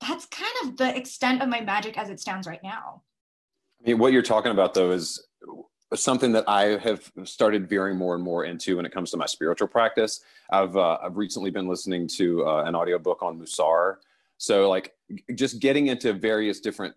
that's 0.00 0.26
kind 0.26 0.52
of 0.64 0.76
the 0.76 0.96
extent 0.96 1.42
of 1.42 1.48
my 1.48 1.60
magic 1.60 1.96
as 1.96 2.10
it 2.10 2.18
stands 2.18 2.46
right 2.46 2.62
now. 2.62 3.02
I 3.80 3.90
mean, 3.90 3.98
what 3.98 4.12
you're 4.12 4.22
talking 4.22 4.52
about 4.52 4.74
though 4.74 4.90
is 4.90 5.24
something 5.94 6.32
that 6.32 6.44
I 6.48 6.78
have 6.78 7.10
started 7.24 7.68
veering 7.68 7.96
more 7.96 8.14
and 8.14 8.22
more 8.22 8.44
into 8.44 8.76
when 8.76 8.86
it 8.86 8.92
comes 8.92 9.10
to 9.12 9.16
my 9.16 9.26
spiritual 9.26 9.68
practice. 9.68 10.20
I've 10.50 10.76
uh, 10.76 10.98
I've 11.02 11.16
recently 11.16 11.50
been 11.50 11.68
listening 11.68 12.08
to 12.16 12.46
uh, 12.46 12.64
an 12.64 12.74
audiobook 12.74 13.22
on 13.22 13.38
Musar. 13.38 13.96
So 14.38 14.68
like 14.68 14.94
just 15.34 15.60
getting 15.60 15.88
into 15.88 16.12
various 16.12 16.60
different 16.60 16.94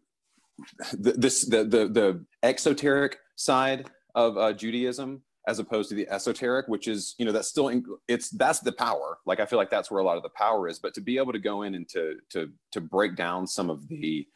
the, 0.93 1.13
this 1.13 1.45
the 1.45 1.63
the 1.63 1.87
the 1.87 2.25
exoteric 2.43 3.19
side 3.35 3.89
of 4.15 4.37
uh, 4.37 4.53
Judaism 4.53 5.21
as 5.47 5.59
opposed 5.59 5.89
to 5.89 5.95
the 5.95 6.07
esoteric, 6.09 6.67
which 6.67 6.87
is 6.87 7.15
you 7.17 7.25
know 7.25 7.31
that's 7.31 7.47
still 7.47 7.69
in, 7.69 7.85
it's 8.07 8.29
that's 8.29 8.59
the 8.59 8.71
power. 8.71 9.19
Like 9.25 9.39
I 9.39 9.45
feel 9.45 9.59
like 9.59 9.69
that's 9.69 9.91
where 9.91 10.01
a 10.01 10.03
lot 10.03 10.17
of 10.17 10.23
the 10.23 10.29
power 10.29 10.67
is. 10.67 10.79
But 10.79 10.93
to 10.95 11.01
be 11.01 11.17
able 11.17 11.33
to 11.33 11.39
go 11.39 11.63
in 11.63 11.75
and 11.75 11.87
to 11.89 12.15
to 12.31 12.51
to 12.71 12.81
break 12.81 13.15
down 13.15 13.45
some 13.47 13.69
of 13.69 13.87
the 13.87 14.27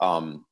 um, 0.00 0.44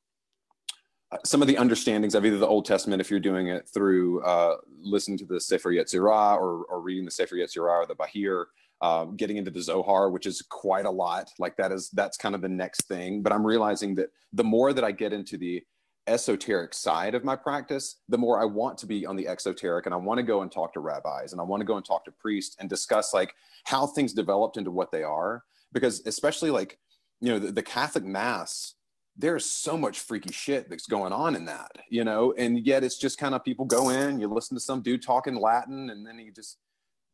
some 1.25 1.41
of 1.41 1.47
the 1.47 1.57
understandings 1.57 2.15
of 2.15 2.25
either 2.25 2.37
the 2.37 2.47
Old 2.47 2.65
Testament, 2.65 3.01
if 3.01 3.11
you're 3.11 3.19
doing 3.19 3.47
it 3.47 3.67
through 3.67 4.23
uh, 4.23 4.57
listening 4.81 5.17
to 5.19 5.25
the 5.25 5.39
Sefer 5.39 5.71
Yetzirah 5.71 6.37
or, 6.37 6.63
or 6.65 6.81
reading 6.81 7.05
the 7.05 7.11
Sefer 7.11 7.35
Yetzirah 7.35 7.83
or 7.83 7.85
the 7.85 7.95
Bahir, 7.95 8.45
um, 8.81 9.15
getting 9.15 9.37
into 9.37 9.51
the 9.51 9.61
Zohar, 9.61 10.09
which 10.09 10.25
is 10.25 10.41
quite 10.41 10.85
a 10.85 10.91
lot. 10.91 11.29
Like 11.37 11.55
that 11.57 11.71
is 11.71 11.89
that's 11.91 12.17
kind 12.17 12.33
of 12.33 12.41
the 12.41 12.49
next 12.49 12.87
thing. 12.87 13.21
But 13.21 13.33
I'm 13.33 13.45
realizing 13.45 13.95
that 13.95 14.09
the 14.33 14.43
more 14.43 14.73
that 14.73 14.83
I 14.83 14.91
get 14.91 15.13
into 15.13 15.37
the 15.37 15.63
esoteric 16.07 16.73
side 16.73 17.13
of 17.13 17.23
my 17.23 17.35
practice, 17.35 17.97
the 18.09 18.17
more 18.17 18.41
I 18.41 18.45
want 18.45 18.77
to 18.79 18.87
be 18.87 19.05
on 19.05 19.15
the 19.15 19.27
exoteric, 19.27 19.85
and 19.85 19.93
I 19.93 19.97
want 19.97 20.17
to 20.17 20.23
go 20.23 20.41
and 20.41 20.51
talk 20.51 20.73
to 20.73 20.79
rabbis, 20.79 21.31
and 21.31 21.39
I 21.39 21.43
want 21.43 21.61
to 21.61 21.65
go 21.65 21.75
and 21.75 21.85
talk 21.85 22.05
to 22.05 22.11
priests 22.11 22.55
and 22.59 22.69
discuss 22.69 23.13
like 23.13 23.33
how 23.65 23.85
things 23.85 24.13
developed 24.13 24.57
into 24.57 24.71
what 24.71 24.91
they 24.91 25.03
are. 25.03 25.43
Because 25.73 26.01
especially 26.05 26.51
like 26.51 26.79
you 27.19 27.29
know 27.29 27.39
the, 27.39 27.51
the 27.51 27.63
Catholic 27.63 28.03
Mass 28.03 28.75
there's 29.17 29.45
so 29.45 29.77
much 29.77 29.99
freaky 29.99 30.31
shit 30.31 30.69
that's 30.69 30.87
going 30.87 31.13
on 31.13 31.35
in 31.35 31.45
that, 31.45 31.71
you 31.89 32.03
know, 32.03 32.33
and 32.37 32.65
yet 32.65 32.83
it's 32.83 32.97
just 32.97 33.17
kind 33.17 33.35
of 33.35 33.43
people 33.43 33.65
go 33.65 33.89
in, 33.89 34.19
you 34.19 34.27
listen 34.27 34.55
to 34.55 34.61
some 34.61 34.81
dude 34.81 35.03
talking 35.03 35.35
Latin, 35.35 35.89
and 35.89 36.05
then 36.05 36.17
he 36.17 36.31
just 36.31 36.57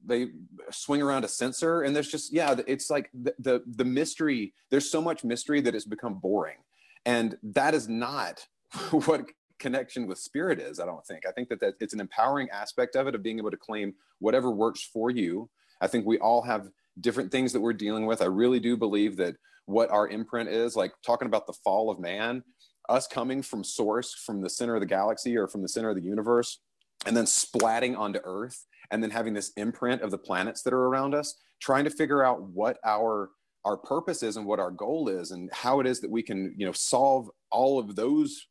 they 0.06 0.28
swing 0.72 1.02
around 1.02 1.26
a 1.26 1.28
censer, 1.28 1.82
and 1.82 1.96
there's 1.96 2.10
just 2.10 2.32
yeah, 2.32 2.56
it's 2.68 2.90
like 2.90 3.10
the 3.14 3.34
the, 3.40 3.64
the 3.66 3.86
mystery. 3.86 4.54
There's 4.70 4.90
so 4.90 5.02
much 5.02 5.24
mystery 5.24 5.62
that 5.62 5.74
has 5.74 5.86
become 5.86 6.16
boring, 6.16 6.58
and 7.06 7.38
that 7.44 7.74
is 7.74 7.90
not 7.90 8.48
what 8.92 9.26
connection 9.60 10.08
with 10.08 10.20
spirit 10.20 10.60
is. 10.60 10.80
I 10.80 10.86
don't 10.86 11.06
think. 11.06 11.24
I 11.28 11.32
think 11.32 11.50
that 11.50 11.60
that 11.62 11.76
it's 11.80 11.94
an 11.94 12.00
empowering 12.00 12.50
aspect 12.52 12.96
of 12.96 13.08
it 13.08 13.16
of 13.16 13.24
being 13.24 13.40
able 13.40 13.52
to 13.52 13.58
claim 13.58 13.96
whatever 14.20 14.52
works 14.52 14.84
for 14.84 15.10
you. 15.10 15.50
I 15.82 15.88
think 15.88 16.06
we 16.06 16.20
all 16.20 16.42
have 16.44 16.70
different 17.00 17.32
things 17.32 17.54
that 17.54 17.62
we're 17.62 17.74
dealing 17.74 18.06
with. 18.06 18.22
I 18.22 18.26
really 18.26 18.60
do 18.60 18.78
believe 18.78 19.18
that 19.18 19.36
what 19.68 19.92
our 19.92 20.08
imprint 20.08 20.50
is, 20.50 20.76
like 20.76 20.94
talking 21.06 21.28
about 21.28 21.46
the 21.46 21.54
fall 21.64 21.92
of 21.92 22.00
man, 22.00 22.44
us 22.90 23.06
coming 23.06 23.42
from 23.42 23.64
source, 23.64 24.14
from 24.14 24.42
the 24.42 24.50
center 24.50 24.74
of 24.76 24.80
the 24.80 24.88
galaxy 24.88 25.38
or 25.38 25.48
from 25.48 25.62
the 25.62 25.70
center 25.70 25.90
of 25.90 25.96
the 25.96 26.02
universe, 26.02 26.62
and 27.06 27.16
then 27.16 27.26
splatting 27.26 27.98
onto 27.98 28.20
Earth, 28.24 28.66
and 28.92 29.04
then 29.04 29.12
having 29.12 29.34
this 29.34 29.52
imprint 29.58 30.02
of 30.02 30.10
the 30.10 30.18
planets 30.18 30.64
that 30.64 30.74
are 30.74 30.88
around 30.88 31.14
us, 31.14 31.36
trying 31.62 31.84
to 31.84 31.90
figure 31.90 32.24
out 32.24 32.42
what 32.42 32.80
our 32.84 33.30
our 33.66 33.78
purpose 33.78 34.24
is 34.24 34.38
and 34.38 34.46
what 34.46 34.60
our 34.60 34.72
goal 34.72 35.10
is 35.10 35.32
and 35.32 35.50
how 35.52 35.82
it 35.82 35.88
is 35.88 36.00
that 36.00 36.10
we 36.10 36.24
can 36.24 36.56
you 36.58 36.66
know 36.66 36.72
solve 36.72 37.30
all 37.52 37.78
of 37.78 37.98
those 37.98 38.48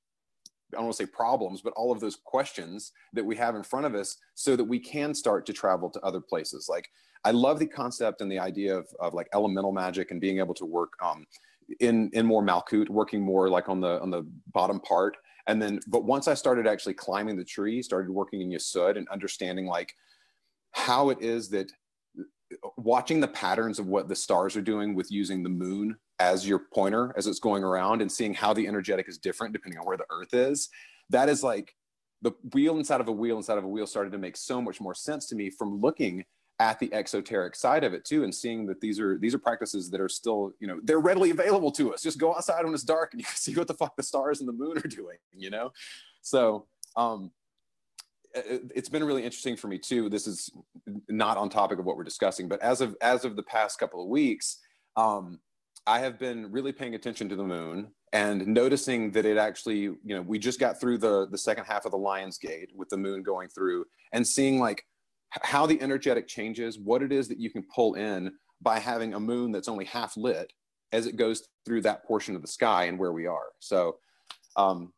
I 0.72 0.76
don't 0.76 0.86
want 0.86 0.96
to 0.96 1.04
say 1.04 1.10
problems, 1.10 1.60
but 1.60 1.72
all 1.74 1.92
of 1.92 2.00
those 2.00 2.16
questions 2.16 2.92
that 3.12 3.24
we 3.24 3.36
have 3.36 3.54
in 3.54 3.62
front 3.62 3.86
of 3.86 3.94
us 3.94 4.16
so 4.34 4.56
that 4.56 4.64
we 4.64 4.78
can 4.78 5.14
start 5.14 5.46
to 5.46 5.52
travel 5.52 5.88
to 5.90 6.00
other 6.00 6.20
places. 6.20 6.68
Like, 6.68 6.88
I 7.24 7.30
love 7.30 7.58
the 7.58 7.66
concept 7.66 8.20
and 8.20 8.30
the 8.30 8.38
idea 8.38 8.76
of, 8.76 8.88
of 9.00 9.14
like 9.14 9.28
elemental 9.32 9.72
magic 9.72 10.10
and 10.10 10.20
being 10.20 10.38
able 10.38 10.54
to 10.54 10.64
work 10.64 10.92
um, 11.02 11.26
in, 11.80 12.10
in 12.12 12.26
more 12.26 12.42
Malkut, 12.42 12.88
working 12.88 13.22
more 13.22 13.48
like 13.48 13.68
on 13.68 13.80
the, 13.80 14.00
on 14.00 14.10
the 14.10 14.26
bottom 14.52 14.80
part. 14.80 15.16
And 15.46 15.62
then, 15.62 15.80
but 15.86 16.04
once 16.04 16.26
I 16.26 16.34
started 16.34 16.66
actually 16.66 16.94
climbing 16.94 17.36
the 17.36 17.44
tree, 17.44 17.80
started 17.82 18.10
working 18.10 18.40
in 18.40 18.50
Yesod 18.50 18.96
and 18.96 19.08
understanding 19.08 19.66
like 19.66 19.94
how 20.72 21.10
it 21.10 21.20
is 21.20 21.48
that 21.50 21.70
watching 22.76 23.20
the 23.20 23.28
patterns 23.28 23.78
of 23.78 23.86
what 23.86 24.08
the 24.08 24.16
stars 24.16 24.56
are 24.56 24.62
doing 24.62 24.94
with 24.94 25.10
using 25.10 25.42
the 25.42 25.48
moon 25.48 25.96
as 26.18 26.48
your 26.48 26.60
pointer 26.72 27.12
as 27.16 27.26
it's 27.26 27.40
going 27.40 27.62
around 27.62 28.00
and 28.00 28.10
seeing 28.10 28.32
how 28.32 28.52
the 28.52 28.66
energetic 28.66 29.08
is 29.08 29.18
different 29.18 29.52
depending 29.52 29.78
on 29.78 29.86
where 29.86 29.96
the 29.96 30.06
earth 30.10 30.32
is 30.32 30.68
that 31.10 31.28
is 31.28 31.42
like 31.42 31.74
the 32.22 32.32
wheel 32.54 32.78
inside 32.78 33.00
of 33.00 33.08
a 33.08 33.12
wheel 33.12 33.36
inside 33.36 33.58
of 33.58 33.64
a 33.64 33.68
wheel 33.68 33.86
started 33.86 34.10
to 34.12 34.18
make 34.18 34.36
so 34.36 34.62
much 34.62 34.80
more 34.80 34.94
sense 34.94 35.26
to 35.26 35.34
me 35.34 35.50
from 35.50 35.80
looking 35.80 36.24
at 36.58 36.78
the 36.78 36.92
exoteric 36.92 37.54
side 37.54 37.84
of 37.84 37.92
it 37.92 38.04
too 38.04 38.24
and 38.24 38.34
seeing 38.34 38.66
that 38.66 38.80
these 38.80 38.98
are 38.98 39.18
these 39.18 39.34
are 39.34 39.38
practices 39.38 39.90
that 39.90 40.00
are 40.00 40.08
still 40.08 40.52
you 40.58 40.66
know 40.66 40.80
they're 40.84 41.00
readily 41.00 41.30
available 41.30 41.70
to 41.70 41.92
us. 41.92 42.02
Just 42.02 42.18
go 42.18 42.34
outside 42.34 42.64
when 42.64 42.72
it's 42.72 42.82
dark 42.82 43.12
and 43.12 43.20
you 43.20 43.26
can 43.26 43.36
see 43.36 43.54
what 43.54 43.68
the 43.68 43.74
fuck 43.74 43.94
the 43.96 44.02
stars 44.02 44.40
and 44.40 44.48
the 44.48 44.52
moon 44.52 44.78
are 44.78 44.88
doing 44.88 45.18
you 45.32 45.50
know? 45.50 45.72
So 46.22 46.66
um 46.96 47.30
it's 48.74 48.88
been 48.88 49.04
really 49.04 49.24
interesting 49.24 49.56
for 49.56 49.68
me 49.68 49.78
too 49.78 50.08
this 50.08 50.26
is 50.26 50.50
not 51.08 51.36
on 51.36 51.48
topic 51.48 51.78
of 51.78 51.84
what 51.84 51.96
we're 51.96 52.04
discussing 52.04 52.48
but 52.48 52.60
as 52.60 52.80
of 52.80 52.94
as 53.00 53.24
of 53.24 53.36
the 53.36 53.42
past 53.42 53.78
couple 53.78 54.02
of 54.02 54.08
weeks 54.08 54.58
um 54.96 55.38
I 55.86 56.00
have 56.00 56.18
been 56.18 56.50
really 56.50 56.72
paying 56.72 56.96
attention 56.96 57.28
to 57.28 57.36
the 57.36 57.44
moon 57.44 57.92
and 58.12 58.46
noticing 58.46 59.12
that 59.12 59.24
it 59.24 59.36
actually, 59.36 59.80
you 59.80 59.98
know, 60.04 60.22
we 60.22 60.38
just 60.38 60.58
got 60.58 60.80
through 60.80 60.98
the 60.98 61.28
the 61.30 61.38
second 61.38 61.64
half 61.64 61.84
of 61.84 61.92
the 61.92 61.98
Lion's 61.98 62.38
Gate 62.38 62.70
with 62.74 62.88
the 62.88 62.96
moon 62.96 63.22
going 63.22 63.48
through 63.48 63.84
and 64.12 64.26
seeing 64.26 64.58
like 64.58 64.84
how 65.30 65.66
the 65.66 65.80
energetic 65.80 66.26
changes, 66.26 66.78
what 66.78 67.02
it 67.02 67.12
is 67.12 67.28
that 67.28 67.38
you 67.38 67.50
can 67.50 67.62
pull 67.72 67.94
in 67.94 68.32
by 68.60 68.78
having 68.78 69.14
a 69.14 69.20
moon 69.20 69.52
that's 69.52 69.68
only 69.68 69.84
half 69.84 70.16
lit 70.16 70.52
as 70.92 71.06
it 71.06 71.16
goes 71.16 71.46
through 71.64 71.82
that 71.82 72.04
portion 72.04 72.34
of 72.34 72.42
the 72.42 72.48
sky 72.48 72.84
and 72.84 72.98
where 72.98 73.12
we 73.12 73.26
are. 73.26 73.52
So, 73.60 73.98
um, 74.56 74.92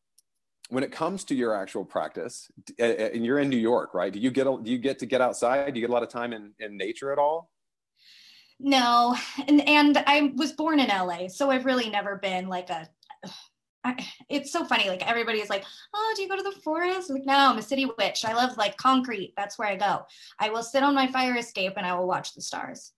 when 0.69 0.85
it 0.85 0.93
comes 0.93 1.25
to 1.25 1.35
your 1.35 1.55
actual 1.55 1.85
practice, 1.85 2.51
and 2.79 3.25
you're 3.25 3.39
in 3.39 3.49
New 3.49 3.57
York, 3.57 3.95
right? 3.95 4.13
Do 4.13 4.19
you 4.19 4.31
get 4.31 4.45
do 4.45 4.71
you 4.71 4.79
get 4.79 4.99
to 5.01 5.07
get 5.07 5.21
outside? 5.21 5.73
Do 5.73 5.81
you 5.81 5.87
get 5.87 5.91
a 5.91 5.95
lot 5.95 6.03
of 6.03 6.11
time 6.11 6.33
in, 6.33 6.53
in 6.59 6.77
nature 6.77 7.13
at 7.13 7.19
all? 7.19 7.51
No, 8.61 9.17
and 9.47 9.67
and 9.69 10.03
I 10.07 10.33
was 10.37 10.53
born 10.53 10.81
in 10.81 10.89
LA, 10.89 11.29
so 11.29 11.51
I've 11.51 11.65
really 11.65 11.89
never 11.89 12.17
been 12.17 12.49
like 12.49 12.71
a. 12.71 12.89
I, 13.85 14.05
it's 14.29 14.53
so 14.53 14.65
funny. 14.65 14.89
Like 14.89 15.09
everybody 15.09 15.39
is 15.39 15.49
like, 15.49 15.65
"Oh, 15.95 16.13
do 16.17 16.23
you 16.23 16.29
go 16.29 16.37
to 16.37 16.43
the 16.43 16.61
forest?" 16.63 17.11
like, 17.11 17.25
no, 17.25 17.35
I'm 17.35 17.59
a 17.59 17.63
city 17.63 17.87
witch. 17.99 18.25
I 18.25 18.35
love 18.35 18.57
like 18.57 18.77
concrete. 18.77 19.33
That's 19.37 19.59
where 19.59 19.69
I 19.69 19.77
go. 19.77 20.05
I 20.39 20.51
will 20.51 20.65
sit 20.65 20.83
on 20.83 20.95
my 20.95 21.07
fire 21.07 21.37
escape 21.37 21.75
and 21.77 21.87
I 21.87 21.95
will 21.95 22.09
watch 22.09 22.35
the 22.35 22.43
stars. 22.43 22.93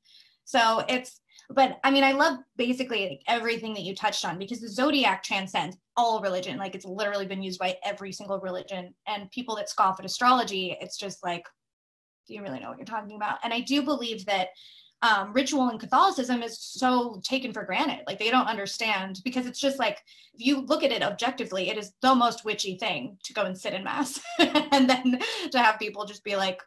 So 0.44 0.82
it's, 0.88 1.20
but 1.52 1.80
I 1.82 1.90
mean, 1.90 2.04
I 2.04 2.12
love 2.12 2.38
basically 2.56 3.08
like 3.08 3.22
everything 3.26 3.74
that 3.74 3.82
you 3.82 3.94
touched 3.94 4.24
on 4.24 4.38
because 4.38 4.60
the 4.60 4.68
zodiac 4.68 5.22
transcends 5.22 5.76
all 5.96 6.20
religion. 6.20 6.58
Like 6.58 6.74
it's 6.74 6.84
literally 6.84 7.26
been 7.26 7.42
used 7.42 7.58
by 7.58 7.76
every 7.84 8.12
single 8.12 8.38
religion. 8.40 8.94
And 9.06 9.30
people 9.30 9.56
that 9.56 9.68
scoff 9.68 9.98
at 9.98 10.06
astrology, 10.06 10.76
it's 10.80 10.96
just 10.96 11.24
like, 11.24 11.44
do 12.28 12.34
you 12.34 12.42
really 12.42 12.60
know 12.60 12.68
what 12.68 12.78
you're 12.78 12.84
talking 12.84 13.16
about? 13.16 13.38
And 13.42 13.52
I 13.52 13.60
do 13.60 13.82
believe 13.82 14.24
that 14.26 14.48
um, 15.02 15.32
ritual 15.32 15.70
in 15.70 15.78
Catholicism 15.78 16.42
is 16.42 16.60
so 16.60 17.20
taken 17.24 17.52
for 17.52 17.64
granted. 17.64 18.04
Like 18.06 18.18
they 18.18 18.30
don't 18.30 18.46
understand 18.46 19.20
because 19.24 19.46
it's 19.46 19.60
just 19.60 19.78
like 19.78 19.98
if 20.34 20.46
you 20.46 20.60
look 20.60 20.84
at 20.84 20.92
it 20.92 21.02
objectively, 21.02 21.70
it 21.70 21.78
is 21.78 21.92
the 22.02 22.14
most 22.14 22.44
witchy 22.44 22.76
thing 22.76 23.16
to 23.24 23.32
go 23.32 23.42
and 23.42 23.58
sit 23.58 23.74
in 23.74 23.82
mass 23.82 24.20
and 24.38 24.88
then 24.88 25.18
to 25.50 25.58
have 25.58 25.78
people 25.78 26.04
just 26.04 26.22
be 26.22 26.36
like 26.36 26.60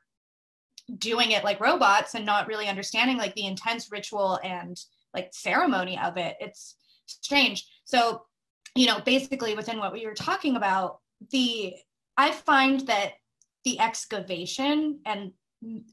doing 0.98 1.32
it 1.32 1.44
like 1.44 1.60
robots 1.60 2.16
and 2.16 2.26
not 2.26 2.48
really 2.48 2.68
understanding 2.68 3.18
like 3.18 3.34
the 3.36 3.46
intense 3.46 3.92
ritual 3.92 4.40
and 4.44 4.80
like 5.14 5.30
ceremony 5.34 5.98
of 5.98 6.18
it. 6.18 6.36
It's 6.40 6.76
strange. 7.06 7.66
So, 7.86 8.24
you 8.76 8.88
know, 8.88 9.00
basically 9.00 9.56
within 9.56 9.80
what 9.80 9.94
we 9.94 10.06
were 10.06 10.14
talking 10.14 10.56
about, 10.56 11.00
the 11.32 11.76
I 12.18 12.32
find 12.32 12.82
that 12.88 13.14
the 13.64 13.80
excavation 13.80 15.00
and 15.06 15.32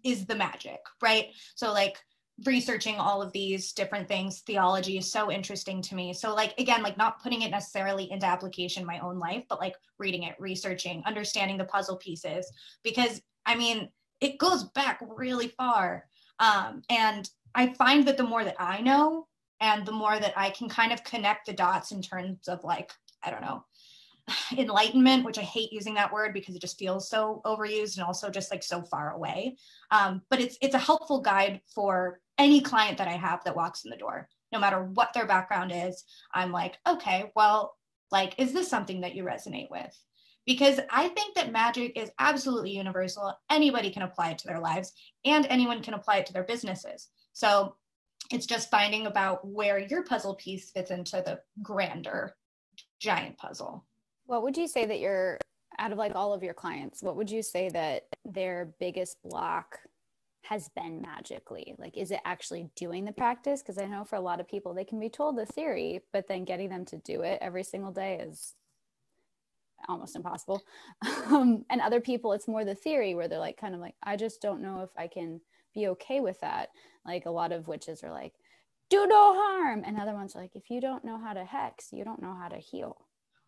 is 0.05 0.26
the 0.26 0.35
magic, 0.35 0.81
right? 1.00 1.29
So 1.55 1.72
like 1.72 1.98
researching 2.46 2.96
all 2.96 3.20
of 3.20 3.33
these 3.33 3.72
different 3.72 4.09
things 4.09 4.40
theology 4.40 4.96
is 4.96 5.12
so 5.12 5.31
interesting 5.31 5.83
to 5.83 5.94
me 5.94 6.12
so 6.14 6.35
like 6.35 6.59
again 6.59 6.83
like 6.83 6.96
not 6.96 7.22
putting 7.22 7.42
it 7.42 7.50
necessarily 7.50 8.11
into 8.11 8.24
application 8.24 8.81
in 8.81 8.87
my 8.87 8.98
own 9.00 9.18
life 9.18 9.44
but 9.48 9.61
like 9.61 9.76
reading 9.98 10.22
it 10.22 10.35
researching 10.38 11.03
understanding 11.05 11.59
the 11.59 11.64
puzzle 11.64 11.96
pieces 11.96 12.50
because 12.83 13.20
i 13.44 13.55
mean 13.55 13.90
it 14.20 14.38
goes 14.38 14.64
back 14.64 15.00
really 15.16 15.48
far. 15.48 16.06
Um, 16.38 16.83
and 16.88 17.28
i 17.54 17.74
find 17.74 18.06
that 18.06 18.16
the 18.16 18.22
more 18.22 18.44
that 18.44 18.54
i 18.59 18.80
know 18.80 19.26
and 19.61 19.85
the 19.85 19.92
more 19.92 20.18
that 20.18 20.33
i 20.37 20.50
can 20.50 20.68
kind 20.68 20.92
of 20.92 21.02
connect 21.02 21.46
the 21.46 21.52
dots 21.52 21.90
in 21.90 22.00
terms 22.00 22.46
of 22.46 22.62
like 22.62 22.92
i 23.24 23.30
don't 23.30 23.42
know 23.42 23.64
enlightenment 24.56 25.24
which 25.24 25.37
i 25.37 25.42
hate 25.42 25.72
using 25.72 25.94
that 25.94 26.12
word 26.12 26.33
because 26.33 26.54
it 26.54 26.61
just 26.61 26.78
feels 26.78 27.11
so 27.11 27.42
overused 27.44 27.96
and 27.96 28.06
also 28.06 28.30
just 28.30 28.50
like 28.50 28.62
so 28.62 28.83
far 28.83 29.12
away. 29.12 29.56
Um, 29.90 30.22
but 30.30 30.40
it's 30.40 30.56
it's 30.62 30.74
a 30.76 30.78
helpful 30.78 31.20
guide 31.20 31.61
for 31.74 32.20
any 32.40 32.62
client 32.62 32.96
that 32.96 33.06
I 33.06 33.12
have 33.12 33.44
that 33.44 33.54
walks 33.54 33.85
in 33.85 33.90
the 33.90 33.98
door, 33.98 34.26
no 34.50 34.59
matter 34.59 34.83
what 34.83 35.12
their 35.12 35.26
background 35.26 35.72
is, 35.74 36.04
I'm 36.33 36.50
like, 36.50 36.78
okay, 36.88 37.30
well, 37.37 37.76
like, 38.11 38.35
is 38.38 38.54
this 38.54 38.66
something 38.66 39.02
that 39.02 39.14
you 39.14 39.24
resonate 39.24 39.70
with? 39.70 39.94
Because 40.50 40.80
I 40.90 41.06
think 41.06 41.36
that 41.36 41.52
magic 41.52 41.96
is 41.96 42.10
absolutely 42.18 42.72
universal. 42.76 43.32
Anybody 43.48 43.88
can 43.88 44.02
apply 44.02 44.30
it 44.30 44.38
to 44.38 44.48
their 44.48 44.58
lives 44.58 44.92
and 45.24 45.46
anyone 45.46 45.80
can 45.80 45.94
apply 45.94 46.16
it 46.16 46.26
to 46.26 46.32
their 46.32 46.42
businesses. 46.42 47.06
So 47.32 47.76
it's 48.32 48.46
just 48.46 48.68
finding 48.68 49.06
about 49.06 49.46
where 49.46 49.78
your 49.78 50.02
puzzle 50.02 50.34
piece 50.34 50.72
fits 50.72 50.90
into 50.90 51.22
the 51.24 51.38
grander 51.62 52.34
giant 52.98 53.38
puzzle. 53.38 53.86
What 54.26 54.42
would 54.42 54.56
you 54.56 54.66
say 54.66 54.86
that 54.86 54.98
you're 54.98 55.38
out 55.78 55.92
of 55.92 55.98
like 55.98 56.16
all 56.16 56.34
of 56.34 56.42
your 56.42 56.52
clients, 56.52 57.00
what 57.00 57.14
would 57.14 57.30
you 57.30 57.44
say 57.44 57.68
that 57.68 58.08
their 58.24 58.74
biggest 58.80 59.18
block 59.22 59.78
has 60.42 60.68
been 60.74 61.00
magically? 61.00 61.76
Like, 61.78 61.96
is 61.96 62.10
it 62.10 62.18
actually 62.24 62.70
doing 62.74 63.04
the 63.04 63.12
practice? 63.12 63.62
Because 63.62 63.78
I 63.78 63.86
know 63.86 64.02
for 64.02 64.16
a 64.16 64.20
lot 64.20 64.40
of 64.40 64.48
people, 64.48 64.74
they 64.74 64.84
can 64.84 64.98
be 64.98 65.10
told 65.10 65.38
the 65.38 65.46
theory, 65.46 66.00
but 66.12 66.26
then 66.26 66.44
getting 66.44 66.70
them 66.70 66.86
to 66.86 66.96
do 66.96 67.22
it 67.22 67.38
every 67.40 67.62
single 67.62 67.92
day 67.92 68.18
is 68.18 68.56
almost 69.88 70.16
impossible. 70.16 70.62
Um, 71.30 71.64
and 71.70 71.80
other 71.80 72.00
people, 72.00 72.32
it's 72.32 72.48
more 72.48 72.64
the 72.64 72.74
theory 72.74 73.14
where 73.14 73.28
they're 73.28 73.38
like, 73.38 73.56
kind 73.56 73.72
of 73.72 73.80
like, 73.80 73.94
I 74.02 74.16
just 74.16 74.42
don't 74.42 74.60
know 74.60 74.80
if 74.82 74.90
I 74.98 75.06
can 75.06 75.40
be 75.72 75.86
okay 75.88 76.18
with 76.18 76.40
that. 76.40 76.70
Like, 77.06 77.26
a 77.26 77.30
lot 77.30 77.52
of 77.52 77.68
witches 77.68 78.02
are 78.02 78.10
like, 78.10 78.32
do 78.88 79.06
no 79.06 79.34
harm. 79.34 79.84
And 79.86 79.96
other 79.96 80.12
ones 80.12 80.34
are 80.34 80.40
like, 80.40 80.56
if 80.56 80.70
you 80.70 80.80
don't 80.80 81.04
know 81.04 81.18
how 81.18 81.32
to 81.32 81.44
hex, 81.44 81.92
you 81.92 82.04
don't 82.04 82.20
know 82.20 82.34
how 82.34 82.48
to 82.48 82.56
heal. 82.56 82.96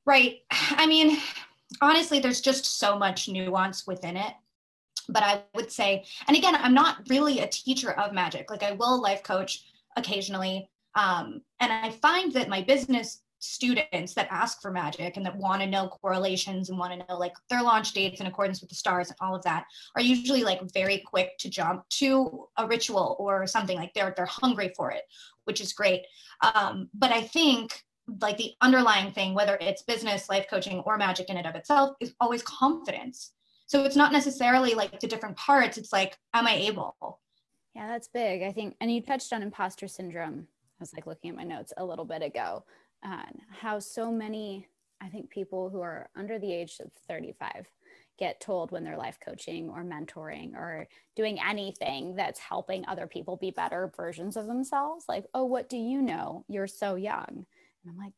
Right. 0.06 0.42
I 0.52 0.86
mean, 0.86 1.18
honestly, 1.80 2.20
there's 2.20 2.40
just 2.40 2.78
so 2.78 2.96
much 2.96 3.28
nuance 3.28 3.84
within 3.84 4.16
it 4.16 4.34
but 5.08 5.22
I 5.22 5.42
would 5.54 5.70
say, 5.70 6.04
and 6.28 6.36
again, 6.36 6.54
I'm 6.56 6.74
not 6.74 7.08
really 7.08 7.40
a 7.40 7.48
teacher 7.48 7.92
of 7.92 8.12
magic. 8.12 8.50
Like 8.50 8.62
I 8.62 8.72
will 8.72 9.00
life 9.00 9.22
coach 9.22 9.64
occasionally. 9.96 10.68
Um, 10.94 11.42
and 11.60 11.72
I 11.72 11.90
find 11.90 12.32
that 12.32 12.48
my 12.48 12.62
business 12.62 13.21
students 13.42 14.14
that 14.14 14.28
ask 14.30 14.60
for 14.62 14.70
magic 14.70 15.16
and 15.16 15.26
that 15.26 15.36
want 15.36 15.60
to 15.60 15.68
know 15.68 15.88
correlations 15.88 16.70
and 16.70 16.78
want 16.78 16.92
to 16.92 17.06
know 17.08 17.18
like 17.18 17.32
their 17.50 17.62
launch 17.62 17.92
dates 17.92 18.20
in 18.20 18.26
accordance 18.26 18.60
with 18.60 18.70
the 18.70 18.76
stars 18.76 19.08
and 19.08 19.16
all 19.20 19.34
of 19.34 19.42
that 19.42 19.64
are 19.96 20.02
usually 20.02 20.44
like 20.44 20.60
very 20.72 20.98
quick 20.98 21.36
to 21.38 21.50
jump 21.50 21.88
to 21.88 22.46
a 22.56 22.66
ritual 22.66 23.16
or 23.18 23.46
something 23.46 23.76
like 23.76 23.92
they're 23.94 24.14
they're 24.16 24.26
hungry 24.26 24.72
for 24.76 24.90
it 24.90 25.02
which 25.44 25.60
is 25.60 25.72
great 25.72 26.02
um, 26.54 26.88
but 26.94 27.10
i 27.10 27.20
think 27.20 27.82
like 28.20 28.36
the 28.36 28.52
underlying 28.60 29.12
thing 29.12 29.34
whether 29.34 29.58
it's 29.60 29.82
business 29.82 30.28
life 30.28 30.46
coaching 30.48 30.78
or 30.80 30.96
magic 30.96 31.28
in 31.28 31.36
and 31.36 31.46
of 31.46 31.54
itself 31.54 31.96
is 32.00 32.14
always 32.20 32.42
confidence 32.42 33.32
so 33.72 33.84
it's 33.84 33.96
not 33.96 34.12
necessarily 34.12 34.74
like 34.74 35.00
the 35.00 35.06
different 35.06 35.38
parts. 35.38 35.78
It's 35.78 35.94
like, 35.94 36.18
am 36.34 36.46
I 36.46 36.56
able? 36.56 37.20
Yeah, 37.74 37.86
that's 37.86 38.06
big. 38.06 38.42
I 38.42 38.52
think, 38.52 38.76
and 38.82 38.92
you 38.92 39.00
touched 39.00 39.32
on 39.32 39.42
imposter 39.42 39.88
syndrome. 39.88 40.46
I 40.78 40.80
was 40.80 40.92
like 40.92 41.06
looking 41.06 41.30
at 41.30 41.36
my 41.36 41.44
notes 41.44 41.72
a 41.78 41.84
little 41.84 42.04
bit 42.04 42.20
ago, 42.20 42.64
and 43.02 43.40
how 43.50 43.78
so 43.78 44.10
many, 44.10 44.68
I 45.00 45.08
think, 45.08 45.30
people 45.30 45.70
who 45.70 45.80
are 45.80 46.08
under 46.16 46.38
the 46.38 46.52
age 46.52 46.78
of 46.80 46.92
35 47.08 47.66
get 48.18 48.40
told 48.40 48.70
when 48.70 48.84
they're 48.84 48.96
life 48.96 49.18
coaching 49.24 49.68
or 49.68 49.82
mentoring 49.82 50.54
or 50.54 50.86
doing 51.16 51.38
anything 51.44 52.14
that's 52.14 52.38
helping 52.38 52.86
other 52.86 53.06
people 53.06 53.36
be 53.36 53.50
better 53.50 53.92
versions 53.96 54.36
of 54.36 54.46
themselves, 54.46 55.06
like, 55.08 55.24
oh, 55.34 55.44
what 55.44 55.68
do 55.68 55.76
you 55.76 56.02
know? 56.02 56.44
You're 56.48 56.66
so 56.66 56.94
young. 56.94 57.26
And 57.28 57.90
I'm 57.90 57.98
like, 57.98 58.12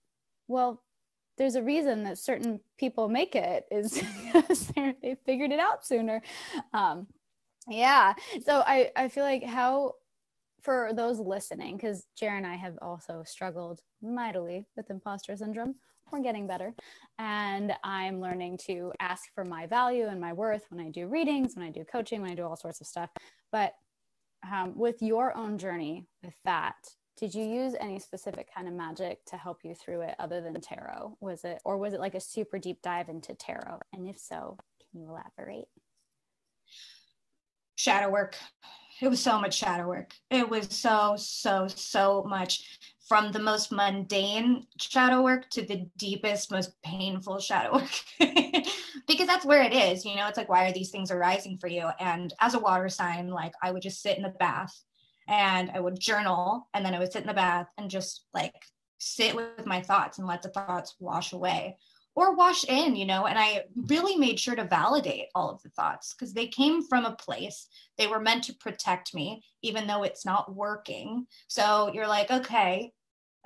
well, 0.49 0.83
there's 1.37 1.55
a 1.57 1.63
reason 1.63 2.05
that 2.05 2.19
certain 2.19 2.61
people 2.79 3.09
make 3.09 3.35
it 3.35 3.67
is 3.71 4.03
they 5.03 5.17
figured 5.27 5.53
it 5.53 5.61
out 5.61 5.85
sooner 5.85 6.23
um, 6.73 7.07
yeah 7.69 8.15
so 8.45 8.63
I, 8.67 8.91
I 8.97 9.09
feel 9.09 9.25
like 9.25 9.45
how 9.45 9.95
for 10.65 10.93
those 10.95 11.21
listening, 11.21 11.77
because 11.77 12.07
Jared 12.19 12.39
and 12.39 12.47
I 12.47 12.57
have 12.57 12.79
also 12.81 13.23
struggled 13.27 13.81
mightily 14.03 14.67
with 14.77 14.91
imposter 14.91 15.37
syndrome. 15.37 15.75
We're 16.11 16.23
getting 16.23 16.47
better. 16.47 16.75
And 17.19 17.73
I'm 17.85 18.21
learning 18.21 18.59
to 18.67 18.93
ask 18.99 19.25
for 19.35 19.45
my 19.45 19.67
value 19.67 20.07
and 20.07 20.21
my 20.21 20.33
worth 20.33 20.65
when 20.71 20.85
I 20.85 20.91
do 20.91 21.07
readings, 21.07 21.55
when 21.55 21.67
I 21.67 21.71
do 21.71 21.85
coaching, 21.85 22.23
when 22.23 22.31
I 22.31 22.35
do 22.35 22.45
all 22.45 22.57
sorts 22.57 22.81
of 22.81 22.87
stuff. 22.87 23.11
But 23.53 23.75
um, 24.51 24.77
with 24.77 25.01
your 25.01 25.37
own 25.37 25.59
journey 25.59 26.07
with 26.23 26.35
that, 26.45 26.77
did 27.17 27.35
you 27.35 27.45
use 27.45 27.75
any 27.79 27.99
specific 27.99 28.49
kind 28.55 28.67
of 28.67 28.75
magic 28.75 29.25
to 29.27 29.37
help 29.37 29.61
you 29.65 29.75
through 29.75 30.01
it 30.03 30.15
other 30.19 30.41
than 30.41 30.61
tarot? 30.61 31.17
Was 31.21 31.45
it, 31.45 31.61
or 31.65 31.79
was 31.79 31.93
it 31.93 32.01
like 32.01 32.15
a 32.15 32.21
super 32.21 32.59
deep 32.59 32.83
dive 32.83 33.09
into 33.09 33.35
tarot? 33.35 33.81
And 33.93 34.09
if 34.09 34.19
so, 34.19 34.59
can 34.91 35.01
you 35.01 35.09
elaborate? 35.09 35.67
Shadow 37.77 38.11
work. 38.11 38.37
It 39.05 39.11
was 39.11 39.21
so 39.21 39.39
much 39.39 39.59
shadow 39.59 39.87
work. 39.87 40.15
It 40.31 40.49
was 40.49 40.67
so, 40.71 41.15
so, 41.19 41.69
so 41.69 42.25
much 42.27 42.79
from 43.07 43.33
the 43.33 43.39
most 43.39 43.71
mundane 43.71 44.67
shadow 44.79 45.21
work 45.21 45.51
to 45.51 45.61
the 45.61 45.87
deepest, 45.99 46.51
most 46.51 46.81
painful 46.83 47.39
shadow 47.39 47.75
work. 47.75 47.91
because 49.07 49.27
that's 49.27 49.45
where 49.45 49.63
it 49.63 49.75
is, 49.75 50.07
you 50.07 50.17
know, 50.17 50.27
it's 50.27 50.39
like, 50.39 50.49
why 50.49 50.67
are 50.67 50.73
these 50.73 50.91
things 50.91 51.11
arising 51.11 51.59
for 51.59 51.67
you? 51.67 51.91
And 52.01 52.33
as 52.41 52.55
a 52.55 52.59
water 52.59 52.89
sign, 52.89 53.29
like 53.29 53.53
I 53.63 53.73
would 53.73 53.83
just 53.83 54.01
sit 54.01 54.17
in 54.17 54.23
the 54.23 54.31
bath 54.31 54.75
and 55.29 55.71
I 55.75 55.81
would 55.81 56.01
journal 56.01 56.67
and 56.73 56.83
then 56.83 56.95
I 56.95 56.99
would 56.99 57.13
sit 57.13 57.21
in 57.21 57.29
the 57.29 57.35
bath 57.35 57.69
and 57.77 57.91
just 57.91 58.25
like 58.33 58.55
sit 58.97 59.37
with 59.37 59.67
my 59.67 59.83
thoughts 59.83 60.17
and 60.17 60.27
let 60.27 60.41
the 60.41 60.49
thoughts 60.49 60.95
wash 60.99 61.35
away 61.35 61.77
or 62.15 62.35
wash 62.35 62.65
in, 62.65 62.97
you 62.97 63.07
know. 63.07 63.27
And 63.27 63.39
I 63.39 63.65
really 63.89 64.17
made 64.17 64.39
sure 64.39 64.55
to 64.55 64.65
validate 64.65 65.27
all 65.35 65.51
of 65.51 65.63
the 65.63 65.71
thoughts 65.71 66.15
because 66.15 66.33
they 66.33 66.47
came 66.47 66.83
from 66.83 67.05
a 67.05 67.17
place. 67.17 67.67
They 67.99 68.07
were 68.07 68.21
meant 68.21 68.45
to 68.45 68.55
protect 68.55 69.15
me, 69.15 69.43
even 69.63 69.87
though 69.87 70.03
it's 70.03 70.25
not 70.25 70.55
working. 70.55 71.27
So 71.49 71.91
you're 71.93 72.09
like, 72.09 72.31
okay, 72.31 72.93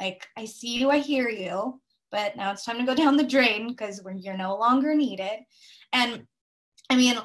like 0.00 0.26
I 0.36 0.44
see 0.44 0.78
you, 0.78 0.90
I 0.90 0.98
hear 0.98 1.28
you, 1.28 1.80
but 2.10 2.36
now 2.36 2.52
it's 2.52 2.64
time 2.64 2.78
to 2.78 2.84
go 2.84 2.94
down 3.02 3.16
the 3.16 3.24
drain 3.24 3.68
because 3.68 4.02
you're 4.16 4.36
no 4.36 4.56
longer 4.56 4.94
needed. 4.94 5.40
And 5.92 6.26
I 6.90 6.96
mean, 6.96 7.18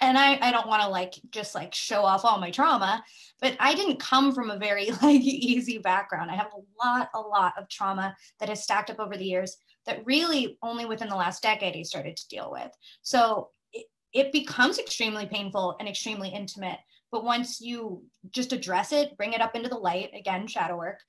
and 0.00 0.18
I, 0.18 0.38
I 0.40 0.52
don't 0.52 0.68
want 0.68 0.82
to 0.82 0.88
like 0.88 1.14
just 1.30 1.54
like 1.54 1.74
show 1.74 2.02
off 2.04 2.24
all 2.24 2.38
my 2.38 2.50
trauma, 2.50 3.02
but 3.40 3.56
I 3.58 3.74
didn't 3.74 3.98
come 3.98 4.32
from 4.32 4.50
a 4.50 4.58
very 4.58 4.90
like 5.02 5.20
easy 5.20 5.78
background. 5.78 6.30
I 6.30 6.36
have 6.36 6.52
a 6.54 6.86
lot, 6.86 7.08
a 7.14 7.20
lot 7.20 7.54
of 7.58 7.68
trauma 7.68 8.14
that 8.40 8.48
has 8.48 8.62
stacked 8.62 8.90
up 8.90 9.00
over 9.00 9.16
the 9.16 9.24
years 9.24 9.56
that 9.86 10.04
really 10.06 10.58
only 10.62 10.84
within 10.84 11.08
the 11.08 11.16
last 11.16 11.42
decade 11.42 11.76
I 11.76 11.82
started 11.82 12.16
to 12.16 12.28
deal 12.28 12.50
with. 12.50 12.70
So 13.02 13.50
it, 13.72 13.86
it 14.12 14.32
becomes 14.32 14.78
extremely 14.78 15.26
painful 15.26 15.76
and 15.78 15.88
extremely 15.88 16.28
intimate. 16.28 16.78
But 17.12 17.24
once 17.24 17.60
you 17.60 18.02
just 18.30 18.52
address 18.52 18.92
it, 18.92 19.16
bring 19.16 19.34
it 19.34 19.40
up 19.40 19.54
into 19.54 19.68
the 19.68 19.76
light, 19.76 20.10
again, 20.14 20.46
shadow 20.46 20.76
work, 20.76 21.00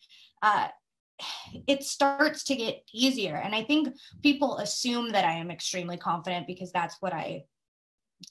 uh, 0.41 0.67
it 1.67 1.83
starts 1.83 2.43
to 2.45 2.55
get 2.55 2.83
easier. 2.93 3.37
And 3.37 3.55
I 3.55 3.63
think 3.63 3.95
people 4.21 4.57
assume 4.57 5.11
that 5.11 5.25
I 5.25 5.33
am 5.33 5.49
extremely 5.49 5.97
confident 5.97 6.45
because 6.45 6.71
that's 6.71 6.97
what 6.99 7.13
I 7.13 7.45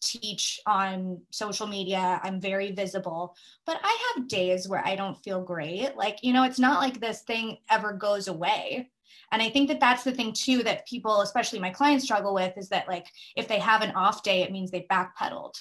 teach 0.00 0.60
on 0.66 1.20
social 1.30 1.66
media. 1.66 2.20
I'm 2.22 2.40
very 2.40 2.72
visible, 2.72 3.36
but 3.66 3.78
I 3.82 4.12
have 4.16 4.28
days 4.28 4.68
where 4.68 4.86
I 4.86 4.96
don't 4.96 5.22
feel 5.22 5.42
great. 5.42 5.96
Like, 5.96 6.18
you 6.22 6.32
know, 6.32 6.44
it's 6.44 6.58
not 6.58 6.80
like 6.80 7.00
this 7.00 7.22
thing 7.22 7.58
ever 7.70 7.92
goes 7.92 8.28
away. 8.28 8.90
And 9.32 9.42
I 9.42 9.50
think 9.50 9.68
that 9.68 9.80
that's 9.80 10.04
the 10.04 10.12
thing 10.12 10.32
too 10.32 10.62
that 10.62 10.86
people, 10.86 11.20
especially 11.20 11.58
my 11.58 11.70
clients, 11.70 12.04
struggle 12.04 12.34
with 12.34 12.56
is 12.56 12.68
that, 12.68 12.88
like, 12.88 13.06
if 13.36 13.48
they 13.48 13.58
have 13.58 13.82
an 13.82 13.92
off 13.92 14.22
day, 14.22 14.42
it 14.42 14.52
means 14.52 14.70
they 14.70 14.86
backpedaled. 14.90 15.54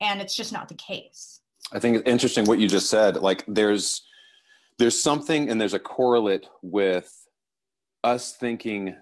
And 0.00 0.20
it's 0.20 0.34
just 0.34 0.52
not 0.52 0.68
the 0.68 0.74
case. 0.74 1.40
I 1.72 1.78
think 1.78 1.96
it's 1.96 2.08
interesting 2.08 2.44
what 2.44 2.58
you 2.58 2.68
just 2.68 2.90
said. 2.90 3.16
Like, 3.16 3.44
there's, 3.46 4.02
there's 4.78 5.00
something 5.00 5.48
and 5.48 5.60
there's 5.60 5.74
a 5.74 5.78
correlate 5.78 6.46
with 6.62 7.12
us 8.02 8.32
thinking 8.32 8.96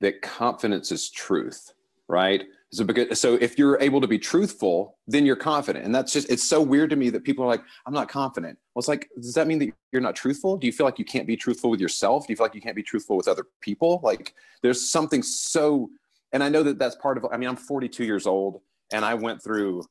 that 0.00 0.22
confidence 0.22 0.92
is 0.92 1.10
truth, 1.10 1.72
right? 2.08 2.44
So, 2.74 2.82
because, 2.82 3.20
so 3.20 3.34
if 3.34 3.56
you're 3.56 3.80
able 3.80 4.00
to 4.00 4.08
be 4.08 4.18
truthful, 4.18 4.98
then 5.06 5.24
you're 5.24 5.36
confident. 5.36 5.84
And 5.84 5.94
that's 5.94 6.12
just, 6.12 6.28
it's 6.28 6.42
so 6.42 6.60
weird 6.60 6.90
to 6.90 6.96
me 6.96 7.08
that 7.10 7.22
people 7.22 7.44
are 7.44 7.46
like, 7.46 7.62
I'm 7.86 7.94
not 7.94 8.08
confident. 8.08 8.58
Well, 8.74 8.80
it's 8.80 8.88
like, 8.88 9.08
does 9.14 9.34
that 9.34 9.46
mean 9.46 9.60
that 9.60 9.70
you're 9.92 10.02
not 10.02 10.16
truthful? 10.16 10.56
Do 10.56 10.66
you 10.66 10.72
feel 10.72 10.84
like 10.84 10.98
you 10.98 11.04
can't 11.04 11.26
be 11.26 11.36
truthful 11.36 11.70
with 11.70 11.80
yourself? 11.80 12.26
Do 12.26 12.32
you 12.32 12.36
feel 12.36 12.46
like 12.46 12.54
you 12.54 12.60
can't 12.60 12.74
be 12.74 12.82
truthful 12.82 13.16
with 13.16 13.28
other 13.28 13.46
people? 13.60 14.00
Like 14.02 14.34
there's 14.62 14.90
something 14.90 15.22
so, 15.22 15.88
and 16.32 16.42
I 16.42 16.48
know 16.48 16.64
that 16.64 16.80
that's 16.80 16.96
part 16.96 17.16
of, 17.16 17.24
I 17.30 17.36
mean, 17.36 17.48
I'm 17.48 17.54
42 17.54 18.02
years 18.04 18.26
old 18.26 18.60
and 18.92 19.04
I 19.04 19.14
went 19.14 19.40
through, 19.40 19.84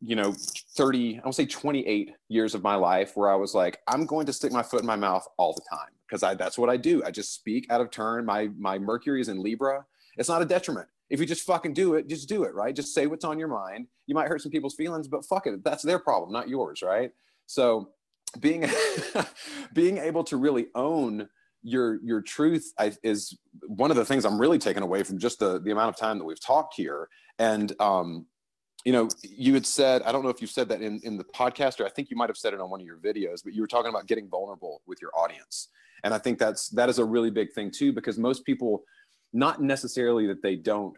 you 0.00 0.16
know, 0.16 0.34
30, 0.76 1.18
I 1.18 1.20
don't 1.20 1.32
say 1.32 1.46
28 1.46 2.10
years 2.28 2.56
of 2.56 2.62
my 2.64 2.74
life 2.74 3.12
where 3.14 3.30
I 3.30 3.36
was 3.36 3.54
like, 3.54 3.78
I'm 3.86 4.04
going 4.04 4.26
to 4.26 4.32
stick 4.32 4.50
my 4.50 4.64
foot 4.64 4.80
in 4.80 4.86
my 4.86 4.96
mouth 4.96 5.28
all 5.36 5.54
the 5.54 5.62
time 5.70 5.90
because 6.08 6.24
I, 6.24 6.34
that's 6.34 6.58
what 6.58 6.70
I 6.70 6.76
do. 6.76 7.04
I 7.04 7.12
just 7.12 7.34
speak 7.34 7.70
out 7.70 7.80
of 7.80 7.92
turn. 7.92 8.24
My, 8.24 8.50
my 8.58 8.80
Mercury 8.80 9.20
is 9.20 9.28
in 9.28 9.40
Libra. 9.40 9.86
It's 10.16 10.28
not 10.28 10.42
a 10.42 10.44
detriment 10.44 10.88
if 11.14 11.20
you 11.20 11.26
just 11.26 11.46
fucking 11.46 11.74
do 11.74 11.94
it, 11.94 12.08
just 12.08 12.28
do 12.28 12.42
it, 12.42 12.54
right? 12.54 12.74
Just 12.74 12.92
say 12.92 13.06
what's 13.06 13.24
on 13.24 13.38
your 13.38 13.46
mind. 13.46 13.86
You 14.08 14.16
might 14.16 14.26
hurt 14.26 14.42
some 14.42 14.50
people's 14.50 14.74
feelings, 14.74 15.06
but 15.06 15.24
fuck 15.24 15.46
it. 15.46 15.62
That's 15.62 15.84
their 15.84 16.00
problem, 16.00 16.32
not 16.32 16.48
yours, 16.48 16.82
right? 16.82 17.12
So 17.46 17.90
being 18.40 18.68
being 19.72 19.98
able 19.98 20.24
to 20.24 20.36
really 20.36 20.66
own 20.74 21.28
your 21.62 22.00
your 22.02 22.20
truth 22.20 22.72
is 23.04 23.38
one 23.68 23.92
of 23.92 23.96
the 23.96 24.04
things 24.04 24.24
I'm 24.24 24.40
really 24.40 24.58
taking 24.58 24.82
away 24.82 25.04
from 25.04 25.20
just 25.20 25.38
the 25.38 25.60
the 25.60 25.70
amount 25.70 25.90
of 25.90 25.96
time 25.96 26.18
that 26.18 26.24
we've 26.24 26.44
talked 26.44 26.74
here. 26.76 27.08
And 27.38 27.72
um, 27.78 28.26
you 28.84 28.92
know, 28.92 29.08
you 29.22 29.54
had 29.54 29.66
said 29.66 30.02
I 30.02 30.10
don't 30.10 30.24
know 30.24 30.30
if 30.30 30.40
you 30.40 30.48
said 30.48 30.68
that 30.70 30.82
in 30.82 30.98
in 31.04 31.16
the 31.16 31.24
podcast 31.24 31.78
or 31.78 31.86
I 31.86 31.90
think 31.90 32.10
you 32.10 32.16
might 32.16 32.28
have 32.28 32.36
said 32.36 32.54
it 32.54 32.60
on 32.60 32.70
one 32.70 32.80
of 32.80 32.86
your 32.86 32.98
videos, 32.98 33.44
but 33.44 33.54
you 33.54 33.60
were 33.60 33.68
talking 33.68 33.90
about 33.90 34.08
getting 34.08 34.28
vulnerable 34.28 34.82
with 34.84 35.00
your 35.00 35.12
audience. 35.16 35.68
And 36.02 36.12
I 36.12 36.18
think 36.18 36.40
that's 36.40 36.70
that 36.70 36.88
is 36.88 36.98
a 36.98 37.04
really 37.04 37.30
big 37.30 37.52
thing 37.52 37.70
too 37.70 37.92
because 37.92 38.18
most 38.18 38.44
people 38.44 38.82
not 39.32 39.60
necessarily 39.60 40.26
that 40.28 40.42
they 40.42 40.56
don't 40.56 40.96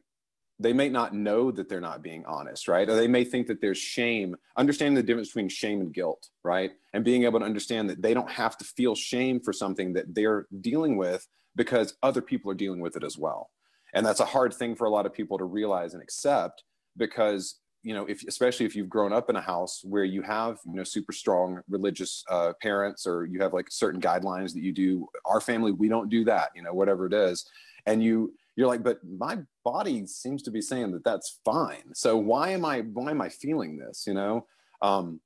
they 0.58 0.72
may 0.72 0.88
not 0.88 1.14
know 1.14 1.50
that 1.50 1.68
they're 1.68 1.80
not 1.80 2.02
being 2.02 2.24
honest 2.26 2.68
right? 2.68 2.88
Or 2.88 2.94
they 2.94 3.08
may 3.08 3.24
think 3.24 3.46
that 3.48 3.60
there's 3.60 3.78
shame 3.78 4.36
understanding 4.56 4.94
the 4.94 5.02
difference 5.02 5.28
between 5.28 5.48
shame 5.48 5.80
and 5.80 5.92
guilt 5.92 6.28
right? 6.44 6.72
And 6.92 7.04
being 7.04 7.24
able 7.24 7.40
to 7.40 7.46
understand 7.46 7.90
that 7.90 8.02
they 8.02 8.14
don't 8.14 8.30
have 8.30 8.56
to 8.58 8.64
feel 8.64 8.94
shame 8.94 9.40
for 9.40 9.52
something 9.52 9.92
that 9.94 10.14
they're 10.14 10.46
dealing 10.60 10.96
with 10.96 11.26
because 11.54 11.96
other 12.02 12.22
people 12.22 12.50
are 12.50 12.54
dealing 12.54 12.80
with 12.80 12.96
it 12.96 13.04
as 13.04 13.18
well. 13.18 13.50
And 13.94 14.04
that's 14.04 14.20
a 14.20 14.26
hard 14.26 14.52
thing 14.52 14.76
for 14.76 14.86
a 14.86 14.90
lot 14.90 15.06
of 15.06 15.14
people 15.14 15.38
to 15.38 15.44
realize 15.44 15.94
and 15.94 16.02
accept 16.02 16.62
because 16.96 17.56
you 17.82 17.94
know 17.94 18.04
if 18.06 18.26
especially 18.26 18.66
if 18.66 18.74
you've 18.74 18.88
grown 18.88 19.12
up 19.12 19.30
in 19.30 19.36
a 19.36 19.40
house 19.40 19.80
where 19.84 20.04
you 20.04 20.20
have 20.22 20.58
you 20.66 20.74
know 20.74 20.84
super 20.84 21.12
strong 21.12 21.60
religious 21.68 22.24
uh, 22.30 22.52
parents 22.60 23.06
or 23.06 23.26
you 23.26 23.40
have 23.40 23.52
like 23.52 23.66
certain 23.70 24.00
guidelines 24.00 24.52
that 24.52 24.62
you 24.62 24.72
do 24.72 25.06
our 25.24 25.40
family 25.40 25.72
we 25.72 25.88
don't 25.88 26.08
do 26.08 26.24
that 26.24 26.50
you 26.54 26.62
know 26.62 26.74
whatever 26.74 27.06
it 27.06 27.14
is 27.14 27.48
and 27.86 28.02
you 28.02 28.32
you're 28.56 28.66
like 28.66 28.82
but 28.82 28.98
my 29.04 29.38
body 29.64 30.06
seems 30.06 30.42
to 30.42 30.50
be 30.50 30.60
saying 30.60 30.92
that 30.92 31.04
that's 31.04 31.40
fine. 31.44 31.94
So 31.94 32.16
why 32.16 32.50
am 32.50 32.64
i 32.64 32.80
why 32.80 33.10
am 33.10 33.20
i 33.20 33.28
feeling 33.28 33.78
this? 33.78 34.04
You 34.06 34.14
know? 34.14 34.46
Um, 34.82 35.20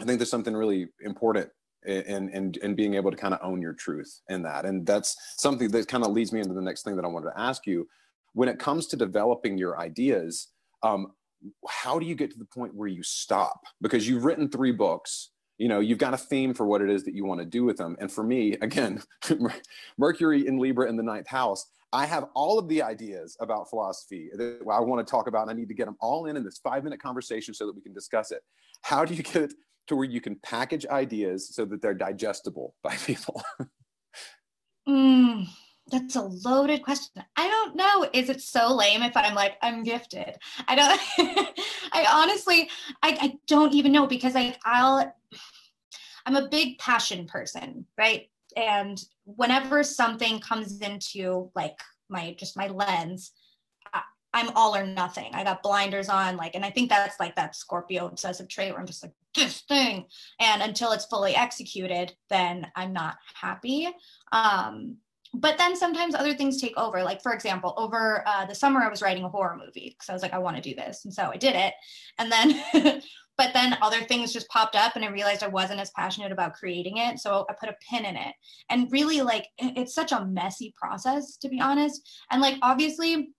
i 0.00 0.04
think 0.04 0.18
there's 0.18 0.30
something 0.30 0.54
really 0.54 0.88
important 1.00 1.50
in, 1.84 2.28
in, 2.30 2.54
in 2.62 2.74
being 2.74 2.94
able 2.94 3.10
to 3.10 3.16
kind 3.16 3.34
of 3.34 3.40
own 3.42 3.60
your 3.60 3.72
truth 3.72 4.20
in 4.28 4.42
that. 4.42 4.64
And 4.64 4.86
that's 4.86 5.16
something 5.36 5.68
that 5.70 5.88
kind 5.88 6.04
of 6.04 6.12
leads 6.12 6.32
me 6.32 6.40
into 6.40 6.54
the 6.54 6.62
next 6.62 6.82
thing 6.84 6.96
that 6.96 7.04
i 7.04 7.08
wanted 7.08 7.30
to 7.30 7.40
ask 7.40 7.66
you. 7.66 7.88
When 8.34 8.48
it 8.48 8.58
comes 8.58 8.86
to 8.88 8.96
developing 8.96 9.58
your 9.58 9.78
ideas 9.78 10.48
um, 10.82 11.12
how 11.68 11.98
do 11.98 12.06
you 12.06 12.14
get 12.14 12.30
to 12.30 12.38
the 12.38 12.44
point 12.44 12.74
where 12.74 12.88
you 12.88 13.02
stop? 13.02 13.60
Because 13.80 14.08
you've 14.08 14.24
written 14.24 14.48
three 14.48 14.72
books 14.72 15.30
you 15.58 15.68
know 15.68 15.80
you've 15.80 15.98
got 15.98 16.14
a 16.14 16.18
theme 16.18 16.54
for 16.54 16.66
what 16.66 16.80
it 16.80 16.90
is 16.90 17.04
that 17.04 17.14
you 17.14 17.24
want 17.24 17.40
to 17.40 17.46
do 17.46 17.64
with 17.64 17.76
them 17.76 17.96
and 18.00 18.10
for 18.10 18.24
me 18.24 18.54
again 18.62 19.02
mercury 19.98 20.46
in 20.46 20.58
libra 20.58 20.88
in 20.88 20.96
the 20.96 21.02
ninth 21.02 21.28
house 21.28 21.66
I 21.92 22.06
have 22.06 22.28
all 22.34 22.58
of 22.58 22.68
the 22.68 22.82
ideas 22.82 23.36
about 23.38 23.68
philosophy 23.68 24.30
that 24.34 24.60
I 24.70 24.80
want 24.80 25.06
to 25.06 25.10
talk 25.10 25.26
about, 25.26 25.42
and 25.42 25.50
I 25.50 25.54
need 25.54 25.68
to 25.68 25.74
get 25.74 25.84
them 25.84 25.96
all 26.00 26.24
in 26.26 26.36
in 26.36 26.44
this 26.44 26.58
five 26.58 26.84
minute 26.84 27.02
conversation 27.02 27.52
so 27.52 27.66
that 27.66 27.74
we 27.74 27.82
can 27.82 27.92
discuss 27.92 28.30
it. 28.32 28.42
How 28.80 29.04
do 29.04 29.14
you 29.14 29.22
get 29.22 29.36
it 29.36 29.54
to 29.88 29.96
where 29.96 30.06
you 30.06 30.20
can 30.20 30.36
package 30.36 30.86
ideas 30.86 31.54
so 31.54 31.64
that 31.66 31.82
they're 31.82 31.94
digestible 31.94 32.74
by 32.82 32.96
people? 32.96 33.42
mm, 34.88 35.46
that's 35.90 36.16
a 36.16 36.22
loaded 36.22 36.82
question. 36.82 37.22
I 37.36 37.48
don't 37.48 37.76
know. 37.76 38.08
Is 38.14 38.30
it 38.30 38.40
so 38.40 38.74
lame 38.74 39.02
if 39.02 39.14
I'm 39.14 39.34
like, 39.34 39.56
I'm 39.60 39.82
gifted? 39.82 40.38
I 40.66 40.74
don't, 40.74 41.00
I 41.92 42.06
honestly, 42.10 42.70
I, 43.02 43.18
I 43.20 43.38
don't 43.46 43.74
even 43.74 43.92
know 43.92 44.06
because 44.06 44.34
I, 44.34 44.56
I'll, 44.64 45.14
I'm 46.26 46.36
a 46.36 46.48
big 46.48 46.78
passion 46.78 47.26
person, 47.26 47.86
right? 47.98 48.28
and 48.56 49.02
whenever 49.24 49.82
something 49.82 50.40
comes 50.40 50.80
into 50.80 51.50
like 51.54 51.78
my 52.08 52.34
just 52.38 52.56
my 52.56 52.68
lens 52.68 53.32
i'm 54.34 54.48
all 54.56 54.74
or 54.74 54.86
nothing. 54.86 55.30
I 55.34 55.44
got 55.44 55.62
blinders 55.62 56.08
on 56.08 56.38
like 56.38 56.54
and 56.54 56.64
i 56.64 56.70
think 56.70 56.88
that's 56.88 57.20
like 57.20 57.36
that 57.36 57.54
scorpio 57.54 58.06
obsessive 58.06 58.48
trait 58.48 58.70
where 58.72 58.80
i'm 58.80 58.86
just 58.86 59.02
like 59.02 59.12
this 59.34 59.60
thing. 59.62 60.06
And 60.40 60.62
until 60.62 60.92
it's 60.92 61.06
fully 61.06 61.34
executed 61.34 62.14
then 62.30 62.66
i'm 62.76 62.92
not 62.92 63.16
happy. 63.34 63.88
Um 64.32 64.96
but 65.34 65.56
then 65.56 65.74
sometimes 65.74 66.14
other 66.14 66.34
things 66.34 66.60
take 66.60 66.76
over. 66.76 67.02
Like, 67.02 67.22
for 67.22 67.32
example, 67.32 67.74
over 67.76 68.22
uh, 68.26 68.44
the 68.44 68.54
summer, 68.54 68.80
I 68.80 68.88
was 68.88 69.00
writing 69.00 69.24
a 69.24 69.28
horror 69.28 69.56
movie 69.56 69.90
because 69.90 70.10
I 70.10 70.12
was 70.12 70.22
like, 70.22 70.34
I 70.34 70.38
want 70.38 70.56
to 70.56 70.62
do 70.62 70.74
this. 70.74 71.04
And 71.04 71.14
so 71.14 71.30
I 71.32 71.36
did 71.36 71.56
it. 71.56 71.72
And 72.18 72.30
then, 72.30 73.02
but 73.38 73.54
then 73.54 73.78
other 73.80 74.02
things 74.02 74.32
just 74.32 74.48
popped 74.48 74.76
up 74.76 74.94
and 74.94 75.04
I 75.04 75.08
realized 75.08 75.42
I 75.42 75.48
wasn't 75.48 75.80
as 75.80 75.90
passionate 75.96 76.32
about 76.32 76.52
creating 76.52 76.98
it. 76.98 77.18
So 77.18 77.46
I 77.48 77.54
put 77.58 77.70
a 77.70 77.76
pin 77.88 78.04
in 78.04 78.16
it. 78.16 78.34
And 78.68 78.92
really, 78.92 79.22
like, 79.22 79.46
it's 79.58 79.94
such 79.94 80.12
a 80.12 80.26
messy 80.26 80.74
process, 80.76 81.38
to 81.38 81.48
be 81.48 81.60
honest. 81.60 82.06
And 82.30 82.42
like, 82.42 82.56
obviously, 82.60 83.30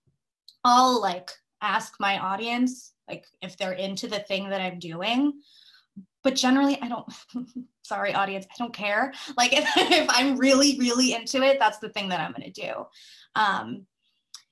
I'll 0.64 1.00
like 1.00 1.30
ask 1.62 1.94
my 2.00 2.18
audience, 2.18 2.94
like, 3.08 3.26
if 3.44 3.56
they're 3.56 3.74
into 3.74 4.08
the 4.08 4.20
thing 4.20 4.50
that 4.50 4.62
I'm 4.62 4.80
doing 4.80 5.34
but 6.24 6.36
generally 6.36 6.80
i 6.82 6.88
don't 6.88 7.06
sorry 7.84 8.14
audience 8.14 8.46
i 8.50 8.56
don't 8.58 8.74
care. 8.74 9.14
Like 9.38 9.54
if, 9.60 9.66
if 9.78 10.08
i'm 10.10 10.38
really 10.38 10.78
really 10.80 11.14
into 11.14 11.42
it 11.42 11.60
that's 11.60 11.80
the 11.80 11.90
thing 11.90 12.10
that 12.10 12.20
i'm 12.20 12.32
going 12.32 12.52
to 12.52 12.62
do. 12.62 12.86
Um 13.36 13.86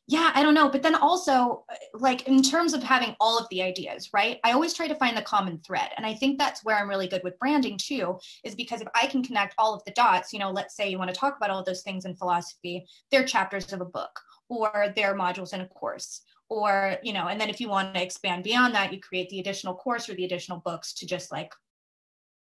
yeah 0.08 0.32
i 0.34 0.42
don't 0.42 0.56
know 0.56 0.68
but 0.68 0.82
then 0.82 0.96
also 0.96 1.64
like 1.94 2.28
in 2.28 2.42
terms 2.42 2.74
of 2.74 2.82
having 2.82 3.16
all 3.20 3.38
of 3.38 3.48
the 3.50 3.62
ideas 3.62 4.10
right? 4.14 4.40
I 4.44 4.52
always 4.52 4.74
try 4.74 4.88
to 4.88 4.96
find 4.96 5.16
the 5.16 5.22
common 5.22 5.60
thread 5.60 5.90
and 5.96 6.06
i 6.06 6.14
think 6.14 6.38
that's 6.38 6.66
where 6.66 6.78
i'm 6.78 6.90
really 6.90 7.08
good 7.08 7.22
with 7.24 7.40
branding 7.40 7.78
too 7.78 8.18
is 8.44 8.56
because 8.56 8.82
if 8.82 8.88
i 8.96 9.08
can 9.08 9.24
connect 9.24 9.56
all 9.58 9.74
of 9.74 9.84
the 9.86 9.92
dots 9.92 10.34
you 10.34 10.40
know 10.40 10.52
let's 10.52 10.76
say 10.76 10.90
you 10.90 10.98
want 10.98 11.14
to 11.14 11.20
talk 11.20 11.38
about 11.38 11.50
all 11.50 11.64
those 11.64 11.84
things 11.84 12.06
in 12.06 12.16
philosophy 12.16 12.86
they're 13.12 13.24
chapters 13.24 13.72
of 13.72 13.82
a 13.82 13.86
book 13.86 14.20
or 14.50 14.92
they're 14.96 15.16
modules 15.16 15.54
in 15.54 15.62
a 15.62 15.68
course 15.68 16.22
or 16.52 16.98
you 17.02 17.14
know 17.14 17.28
and 17.28 17.40
then 17.40 17.50
if 17.50 17.62
you 17.62 17.70
want 17.70 17.96
to 17.96 18.04
expand 18.04 18.44
beyond 18.44 18.76
that 18.76 18.92
you 18.92 19.00
create 19.00 19.30
the 19.30 19.40
additional 19.40 19.74
course 19.74 20.10
or 20.10 20.16
the 20.16 20.26
additional 20.26 20.60
books 20.60 20.94
to 20.94 21.08
just 21.08 21.32
like 21.32 21.54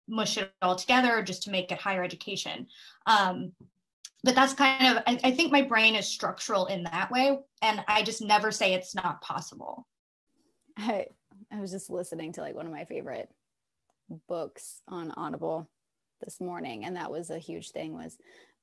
mush 0.07 0.37
it 0.37 0.51
all 0.63 0.75
together 0.75 1.21
just 1.21 1.43
to 1.43 1.51
make 1.51 1.71
it 1.71 1.79
higher 1.79 2.03
education. 2.03 2.67
Um, 3.05 3.51
but 4.23 4.33
that's 4.33 4.53
kind 4.53 4.97
of 4.97 5.03
I, 5.05 5.19
I 5.23 5.31
think 5.31 5.51
my 5.51 5.61
brain 5.61 5.95
is 5.95 6.07
structural 6.07 6.65
in 6.65 6.83
that 6.83 7.11
way 7.11 7.39
and 7.61 7.83
i 7.87 8.03
just 8.03 8.21
never 8.21 8.51
say 8.51 8.73
it's 8.73 8.95
not 8.95 9.21
possible. 9.21 9.87
I 10.77 11.05
i 11.51 11.59
was 11.59 11.71
just 11.71 11.91
listening 11.91 12.33
to 12.33 12.41
like 12.41 12.55
one 12.55 12.65
of 12.65 12.71
my 12.71 12.85
favorite 12.85 13.29
books 14.27 14.81
on 14.87 15.11
audible 15.11 15.69
this 16.23 16.41
morning 16.41 16.85
and 16.85 16.95
that 16.95 17.11
was 17.11 17.29
a 17.29 17.39
huge 17.39 17.69
thing 17.69 17.93
was 17.93 18.17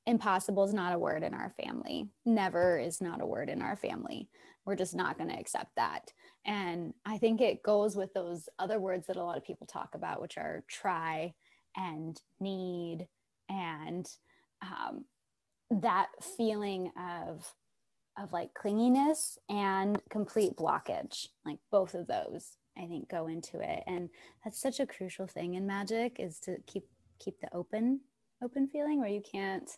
impossible 0.09 0.65
is 0.65 0.75
not 0.75 0.95
a 0.95 0.99
word 0.99 1.23
in 1.23 1.35
our 1.35 1.53
family. 1.63 2.09
Never 2.25 2.79
is 2.79 3.01
not 3.01 3.21
a 3.21 3.27
word 3.27 3.49
in 3.49 3.63
our 3.63 3.77
family. 3.77 4.29
We're 4.65 4.77
just 4.77 4.95
not 4.95 5.19
going 5.19 5.31
to 5.31 5.39
accept 5.39 5.77
that. 5.77 6.13
And 6.45 6.95
I 7.07 7.19
think 7.19 7.41
it 7.41 7.63
goes 7.63 7.97
with 7.97 8.13
those 8.15 8.49
other 8.59 8.81
words 8.81 9.07
that 9.07 9.17
a 9.17 9.23
lot 9.23 9.37
of 9.37 9.45
people 9.45 9.67
talk 9.67 9.91
about, 9.95 10.21
which 10.21 10.37
are 10.37 10.65
try 10.69 11.35
and 11.77 12.21
need 12.41 13.07
and 13.49 14.09
um, 14.63 15.05
that 15.71 16.09
feeling 16.37 16.91
of 16.99 17.55
of 18.21 18.33
like 18.33 18.51
clinginess 18.53 19.39
and 19.49 20.03
complete 20.11 20.57
blockage. 20.57 21.29
Like 21.45 21.59
both 21.71 21.95
of 21.95 22.09
those 22.09 22.57
i 22.77 22.87
think 22.87 23.09
go 23.09 23.27
into 23.27 23.61
it. 23.61 23.83
And 23.87 24.09
that's 24.45 24.61
such 24.61 24.81
a 24.81 24.87
crucial 24.87 25.27
thing 25.27 25.55
in 25.55 25.67
magic 25.67 26.17
is 26.19 26.39
to 26.41 26.57
keep 26.67 26.85
keep 27.19 27.41
the 27.41 27.49
open 27.53 28.01
open 28.43 28.69
feeling 28.69 29.01
where 29.01 29.09
you 29.09 29.23
can't 29.23 29.71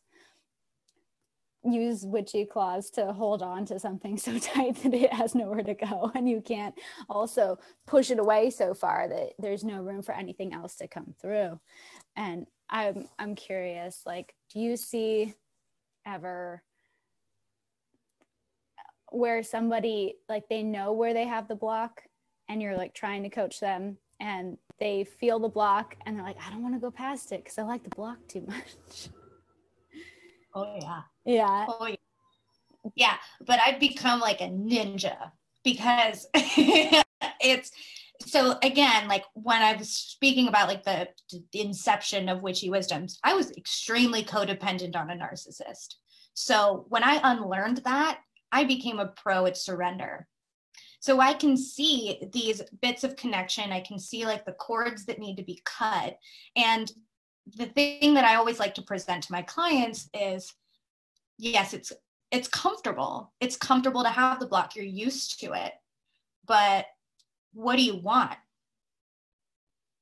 use 1.62 2.06
witchy 2.06 2.46
claws 2.46 2.88
to 2.90 3.12
hold 3.12 3.42
on 3.42 3.66
to 3.66 3.78
something 3.78 4.16
so 4.16 4.38
tight 4.38 4.76
that 4.82 4.94
it 4.94 5.12
has 5.12 5.34
nowhere 5.34 5.62
to 5.62 5.74
go. 5.74 6.10
And 6.14 6.28
you 6.28 6.40
can't 6.40 6.74
also 7.08 7.58
push 7.86 8.10
it 8.10 8.18
away 8.18 8.50
so 8.50 8.72
far 8.72 9.08
that 9.08 9.32
there's 9.38 9.64
no 9.64 9.82
room 9.82 10.02
for 10.02 10.14
anything 10.14 10.54
else 10.54 10.76
to 10.76 10.88
come 10.88 11.14
through. 11.20 11.60
And 12.16 12.46
i'm 12.70 13.08
i'm 13.18 13.34
curious 13.34 14.02
like 14.06 14.34
do 14.52 14.60
you 14.60 14.76
see 14.76 15.34
ever 16.06 16.62
where 19.10 19.42
somebody 19.42 20.14
like 20.28 20.48
they 20.48 20.62
know 20.62 20.92
where 20.92 21.12
they 21.12 21.26
have 21.26 21.48
the 21.48 21.54
block 21.54 22.02
and 22.48 22.62
you're 22.62 22.76
like 22.76 22.94
trying 22.94 23.24
to 23.24 23.28
coach 23.28 23.58
them 23.58 23.98
and 24.20 24.56
they 24.80 25.04
feel 25.04 25.38
the 25.38 25.48
block 25.48 25.96
and 26.04 26.16
they're 26.16 26.24
like 26.24 26.38
i 26.46 26.50
don't 26.50 26.62
want 26.62 26.74
to 26.74 26.80
go 26.80 26.90
past 26.90 27.30
it 27.32 27.44
because 27.44 27.58
i 27.58 27.62
like 27.62 27.84
the 27.84 27.90
block 27.90 28.18
too 28.26 28.40
much 28.48 29.08
oh 30.54 30.76
yeah 30.80 31.02
yeah. 31.24 31.66
Oh, 31.68 31.86
yeah. 31.86 31.96
yeah. 32.94 33.14
But 33.44 33.60
I've 33.64 33.80
become 33.80 34.20
like 34.20 34.40
a 34.40 34.48
ninja 34.48 35.32
because 35.64 36.26
it's 36.34 37.70
so 38.26 38.58
again, 38.62 39.08
like 39.08 39.24
when 39.34 39.62
I 39.62 39.76
was 39.76 39.90
speaking 39.90 40.48
about 40.48 40.68
like 40.68 40.84
the, 40.84 41.08
the 41.52 41.60
inception 41.60 42.28
of 42.28 42.42
witchy 42.42 42.68
wisdoms, 42.68 43.18
I 43.24 43.34
was 43.34 43.50
extremely 43.52 44.22
codependent 44.22 44.96
on 44.96 45.10
a 45.10 45.16
narcissist. 45.16 45.94
So 46.34 46.86
when 46.88 47.02
I 47.02 47.20
unlearned 47.22 47.78
that, 47.78 48.20
I 48.52 48.64
became 48.64 48.98
a 48.98 49.06
pro 49.06 49.46
at 49.46 49.56
surrender. 49.56 50.26
So 51.00 51.18
I 51.18 51.32
can 51.32 51.56
see 51.56 52.20
these 52.32 52.62
bits 52.82 53.04
of 53.04 53.16
connection. 53.16 53.72
I 53.72 53.80
can 53.80 53.98
see 53.98 54.26
like 54.26 54.44
the 54.44 54.52
cords 54.52 55.06
that 55.06 55.18
need 55.18 55.36
to 55.36 55.42
be 55.42 55.62
cut. 55.64 56.18
And 56.56 56.90
the 57.56 57.66
thing 57.66 58.14
that 58.14 58.24
I 58.24 58.36
always 58.36 58.60
like 58.60 58.74
to 58.74 58.82
present 58.82 59.24
to 59.24 59.32
my 59.32 59.42
clients 59.42 60.08
is 60.14 60.52
yes, 61.38 61.74
it's 61.74 61.92
it's 62.30 62.48
comfortable. 62.48 63.32
It's 63.40 63.56
comfortable 63.56 64.02
to 64.02 64.08
have 64.08 64.38
the 64.38 64.46
block. 64.46 64.76
You're 64.76 64.84
used 64.84 65.40
to 65.40 65.52
it. 65.52 65.72
But 66.46 66.86
what 67.52 67.76
do 67.76 67.82
you 67.82 67.96
want? 67.96 68.36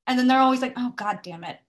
And 0.07 0.19
then 0.19 0.27
they're 0.27 0.41
always 0.41 0.63
like, 0.63 0.75
oh, 0.77 0.93
God 0.97 1.21
damn 1.23 1.45
it. 1.45 1.59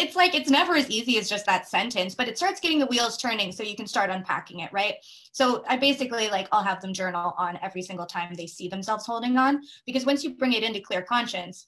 it's 0.00 0.16
like 0.16 0.34
it's 0.34 0.48
never 0.48 0.74
as 0.76 0.88
easy 0.88 1.18
as 1.18 1.28
just 1.28 1.44
that 1.44 1.68
sentence, 1.68 2.14
but 2.14 2.26
it 2.26 2.38
starts 2.38 2.58
getting 2.58 2.78
the 2.78 2.86
wheels 2.86 3.18
turning 3.18 3.52
so 3.52 3.62
you 3.62 3.76
can 3.76 3.86
start 3.86 4.08
unpacking 4.08 4.60
it, 4.60 4.72
right? 4.72 4.94
So 5.32 5.62
I 5.68 5.76
basically 5.76 6.30
like 6.30 6.48
I'll 6.52 6.62
have 6.62 6.80
them 6.80 6.94
journal 6.94 7.34
on 7.36 7.58
every 7.62 7.82
single 7.82 8.06
time 8.06 8.34
they 8.34 8.46
see 8.46 8.68
themselves 8.68 9.04
holding 9.04 9.36
on 9.36 9.60
because 9.86 10.06
once 10.06 10.24
you 10.24 10.34
bring 10.34 10.54
it 10.54 10.62
into 10.62 10.80
clear 10.80 11.02
conscience 11.02 11.66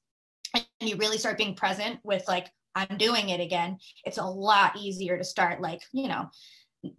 and 0.54 0.64
you 0.80 0.96
really 0.96 1.18
start 1.18 1.36
being 1.36 1.54
present 1.54 2.00
with 2.04 2.26
like 2.26 2.50
I'm 2.74 2.96
doing 2.96 3.28
it 3.28 3.40
again, 3.40 3.78
it's 4.06 4.18
a 4.18 4.24
lot 4.24 4.78
easier 4.78 5.18
to 5.18 5.24
start 5.24 5.60
like, 5.60 5.82
you 5.92 6.08
know, 6.08 6.30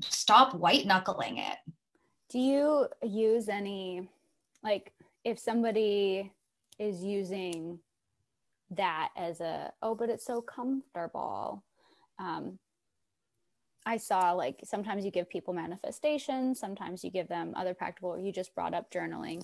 stop 0.02 0.54
white 0.54 0.86
knuckling 0.86 1.39
it. 1.39 1.58
Do 2.30 2.38
you 2.38 2.88
use 3.02 3.50
any 3.50 4.08
like 4.63 4.93
if 5.24 5.39
somebody 5.39 6.32
is 6.78 7.04
using 7.04 7.80
that 8.78 9.10
as 9.16 9.42
a 9.42 9.72
oh 9.82 9.96
but 9.96 10.10
it's 10.10 10.26
so 10.26 10.42
comfortable. 10.42 11.64
Um 12.20 12.60
I 13.86 13.98
saw 13.98 14.32
like 14.32 14.62
sometimes 14.64 15.04
you 15.04 15.12
give 15.12 15.30
people 15.30 15.54
manifestations, 15.54 16.60
sometimes 16.60 17.04
you 17.04 17.12
give 17.12 17.28
them 17.28 17.54
other 17.56 17.74
practical, 17.74 18.18
you 18.18 18.32
just 18.32 18.56
brought 18.56 18.74
up 18.74 18.92
journaling. 18.92 19.44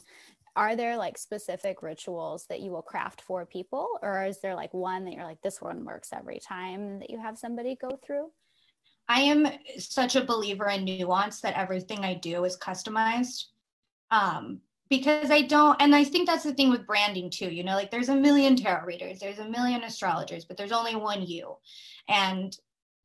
Are 0.56 0.76
there 0.76 0.98
like 0.98 1.18
specific 1.18 1.82
rituals 1.82 2.46
that 2.48 2.60
you 2.62 2.72
will 2.72 2.82
craft 2.82 3.22
for 3.22 3.46
people 3.46 4.00
or 4.02 4.26
is 4.26 4.42
there 4.42 4.56
like 4.56 4.74
one 4.74 5.06
that 5.06 5.14
you're 5.14 5.24
like 5.24 5.42
this 5.42 5.62
one 5.62 5.86
works 5.86 6.10
every 6.12 6.40
time 6.40 7.00
that 7.00 7.10
you 7.10 7.20
have 7.20 7.38
somebody 7.38 7.76
go 7.76 7.98
through 8.04 8.30
i 9.08 9.22
am 9.22 9.48
such 9.78 10.16
a 10.16 10.26
believer 10.26 10.68
in 10.68 10.84
nuance 10.84 11.40
that 11.40 11.58
everything 11.58 12.00
i 12.00 12.14
do 12.14 12.44
is 12.44 12.58
customized. 12.58 13.46
Um, 14.12 14.60
because 14.90 15.30
i 15.32 15.42
don't 15.42 15.82
and 15.82 15.96
i 15.96 16.04
think 16.04 16.28
that's 16.28 16.44
the 16.44 16.54
thing 16.54 16.70
with 16.70 16.88
branding 16.88 17.30
too 17.30 17.50
you 17.50 17.64
know 17.64 17.76
like 17.76 17.92
there's 17.92 18.10
a 18.10 18.16
million 18.16 18.56
tarot 18.56 18.86
readers 18.86 19.20
there's 19.20 19.40
a 19.40 19.50
million 19.50 19.84
astrologers 19.84 20.46
but 20.46 20.58
there's 20.58 20.72
only 20.72 20.96
one 20.96 21.26
you. 21.26 21.56
And 22.08 22.56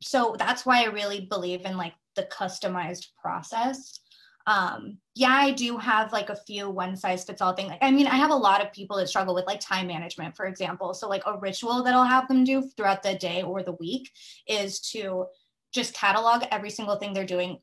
so 0.03 0.35
that's 0.39 0.67
why 0.67 0.83
i 0.83 0.87
really 0.87 1.21
believe 1.21 1.65
in 1.65 1.77
like 1.77 1.95
the 2.17 2.25
customized 2.25 3.09
process. 3.21 4.01
Um 4.47 4.99
yeah 5.15 5.33
i 5.33 5.51
do 5.53 5.79
have 5.79 6.13
like 6.13 6.31
a 6.31 6.37
few 6.37 6.69
one 6.69 6.97
size 6.97 7.25
fits 7.25 7.41
all 7.41 7.55
thing 7.55 7.69
like 7.69 7.83
i 7.83 7.91
mean 7.91 8.07
i 8.07 8.17
have 8.17 8.31
a 8.31 8.35
lot 8.35 8.63
of 8.63 8.73
people 8.73 8.97
that 8.97 9.09
struggle 9.09 9.35
with 9.35 9.47
like 9.47 9.61
time 9.61 9.87
management 9.87 10.37
for 10.37 10.47
example. 10.47 10.95
So 10.95 11.09
like 11.09 11.23
a 11.27 11.39
ritual 11.39 11.83
that 11.83 11.95
i'll 11.95 12.05
have 12.05 12.29
them 12.29 12.45
do 12.45 12.63
throughout 12.77 13.03
the 13.03 13.15
day 13.15 13.43
or 13.43 13.63
the 13.63 13.73
week 13.73 14.11
is 14.47 14.81
to 14.93 15.27
just 15.73 15.95
catalog 15.95 16.45
every 16.51 16.71
single 16.71 16.97
thing 16.97 17.13
they're 17.13 17.25
doing 17.25 17.59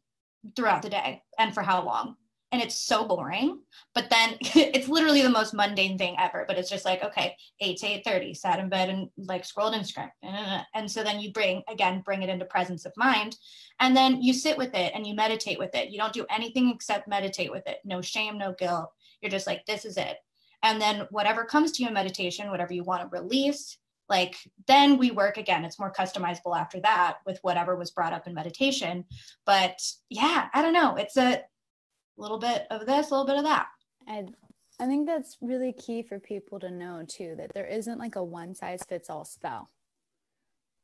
throughout 0.55 0.81
the 0.81 0.89
day 0.89 1.21
and 1.37 1.53
for 1.53 1.61
how 1.61 1.83
long 1.85 2.15
and 2.51 2.61
it's 2.61 2.75
so 2.75 3.05
boring 3.05 3.59
but 3.93 4.09
then 4.09 4.37
it's 4.41 4.87
literally 4.87 5.21
the 5.21 5.29
most 5.29 5.53
mundane 5.53 5.97
thing 5.97 6.15
ever 6.19 6.45
but 6.47 6.57
it's 6.57 6.69
just 6.69 6.85
like 6.85 7.03
okay 7.03 7.35
8 7.59 7.77
to 7.77 7.87
8 7.87 8.03
30 8.05 8.33
sat 8.33 8.59
in 8.59 8.69
bed 8.69 8.89
and 8.89 9.09
like 9.17 9.45
scrolled 9.45 9.73
instagram 9.73 10.09
and 10.73 10.89
so 10.89 11.03
then 11.03 11.19
you 11.19 11.31
bring 11.31 11.63
again 11.69 12.01
bring 12.05 12.23
it 12.23 12.29
into 12.29 12.45
presence 12.45 12.85
of 12.85 12.93
mind 12.97 13.37
and 13.81 13.97
then 13.97 14.21
you 14.21 14.31
sit 14.31 14.57
with 14.57 14.75
it 14.75 14.93
and 14.93 15.05
you 15.05 15.15
meditate 15.15 15.57
with 15.57 15.73
it. 15.73 15.89
You 15.89 15.97
don't 15.97 16.13
do 16.13 16.25
anything 16.29 16.69
except 16.69 17.07
meditate 17.07 17.51
with 17.51 17.67
it. 17.67 17.79
No 17.83 17.99
shame 17.99 18.37
no 18.37 18.53
guilt. 18.53 18.91
You're 19.21 19.31
just 19.31 19.47
like 19.47 19.65
this 19.65 19.85
is 19.85 19.97
it. 19.97 20.17
And 20.63 20.79
then 20.79 21.07
whatever 21.09 21.43
comes 21.43 21.71
to 21.73 21.81
you 21.81 21.87
in 21.87 21.93
meditation 21.93 22.51
whatever 22.51 22.73
you 22.73 22.83
want 22.83 23.01
to 23.01 23.19
release 23.19 23.77
like 24.07 24.35
then 24.67 24.97
we 24.97 25.09
work 25.09 25.37
again. 25.37 25.65
It's 25.65 25.79
more 25.79 25.91
customizable 25.91 26.55
after 26.55 26.79
that 26.81 27.17
with 27.25 27.39
whatever 27.41 27.75
was 27.75 27.91
brought 27.91 28.13
up 28.13 28.27
in 28.27 28.33
meditation. 28.33 29.05
But 29.45 29.79
yeah 30.09 30.47
i 30.53 30.61
don't 30.61 30.73
know. 30.73 30.95
It's 30.95 31.17
a 31.17 31.41
a 32.17 32.21
little 32.21 32.39
bit 32.39 32.67
of 32.69 32.85
this, 32.85 33.09
a 33.09 33.13
little 33.13 33.25
bit 33.25 33.37
of 33.37 33.43
that. 33.43 33.67
And 34.07 34.35
I 34.79 34.87
think 34.87 35.07
that's 35.07 35.37
really 35.41 35.73
key 35.73 36.01
for 36.01 36.19
people 36.19 36.59
to 36.59 36.71
know 36.71 37.03
too 37.07 37.35
that 37.37 37.53
there 37.53 37.67
isn't 37.67 37.99
like 37.99 38.15
a 38.15 38.23
one 38.23 38.55
size 38.55 38.83
fits 38.87 39.09
all 39.09 39.25
spell. 39.25 39.69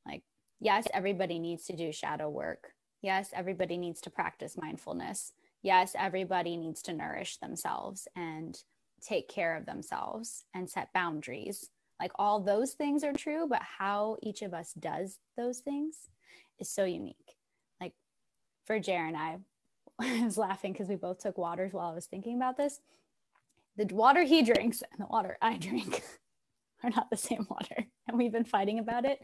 Like 0.05 0.23
yes, 0.59 0.87
everybody 0.93 1.39
needs 1.39 1.65
to 1.65 1.75
do 1.75 1.91
shadow 1.91 2.29
work. 2.29 2.73
Yes, 3.01 3.31
everybody 3.33 3.77
needs 3.77 4.01
to 4.01 4.09
practice 4.09 4.57
mindfulness. 4.57 5.33
Yes, 5.63 5.95
everybody 5.97 6.57
needs 6.57 6.81
to 6.83 6.93
nourish 6.93 7.37
themselves 7.37 8.07
and 8.15 8.57
take 9.01 9.27
care 9.29 9.55
of 9.55 9.65
themselves 9.65 10.45
and 10.53 10.69
set 10.69 10.93
boundaries. 10.93 11.69
Like 11.99 12.11
all 12.15 12.39
those 12.39 12.73
things 12.73 13.03
are 13.03 13.13
true, 13.13 13.47
but 13.49 13.61
how 13.79 14.17
each 14.21 14.41
of 14.41 14.53
us 14.53 14.73
does 14.73 15.17
those 15.35 15.59
things 15.59 16.09
is 16.59 16.69
so 16.69 16.85
unique. 16.85 17.35
Like 17.81 17.93
for 18.65 18.79
Jer 18.79 19.05
and 19.05 19.17
I, 19.17 19.37
I 19.99 20.21
was 20.23 20.37
laughing 20.37 20.73
because 20.73 20.87
we 20.87 20.95
both 20.95 21.19
took 21.19 21.37
waters 21.37 21.73
while 21.73 21.89
I 21.89 21.93
was 21.93 22.05
thinking 22.05 22.35
about 22.35 22.57
this. 22.57 22.79
The 23.75 23.93
water 23.93 24.23
he 24.23 24.41
drinks 24.43 24.81
and 24.81 24.99
the 24.99 25.07
water 25.09 25.37
I 25.41 25.57
drink 25.57 26.03
are 26.83 26.89
not 26.89 27.09
the 27.09 27.17
same 27.17 27.45
water. 27.49 27.87
And 28.09 28.17
we've 28.17 28.31
been 28.31 28.45
fighting 28.45 28.79
about 28.79 29.03
it 29.03 29.19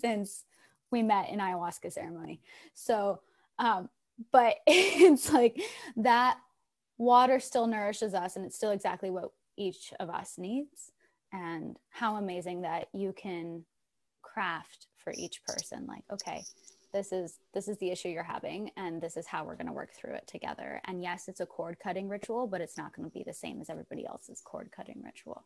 since 0.00 0.44
we 0.90 1.02
met 1.02 1.28
in 1.28 1.38
ayahuasca 1.38 1.92
ceremony. 1.92 2.40
So, 2.72 3.20
um, 3.58 3.90
but 4.32 4.54
it's 4.66 5.30
like 5.30 5.60
that 5.96 6.38
water 6.96 7.40
still 7.40 7.66
nourishes 7.66 8.14
us 8.14 8.36
and 8.36 8.46
it's 8.46 8.56
still 8.56 8.70
exactly 8.70 9.10
what 9.10 9.32
each 9.58 9.92
of 10.00 10.08
us 10.08 10.38
needs. 10.38 10.92
And 11.30 11.78
how 11.90 12.16
amazing 12.16 12.62
that 12.62 12.88
you 12.94 13.12
can 13.12 13.66
craft 14.22 14.86
for 14.96 15.12
each 15.14 15.42
person 15.44 15.86
like, 15.86 16.04
okay, 16.10 16.44
this 16.92 17.12
is 17.12 17.38
this 17.54 17.68
is 17.68 17.78
the 17.78 17.90
issue 17.90 18.08
you're 18.08 18.22
having 18.22 18.70
and 18.76 19.00
this 19.00 19.16
is 19.16 19.26
how 19.26 19.44
we're 19.44 19.56
going 19.56 19.66
to 19.66 19.72
work 19.72 19.92
through 19.94 20.14
it 20.14 20.26
together. 20.26 20.80
And 20.86 21.02
yes 21.02 21.28
it's 21.28 21.40
a 21.40 21.46
cord 21.46 21.78
cutting 21.82 22.08
ritual 22.08 22.46
but 22.46 22.60
it's 22.60 22.76
not 22.76 22.94
going 22.94 23.08
to 23.08 23.12
be 23.12 23.24
the 23.24 23.32
same 23.32 23.60
as 23.60 23.70
everybody 23.70 24.06
else's 24.06 24.40
cord 24.44 24.70
cutting 24.74 25.02
ritual. 25.04 25.44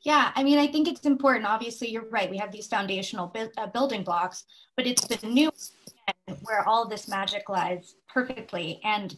Yeah 0.00 0.32
i 0.34 0.42
mean 0.42 0.58
i 0.58 0.66
think 0.66 0.88
it's 0.88 1.06
important. 1.06 1.46
Obviously 1.46 1.90
you're 1.90 2.08
right 2.10 2.30
we 2.30 2.38
have 2.38 2.52
these 2.52 2.66
foundational 2.66 3.28
bu- 3.28 3.52
uh, 3.56 3.66
building 3.68 4.04
blocks 4.04 4.44
but 4.76 4.86
it's 4.86 5.06
the 5.06 5.26
new 5.26 5.50
where 6.42 6.66
all 6.68 6.88
this 6.88 7.08
magic 7.08 7.48
lies 7.48 7.96
perfectly. 8.08 8.80
And 8.84 9.16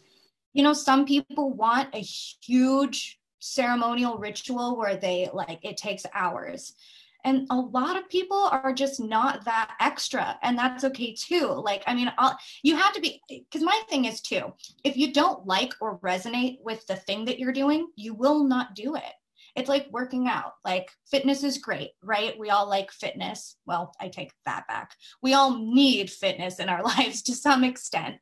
you 0.53 0.63
know 0.63 0.73
some 0.73 1.05
people 1.05 1.51
want 1.51 1.93
a 1.93 1.99
huge 1.99 3.19
ceremonial 3.39 4.17
ritual 4.17 4.77
where 4.77 4.97
they 4.97 5.29
like 5.33 5.59
it 5.63 5.77
takes 5.77 6.05
hours 6.13 6.73
and 7.27 7.45
a 7.49 7.55
lot 7.55 7.97
of 7.97 8.07
people 8.07 8.49
are 8.51 8.71
just 8.71 9.01
not 9.01 9.43
that 9.43 9.75
extra 9.81 10.39
and 10.41 10.57
that's 10.57 10.85
okay 10.85 11.13
too. 11.13 11.47
Like 11.47 11.83
i 11.85 11.93
mean 11.93 12.11
I'll, 12.17 12.37
you 12.63 12.75
have 12.77 12.93
to 12.93 13.01
be 13.01 13.21
because 13.27 13.61
my 13.61 13.79
thing 13.89 14.05
is 14.05 14.21
too 14.21 14.53
if 14.83 14.95
you 14.95 15.13
don't 15.13 15.45
like 15.45 15.73
or 15.81 15.99
resonate 15.99 16.57
with 16.63 16.85
the 16.87 16.95
thing 16.95 17.25
that 17.25 17.37
you're 17.37 17.51
doing 17.51 17.87
you 17.95 18.13
will 18.13 18.45
not 18.45 18.75
do 18.75 18.95
it. 18.95 19.13
It's 19.55 19.69
like 19.69 19.87
working 19.91 20.27
out. 20.27 20.53
Like 20.63 20.89
fitness 21.11 21.43
is 21.43 21.57
great 21.57 21.91
right? 22.01 22.39
We 22.39 22.49
all 22.49 22.69
like 22.69 22.91
fitness. 22.91 23.57
Well 23.65 23.93
i 23.99 24.07
take 24.07 24.31
that 24.45 24.67
back. 24.67 24.95
We 25.21 25.33
all 25.33 25.57
need 25.57 26.09
fitness 26.09 26.59
in 26.59 26.69
our 26.69 26.83
lives 26.97 27.23
to 27.23 27.35
some 27.35 27.63
extent. 27.65 28.15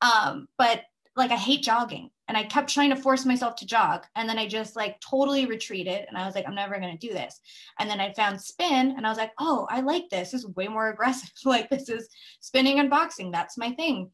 Um, 0.00 0.48
but 0.58 0.82
like 1.18 1.32
I 1.32 1.36
hate 1.36 1.62
jogging 1.62 2.10
and 2.28 2.36
I 2.36 2.44
kept 2.44 2.70
trying 2.70 2.90
to 2.90 2.96
force 2.96 3.26
myself 3.26 3.56
to 3.56 3.66
jog 3.66 4.04
and 4.14 4.28
then 4.28 4.38
I 4.38 4.46
just 4.46 4.76
like 4.76 5.00
totally 5.00 5.46
retreated 5.46 6.06
and 6.08 6.16
I 6.16 6.24
was 6.24 6.34
like 6.34 6.46
I'm 6.46 6.54
never 6.54 6.78
going 6.78 6.96
to 6.96 7.06
do 7.06 7.12
this. 7.12 7.40
And 7.78 7.90
then 7.90 8.00
I 8.00 8.12
found 8.14 8.40
spin 8.40 8.94
and 8.96 9.04
I 9.04 9.08
was 9.10 9.18
like, 9.18 9.32
"Oh, 9.38 9.66
I 9.68 9.80
like 9.80 10.08
this. 10.10 10.30
This 10.30 10.44
is 10.44 10.48
way 10.54 10.68
more 10.68 10.88
aggressive. 10.88 11.30
like 11.44 11.68
this 11.68 11.88
is 11.88 12.08
spinning 12.40 12.78
and 12.78 12.88
boxing. 12.88 13.30
That's 13.30 13.58
my 13.58 13.72
thing." 13.72 14.10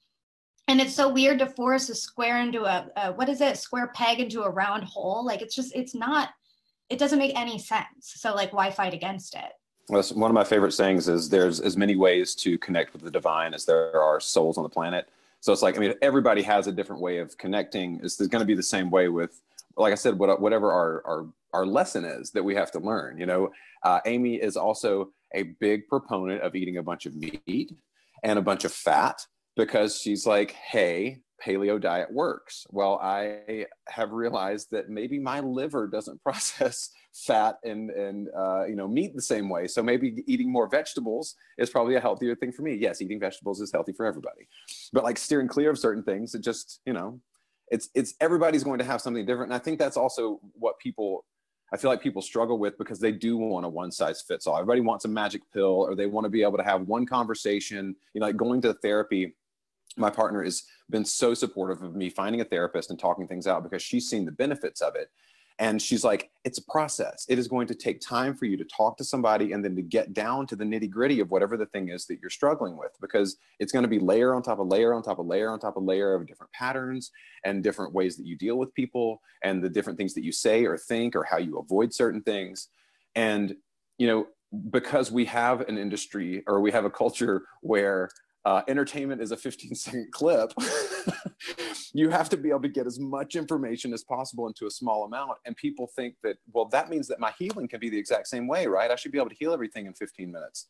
And 0.66 0.80
it's 0.80 0.94
so 0.94 1.11
weird 1.11 1.40
to 1.40 1.46
force 1.46 1.90
a 1.90 1.94
square 1.94 2.40
into 2.40 2.64
a, 2.64 2.88
a 2.96 3.12
what 3.12 3.28
is 3.28 3.42
it? 3.42 3.59
Square 3.59 3.92
peg 3.94 4.18
into 4.18 4.42
a 4.42 4.50
round 4.50 4.84
hole. 4.84 5.24
Like 5.24 5.42
it's 5.42 5.55
just 5.55 5.76
it's 5.76 5.94
not 5.94 6.30
it 6.88 6.98
doesn't 6.98 7.18
make 7.18 7.38
any 7.38 7.59
sense. 7.59 7.86
So 8.00 8.34
like 8.34 8.52
why 8.52 8.70
fight 8.70 8.94
against 8.94 9.34
it? 9.34 9.52
One 9.88 10.30
of 10.30 10.34
my 10.34 10.44
favorite 10.44 10.72
sayings 10.72 11.09
is 11.09 11.28
there's 11.28 11.61
as 11.61 11.76
many 11.76 11.94
ways 11.94 12.34
to 12.36 12.57
connect 12.57 12.94
with 12.94 13.02
the 13.02 13.11
divine 13.11 13.52
as 13.52 13.66
there 13.66 14.00
are 14.00 14.18
souls 14.18 14.57
on 14.57 14.62
the 14.62 14.70
planet 14.70 15.11
so 15.45 15.53
it's 15.53 15.61
like, 15.61 15.76
I 15.76 15.80
mean, 15.80 15.92
everybody 16.01 16.40
has 16.40 16.68
a 16.68 16.72
different 16.72 17.03
way 17.03 17.18
of 17.18 17.36
connecting. 17.36 18.01
It's, 18.03 18.16
going 18.16 18.40
to 18.40 18.47
be 18.47 18.55
the 18.55 18.62
same 18.62 18.90
way 18.90 19.11
with, 19.11 19.42
like 19.76 19.92
I 19.92 19.95
said, 19.95 20.18
what, 20.18 20.40
whatever 20.40 20.72
our, 20.72 21.03
our, 21.07 21.26
our 21.53 21.66
lesson 21.66 22.07
is 22.07 22.30
that 22.30 22.42
we 22.42 22.55
have 22.55 22.70
to 22.70 22.78
learn. 22.78 23.18
You 23.18 23.26
know, 23.26 23.51
uh, 23.82 24.01
Amy 24.07 24.36
is 24.36 24.57
also 24.57 25.11
a 25.34 25.42
big 25.61 25.86
proponent 25.86 26.40
of 26.40 26.55
eating 26.55 26.78
a 26.78 26.82
bunch 26.82 27.05
of 27.05 27.14
meat 27.14 27.76
and 28.22 28.38
a 28.38 28.42
bunch 28.42 28.64
of 28.64 28.72
fat 28.72 29.20
because 29.55 30.01
she's 30.01 30.26
like, 30.26 30.53
hey, 30.53 31.20
paleo 31.43 31.80
diet 31.80 32.12
works. 32.12 32.66
Well, 32.70 32.99
I 33.03 33.66
have 33.89 34.12
realized 34.12 34.70
that 34.70 34.89
maybe 34.89 35.18
my 35.18 35.41
liver 35.41 35.87
doesn't 35.87 36.22
process 36.22 36.91
fat 37.12 37.59
and 37.64 37.91
and 37.91 38.28
uh, 38.37 38.64
you 38.66 38.76
know 38.76 38.89
meat 38.89 39.14
the 39.14 39.22
same 39.22 39.49
way. 39.49 39.66
So 39.66 39.82
maybe 39.82 40.22
eating 40.26 40.51
more 40.51 40.68
vegetables 40.68 41.37
is 41.59 41.70
probably 41.70 41.97
a 41.97 42.01
healthier 42.01 42.35
thing 42.35 42.53
for 42.53 42.62
me. 42.62 42.74
Yes, 42.74 43.01
eating 43.01 43.20
vegetables 43.20 43.61
is 43.61 43.72
healthy 43.72 43.93
for 43.93 44.07
everybody, 44.07 44.49
but 44.93 45.05
like 45.05 45.18
steering 45.18 45.49
clear 45.49 45.70
of 45.70 45.78
certain 45.78 46.03
things, 46.03 46.35
it 46.35 46.43
just 46.43 46.80
you 46.87 46.93
know, 46.93 47.20
it's 47.68 47.89
it's 47.95 48.14
everybody's 48.20 48.64
going 48.64 48.78
to 48.78 48.85
have 48.85 49.01
something 49.01 49.24
different. 49.24 49.53
And 49.53 49.61
I 49.61 49.62
think 49.62 49.78
that's 49.78 49.97
also 49.97 50.41
what 50.55 50.78
people. 50.78 51.24
I 51.72 51.76
feel 51.76 51.91
like 51.91 52.03
people 52.03 52.22
struggle 52.22 52.59
with 52.61 52.78
because 52.78 53.01
they 53.01 53.11
do 53.11 53.37
want 53.37 53.66
a 53.66 53.68
one 53.68 53.91
size 53.91 54.22
fits 54.22 54.47
all. 54.47 54.55
Everybody 54.57 54.80
wants 54.80 55.07
a 55.07 55.09
magic 55.09 55.43
pill 55.53 55.72
or 55.72 55.97
they 55.97 56.07
want 56.07 56.24
to 56.24 56.28
be 56.28 56.43
able 56.43 56.59
to 56.59 56.62
have 56.62 56.82
one 56.82 57.05
conversation. 57.05 57.97
You 58.12 58.20
know, 58.20 58.26
like 58.26 58.37
going 58.37 58.61
to 58.62 58.74
therapy 58.74 59.35
my 59.97 60.11
partner 60.11 60.42
has 60.42 60.64
been 60.90 61.05
so 61.05 61.34
supportive 61.34 61.82
of 61.82 61.95
me 61.95 62.11
finding 62.11 62.40
a 62.40 62.45
therapist 62.45 62.90
and 62.90 62.99
talking 62.99 63.26
things 63.26 63.47
out 63.47 63.62
because 63.62 63.82
she's 63.82 64.09
seen 64.09 64.24
the 64.24 64.32
benefits 64.32 64.80
of 64.80 64.95
it 64.97 65.09
and 65.61 65.80
she's 65.80 66.03
like, 66.03 66.30
it's 66.45 66.59
a 66.59 66.64
process. 66.64 67.26
It 67.28 67.38
is 67.38 67.47
going 67.47 67.68
to 67.68 67.76
take 67.76 68.01
time 68.01 68.34
for 68.34 68.45
you 68.45 68.57
to 68.57 68.64
talk 68.64 68.97
to 68.97 69.05
somebody 69.05 69.53
and 69.53 69.64
then 69.64 69.76
to 69.76 69.82
get 69.82 70.12
down 70.12 70.49
to 70.49 70.57
the 70.57 70.64
nitty 70.64 70.90
gritty 70.90 71.20
of 71.20 71.30
whatever 71.30 71.57
the 71.57 71.66
thing 71.66 71.90
is 71.90 72.07
that 72.07 72.18
you're 72.20 72.30
struggling 72.30 72.76
with, 72.76 72.90
because 73.01 73.36
it's 73.61 73.72
going 73.72 73.84
to 73.84 73.88
be 73.88 74.01
layer 74.01 74.34
on 74.34 74.42
top 74.42 74.59
of 74.59 74.66
layer 74.66 74.92
on 74.92 75.03
top 75.03 75.20
of 75.20 75.26
layer 75.26 75.51
on 75.51 75.61
top 75.61 75.76
of 75.76 75.84
layer 75.84 76.14
of 76.14 76.26
different 76.26 76.53
patterns 76.53 77.12
and 77.45 77.62
different 77.62 77.95
ways 77.95 78.16
that 78.16 78.26
you 78.26 78.36
deal 78.36 78.57
with 78.57 78.74
people 78.74 79.20
and 79.45 79.62
the 79.62 79.68
different 79.68 79.97
things 79.97 80.12
that 80.14 80.24
you 80.24 80.32
say 80.32 80.64
or 80.64 80.76
think 80.76 81.14
or 81.14 81.22
how 81.22 81.38
you 81.38 81.59
avoid 81.59 81.95
certain 81.95 82.22
things. 82.22 82.68
And, 83.14 83.55
you 83.97 84.09
know, 84.09 84.26
because 84.70 85.12
we 85.12 85.24
have 85.26 85.61
an 85.62 85.78
industry 85.78 86.42
or 86.49 86.61
we 86.61 86.72
have 86.72 86.84
a 86.84 86.90
culture 86.90 87.42
where 87.61 88.09
uh, 88.45 88.62
entertainment 88.68 89.22
is 89.22 89.32
a 89.32 89.36
15 89.36 89.74
second 89.74 90.12
clip, 90.12 90.53
you 91.95 92.11
have 92.11 92.28
to 92.28 92.36
be 92.36 92.51
able 92.51 92.62
to 92.62 92.68
get 92.68 92.86
as 92.86 92.99
much 92.99 93.36
information 93.36 93.92
as 93.92 94.05
possible 94.05 94.47
into 94.47 94.66
a 94.66 94.70
small 94.70 95.05
amount. 95.05 95.38
And 95.47 95.57
people 95.57 95.86
think 95.86 96.16
that, 96.22 96.36
well, 96.53 96.66
that 96.66 96.90
means 96.90 97.09
that 97.09 97.20
my 97.20 97.32
healing 97.38 97.68
can 97.68 97.80
be 97.80 97.88
the 97.88 97.99
exact 97.99 98.28
same 98.28 98.47
way, 98.47 98.66
right? 98.66 98.90
I 98.90 98.97
should 98.97 99.12
be 99.12 99.18
able 99.18 99.30
to 99.30 99.36
heal 99.36 99.53
everything 99.53 99.86
in 99.86 99.95
15 99.95 100.30
minutes. 100.30 100.68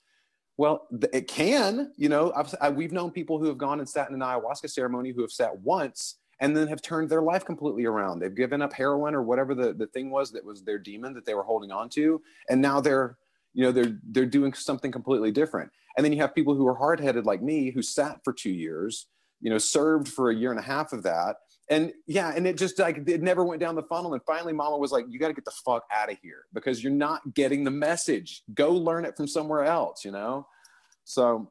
Well, 0.57 0.87
it 1.13 1.27
can, 1.27 1.93
you 1.97 2.09
know, 2.09 2.33
I, 2.61 2.71
we've 2.71 2.93
known 2.93 3.11
people 3.11 3.39
who 3.39 3.47
have 3.47 3.59
gone 3.59 3.81
and 3.81 3.89
sat 3.89 4.09
in 4.09 4.15
an 4.15 4.21
ayahuasca 4.21 4.71
ceremony 4.71 5.11
who 5.11 5.23
have 5.23 5.33
sat 5.33 5.59
once 5.59 6.19
and 6.41 6.57
then 6.57 6.69
have 6.69 6.81
turned 6.81 7.11
their 7.11 7.23
life 7.23 7.45
completely 7.45 7.87
around. 7.87 8.21
They've 8.21 8.35
given 8.35 8.63
up 8.63 8.73
heroin 8.73 9.15
or 9.15 9.23
whatever 9.23 9.55
the, 9.55 9.73
the 9.73 9.87
thing 9.89 10.11
was 10.11 10.31
that 10.33 10.45
was 10.45 10.63
their 10.63 10.79
demon 10.79 11.13
that 11.15 11.25
they 11.25 11.35
were 11.35 11.43
holding 11.43 11.73
on 11.73 11.89
to. 11.91 12.23
And 12.49 12.61
now 12.61 12.81
they're, 12.81 13.17
you 13.55 13.65
know, 13.65 13.73
they're, 13.73 13.99
they're 14.11 14.27
doing 14.27 14.53
something 14.53 14.93
completely 14.93 15.31
different 15.33 15.71
and 15.97 16.05
then 16.05 16.13
you 16.13 16.21
have 16.21 16.35
people 16.35 16.55
who 16.55 16.67
are 16.67 16.75
hard 16.75 17.01
headed 17.01 17.27
like 17.27 17.43
me 17.43 17.71
who 17.71 17.83
sat 17.83 18.21
for 18.25 18.33
two 18.33 18.51
years, 18.51 19.07
you 19.41 19.51
know, 19.51 19.59
served 19.59 20.09
for 20.09 20.31
a 20.31 20.35
year 20.35 20.51
and 20.51 20.59
a 20.59 20.63
half 20.63 20.93
of 20.93 21.03
that. 21.05 21.37
And 21.71 21.93
yeah, 22.07 22.33
and 22.35 22.47
it 22.47 22.59
just 22.59 22.79
like 22.79 23.09
it 23.09 23.23
never 23.23 23.45
went 23.45 23.61
down 23.61 23.75
the 23.75 23.85
funnel. 23.85 24.13
And 24.13 24.23
finally, 24.27 24.53
mama 24.53 24.77
was 24.77 24.93
like, 24.93 25.07
you 25.09 25.19
got 25.19 25.29
to 25.29 25.35
get 25.35 25.45
the 25.45 25.53
fuck 25.65 25.85
out 25.95 26.11
of 26.11 26.19
here 26.21 26.45
because 26.53 26.83
you're 26.83 26.93
not 26.93 27.35
getting 27.35 27.65
the 27.65 27.71
message. 27.71 28.43
Go 28.55 28.73
learn 28.73 29.05
it 29.05 29.17
from 29.17 29.27
somewhere 29.27 29.65
else, 29.65 30.05
you 30.05 30.11
know? 30.11 30.47
So 31.05 31.51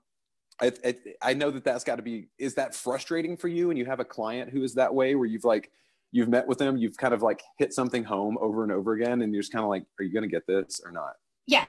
I, 0.62 0.72
I, 0.86 0.96
I 1.22 1.34
know 1.34 1.50
that 1.50 1.64
that's 1.64 1.84
got 1.84 1.96
to 1.96 2.04
be, 2.04 2.28
is 2.38 2.54
that 2.56 2.76
frustrating 2.76 3.38
for 3.38 3.48
you? 3.48 3.70
And 3.70 3.80
you 3.80 3.86
have 3.86 4.00
a 4.00 4.06
client 4.06 4.52
who 4.52 4.62
is 4.64 4.76
that 4.76 4.94
way 4.94 5.16
where 5.16 5.26
you've 5.26 5.46
like, 5.46 5.72
you've 6.12 6.30
met 6.30 6.48
with 6.48 6.60
them, 6.60 6.78
you've 6.78 6.98
kind 6.98 7.14
of 7.14 7.24
like 7.24 7.42
hit 7.58 7.74
something 7.74 8.04
home 8.04 8.38
over 8.40 8.62
and 8.62 8.72
over 8.72 8.94
again. 8.94 9.24
And 9.24 9.34
you're 9.34 9.42
just 9.42 9.52
kind 9.52 9.64
of 9.64 9.70
like, 9.70 9.84
are 10.00 10.04
you 10.04 10.14
going 10.14 10.24
to 10.24 10.30
get 10.30 10.46
this 10.46 10.80
or 10.86 10.92
not? 10.92 11.14
Yeah, 11.48 11.66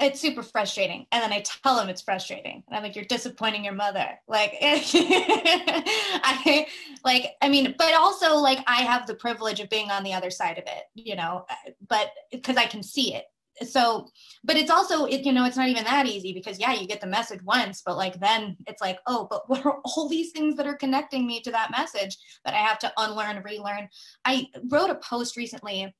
it's 0.00 0.20
super 0.20 0.42
frustrating. 0.42 1.06
And 1.12 1.22
then 1.22 1.32
I 1.32 1.42
tell 1.42 1.78
him 1.78 1.88
it's 1.88 2.02
frustrating. 2.02 2.64
And 2.66 2.76
I'm 2.76 2.82
like, 2.82 2.96
you're 2.96 3.04
disappointing 3.04 3.64
your 3.64 3.74
mother. 3.74 4.08
Like, 4.26 4.54
I 4.62 6.66
like, 7.04 7.34
I 7.42 7.48
mean, 7.48 7.74
but 7.78 7.94
also 7.94 8.36
like 8.36 8.58
I 8.66 8.82
have 8.82 9.06
the 9.06 9.14
privilege 9.14 9.60
of 9.60 9.68
being 9.68 9.90
on 9.90 10.02
the 10.02 10.14
other 10.14 10.30
side 10.30 10.58
of 10.58 10.64
it, 10.64 10.84
you 10.94 11.16
know, 11.16 11.44
but 11.88 12.10
because 12.30 12.56
I 12.56 12.66
can 12.66 12.82
see 12.82 13.14
it. 13.14 13.24
So, 13.68 14.08
but 14.42 14.56
it's 14.56 14.70
also, 14.70 15.04
it, 15.04 15.26
you 15.26 15.32
know, 15.32 15.44
it's 15.44 15.58
not 15.58 15.68
even 15.68 15.84
that 15.84 16.06
easy 16.06 16.32
because 16.32 16.58
yeah, 16.58 16.72
you 16.72 16.86
get 16.86 17.02
the 17.02 17.06
message 17.06 17.42
once, 17.42 17.82
but 17.84 17.98
like 17.98 18.18
then 18.18 18.56
it's 18.66 18.80
like, 18.80 18.98
oh, 19.06 19.26
but 19.28 19.50
what 19.50 19.66
are 19.66 19.80
all 19.84 20.08
these 20.08 20.30
things 20.30 20.56
that 20.56 20.66
are 20.66 20.76
connecting 20.76 21.26
me 21.26 21.42
to 21.42 21.50
that 21.50 21.70
message 21.70 22.16
that 22.46 22.54
I 22.54 22.58
have 22.58 22.78
to 22.78 22.92
unlearn, 22.96 23.42
relearn? 23.42 23.90
I 24.24 24.46
wrote 24.70 24.88
a 24.88 24.94
post 24.94 25.36
recently 25.36 25.94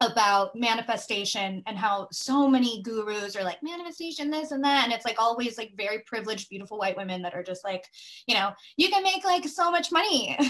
about 0.00 0.54
manifestation 0.54 1.60
and 1.66 1.76
how 1.76 2.06
so 2.12 2.46
many 2.46 2.80
gurus 2.82 3.34
are 3.34 3.42
like 3.42 3.60
manifestation 3.64 4.30
this 4.30 4.52
and 4.52 4.62
that 4.62 4.84
and 4.84 4.92
it's 4.92 5.04
like 5.04 5.20
always 5.20 5.58
like 5.58 5.72
very 5.76 5.98
privileged 6.06 6.48
beautiful 6.48 6.78
white 6.78 6.96
women 6.96 7.20
that 7.20 7.34
are 7.34 7.42
just 7.42 7.64
like 7.64 7.84
you 8.28 8.34
know 8.34 8.52
you 8.76 8.88
can 8.90 9.02
make 9.02 9.24
like 9.24 9.46
so 9.46 9.70
much 9.70 9.90
money. 9.90 10.36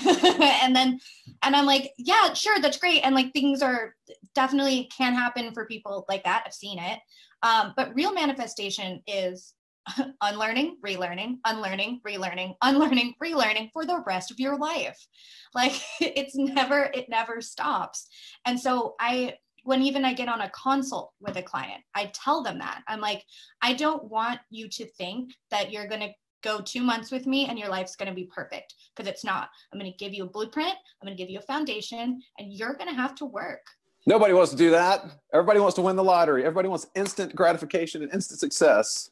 And 0.60 0.74
then 0.74 1.00
and 1.42 1.56
i'm 1.56 1.64
like 1.66 1.92
yeah 1.96 2.32
sure 2.34 2.58
that's 2.60 2.78
great 2.78 3.00
and 3.00 3.14
like 3.14 3.32
things 3.32 3.62
are 3.62 3.94
definitely 4.34 4.90
can 4.96 5.14
happen 5.14 5.52
for 5.52 5.66
people 5.66 6.04
like 6.08 6.24
that 6.24 6.42
i've 6.46 6.52
seen 6.52 6.78
it. 6.78 6.98
Um, 7.42 7.72
but 7.76 7.94
real 7.94 8.12
manifestation 8.12 9.02
is 9.06 9.54
unlearning, 10.22 10.76
relearning, 10.84 11.38
unlearning, 11.44 12.00
relearning, 12.06 12.54
unlearning, 12.62 13.14
relearning 13.22 13.70
for 13.72 13.84
the 13.84 14.02
rest 14.06 14.30
of 14.30 14.40
your 14.40 14.56
life. 14.56 14.98
Like 15.54 15.80
it's 15.98 16.36
never, 16.36 16.90
it 16.92 17.08
never 17.08 17.40
stops. 17.40 18.06
And 18.44 18.60
so 18.60 18.96
I, 19.00 19.36
when 19.62 19.80
even 19.80 20.04
I 20.04 20.12
get 20.12 20.28
on 20.28 20.42
a 20.42 20.50
consult 20.50 21.12
with 21.20 21.38
a 21.38 21.42
client, 21.42 21.82
I 21.94 22.12
tell 22.12 22.42
them 22.42 22.58
that 22.58 22.82
I'm 22.86 23.00
like, 23.00 23.24
I 23.62 23.72
don't 23.72 24.04
want 24.10 24.40
you 24.50 24.68
to 24.68 24.84
think 24.84 25.32
that 25.50 25.72
you're 25.72 25.88
going 25.88 26.02
to 26.02 26.12
go 26.42 26.60
two 26.60 26.82
months 26.82 27.10
with 27.10 27.26
me 27.26 27.46
and 27.46 27.58
your 27.58 27.68
life's 27.68 27.96
going 27.96 28.10
to 28.10 28.14
be 28.14 28.26
perfect 28.26 28.74
because 28.94 29.10
it's 29.10 29.24
not. 29.24 29.48
I'm 29.72 29.78
going 29.78 29.90
to 29.90 29.96
give 29.96 30.12
you 30.12 30.24
a 30.24 30.28
blueprint, 30.28 30.74
I'm 31.00 31.06
going 31.06 31.16
to 31.16 31.22
give 31.22 31.30
you 31.30 31.38
a 31.38 31.42
foundation, 31.42 32.20
and 32.38 32.52
you're 32.52 32.74
going 32.74 32.88
to 32.88 32.94
have 32.94 33.14
to 33.16 33.24
work. 33.24 33.64
Nobody 34.06 34.32
wants 34.32 34.50
to 34.52 34.56
do 34.56 34.70
that. 34.70 35.04
Everybody 35.34 35.60
wants 35.60 35.74
to 35.76 35.82
win 35.82 35.96
the 35.96 36.04
lottery. 36.04 36.42
Everybody 36.42 36.68
wants 36.68 36.86
instant 36.94 37.34
gratification 37.34 38.02
and 38.02 38.12
instant 38.12 38.40
success. 38.40 39.10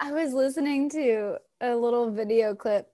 I 0.00 0.12
was 0.12 0.32
listening 0.32 0.88
to 0.90 1.36
a 1.60 1.74
little 1.74 2.10
video 2.10 2.54
clip 2.54 2.90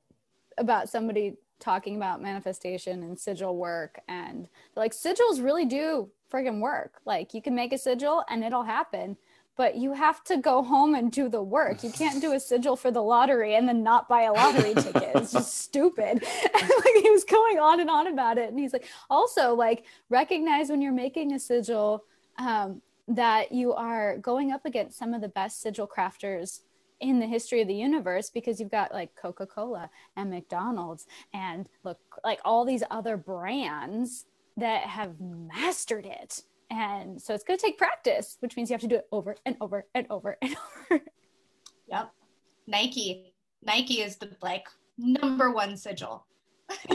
about 0.58 0.88
somebody 0.88 1.34
talking 1.58 1.96
about 1.96 2.20
manifestation 2.20 3.02
and 3.02 3.18
sigil 3.18 3.56
work 3.56 4.00
and 4.08 4.48
like 4.74 4.92
sigils 4.92 5.42
really 5.42 5.64
do 5.64 6.10
friggin' 6.32 6.60
work. 6.60 7.00
Like 7.04 7.34
you 7.34 7.42
can 7.42 7.54
make 7.54 7.72
a 7.72 7.78
sigil 7.78 8.24
and 8.28 8.42
it'll 8.42 8.64
happen 8.64 9.16
but 9.56 9.76
you 9.76 9.92
have 9.92 10.24
to 10.24 10.38
go 10.38 10.62
home 10.62 10.94
and 10.94 11.12
do 11.12 11.28
the 11.28 11.42
work. 11.42 11.84
You 11.84 11.90
can't 11.90 12.20
do 12.20 12.32
a 12.32 12.40
sigil 12.40 12.74
for 12.74 12.90
the 12.90 13.02
lottery 13.02 13.54
and 13.54 13.68
then 13.68 13.82
not 13.82 14.08
buy 14.08 14.22
a 14.22 14.32
lottery 14.32 14.74
ticket. 14.82 15.10
It's 15.14 15.32
just 15.32 15.58
stupid. 15.58 16.24
And 16.54 16.70
like 16.84 17.02
he 17.02 17.10
was 17.10 17.24
going 17.24 17.58
on 17.58 17.80
and 17.80 17.90
on 17.90 18.06
about 18.06 18.38
it. 18.38 18.48
And 18.48 18.58
he's 18.58 18.72
like, 18.72 18.86
also 19.10 19.54
like 19.54 19.84
recognize 20.08 20.70
when 20.70 20.80
you're 20.80 20.92
making 20.92 21.32
a 21.32 21.38
sigil 21.38 22.04
um, 22.38 22.80
that 23.08 23.52
you 23.52 23.72
are 23.72 24.18
going 24.18 24.52
up 24.52 24.64
against 24.64 24.98
some 24.98 25.14
of 25.14 25.20
the 25.20 25.28
best 25.28 25.60
sigil 25.60 25.88
crafters 25.88 26.60
in 27.00 27.18
the 27.18 27.26
history 27.26 27.60
of 27.60 27.68
the 27.68 27.74
universe 27.74 28.30
because 28.30 28.60
you've 28.60 28.70
got 28.70 28.92
like 28.92 29.14
Coca-Cola 29.16 29.90
and 30.16 30.30
McDonald's 30.30 31.06
and 31.34 31.68
look 31.82 31.98
like 32.24 32.40
all 32.44 32.64
these 32.64 32.84
other 32.90 33.16
brands 33.16 34.26
that 34.56 34.82
have 34.82 35.20
mastered 35.20 36.06
it 36.06 36.42
and 36.72 37.20
so 37.20 37.34
it's 37.34 37.44
going 37.44 37.58
to 37.58 37.64
take 37.64 37.76
practice, 37.76 38.38
which 38.40 38.56
means 38.56 38.70
you 38.70 38.74
have 38.74 38.80
to 38.80 38.86
do 38.86 38.94
it 38.96 39.06
over 39.12 39.36
and 39.44 39.56
over 39.60 39.84
and 39.94 40.06
over 40.08 40.38
and 40.40 40.56
over. 40.90 41.02
Yep. 41.88 42.12
Nike. 42.66 43.34
Nike 43.62 44.00
is 44.00 44.16
the 44.16 44.30
like 44.40 44.66
number 44.96 45.50
one 45.52 45.76
sigil. 45.76 46.24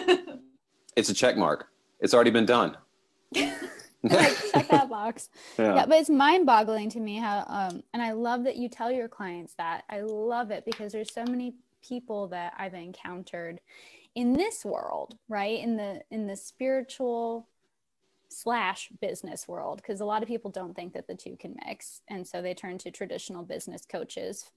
it's 0.95 1.10
a 1.10 1.14
check 1.14 1.38
mark. 1.38 1.68
It's 1.99 2.16
already 2.16 2.32
been 2.32 2.47
done. 2.47 2.76
like 4.04 4.38
check 4.52 4.68
that 4.70 4.89
box. 4.89 5.30
Yeah. 5.58 5.76
yeah. 5.76 5.86
but 5.86 6.00
it's 6.00 6.10
mind-boggling 6.10 6.89
to 6.91 7.00
me 7.00 7.18
how 7.18 7.43
um 7.48 7.84
and 7.93 8.02
I 8.02 8.12
love 8.12 8.43
that 8.43 8.56
you 8.56 8.70
tell 8.70 8.91
your 8.91 9.08
clients 9.08 9.54
that. 9.56 9.84
I 9.89 10.02
love 10.02 10.52
it 10.52 10.66
because 10.66 10.91
there's 10.91 11.14
so 11.14 11.26
many 11.26 11.56
people 11.88 12.28
that 12.28 12.54
I've 12.58 12.74
encountered 12.74 13.60
in 14.16 14.34
this 14.34 14.66
world, 14.66 15.18
right? 15.30 15.60
In 15.60 15.78
the 15.78 16.02
in 16.12 16.28
the 16.28 16.36
spiritual 16.36 17.48
slash 18.30 18.89
business 19.00 19.48
world 19.48 19.78
because 19.78 20.02
a 20.02 20.06
lot 20.06 20.22
of 20.22 20.28
people 20.28 20.52
don't 20.52 20.76
think 20.76 20.93
that 20.93 21.08
the 21.08 21.16
two 21.16 21.38
can 21.38 21.56
mix 21.66 22.02
and 22.10 22.28
so 22.28 22.41
they 22.41 22.54
turn 22.54 22.78
to 22.78 22.91
traditional 22.91 23.43
business 23.43 23.86
coaches 23.89 24.52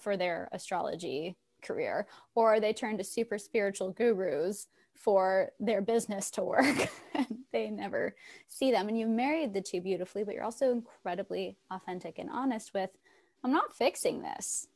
for 0.00 0.16
their 0.16 0.48
astrology 0.52 1.36
career 1.62 2.06
or 2.34 2.58
they 2.58 2.72
turn 2.72 2.96
to 2.96 3.04
super 3.04 3.38
spiritual 3.38 3.90
gurus 3.90 4.68
for 4.94 5.50
their 5.58 5.80
business 5.80 6.30
to 6.30 6.42
work 6.42 6.90
they 7.52 7.70
never 7.70 8.14
see 8.48 8.70
them 8.70 8.88
and 8.88 8.98
you've 8.98 9.08
married 9.08 9.52
the 9.52 9.60
two 9.60 9.80
beautifully 9.80 10.24
but 10.24 10.34
you're 10.34 10.44
also 10.44 10.70
incredibly 10.70 11.56
authentic 11.70 12.18
and 12.18 12.30
honest 12.30 12.72
with 12.74 12.90
i'm 13.42 13.52
not 13.52 13.76
fixing 13.76 14.22
this 14.22 14.68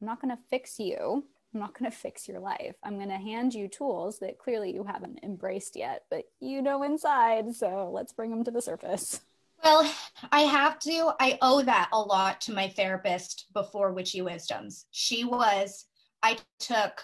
i'm 0.00 0.06
not 0.06 0.20
going 0.20 0.34
to 0.34 0.42
fix 0.48 0.78
you 0.78 1.24
I'm 1.54 1.60
not 1.60 1.78
going 1.78 1.90
to 1.90 1.96
fix 1.96 2.28
your 2.28 2.40
life. 2.40 2.76
I'm 2.82 2.96
going 2.96 3.10
to 3.10 3.16
hand 3.16 3.52
you 3.52 3.68
tools 3.68 4.18
that 4.20 4.38
clearly 4.38 4.72
you 4.72 4.84
haven't 4.84 5.20
embraced 5.22 5.76
yet, 5.76 6.04
but 6.10 6.24
you 6.40 6.62
know 6.62 6.82
inside. 6.82 7.54
So 7.54 7.90
let's 7.92 8.12
bring 8.12 8.30
them 8.30 8.44
to 8.44 8.50
the 8.50 8.62
surface. 8.62 9.20
Well, 9.62 9.94
I 10.32 10.40
have 10.40 10.78
to. 10.80 11.12
I 11.20 11.38
owe 11.40 11.62
that 11.62 11.90
a 11.92 12.00
lot 12.00 12.40
to 12.42 12.52
my 12.52 12.68
therapist 12.68 13.46
before 13.52 13.92
Witchy 13.92 14.22
Wisdoms. 14.22 14.86
She 14.90 15.24
was, 15.24 15.84
I 16.22 16.38
took 16.58 17.02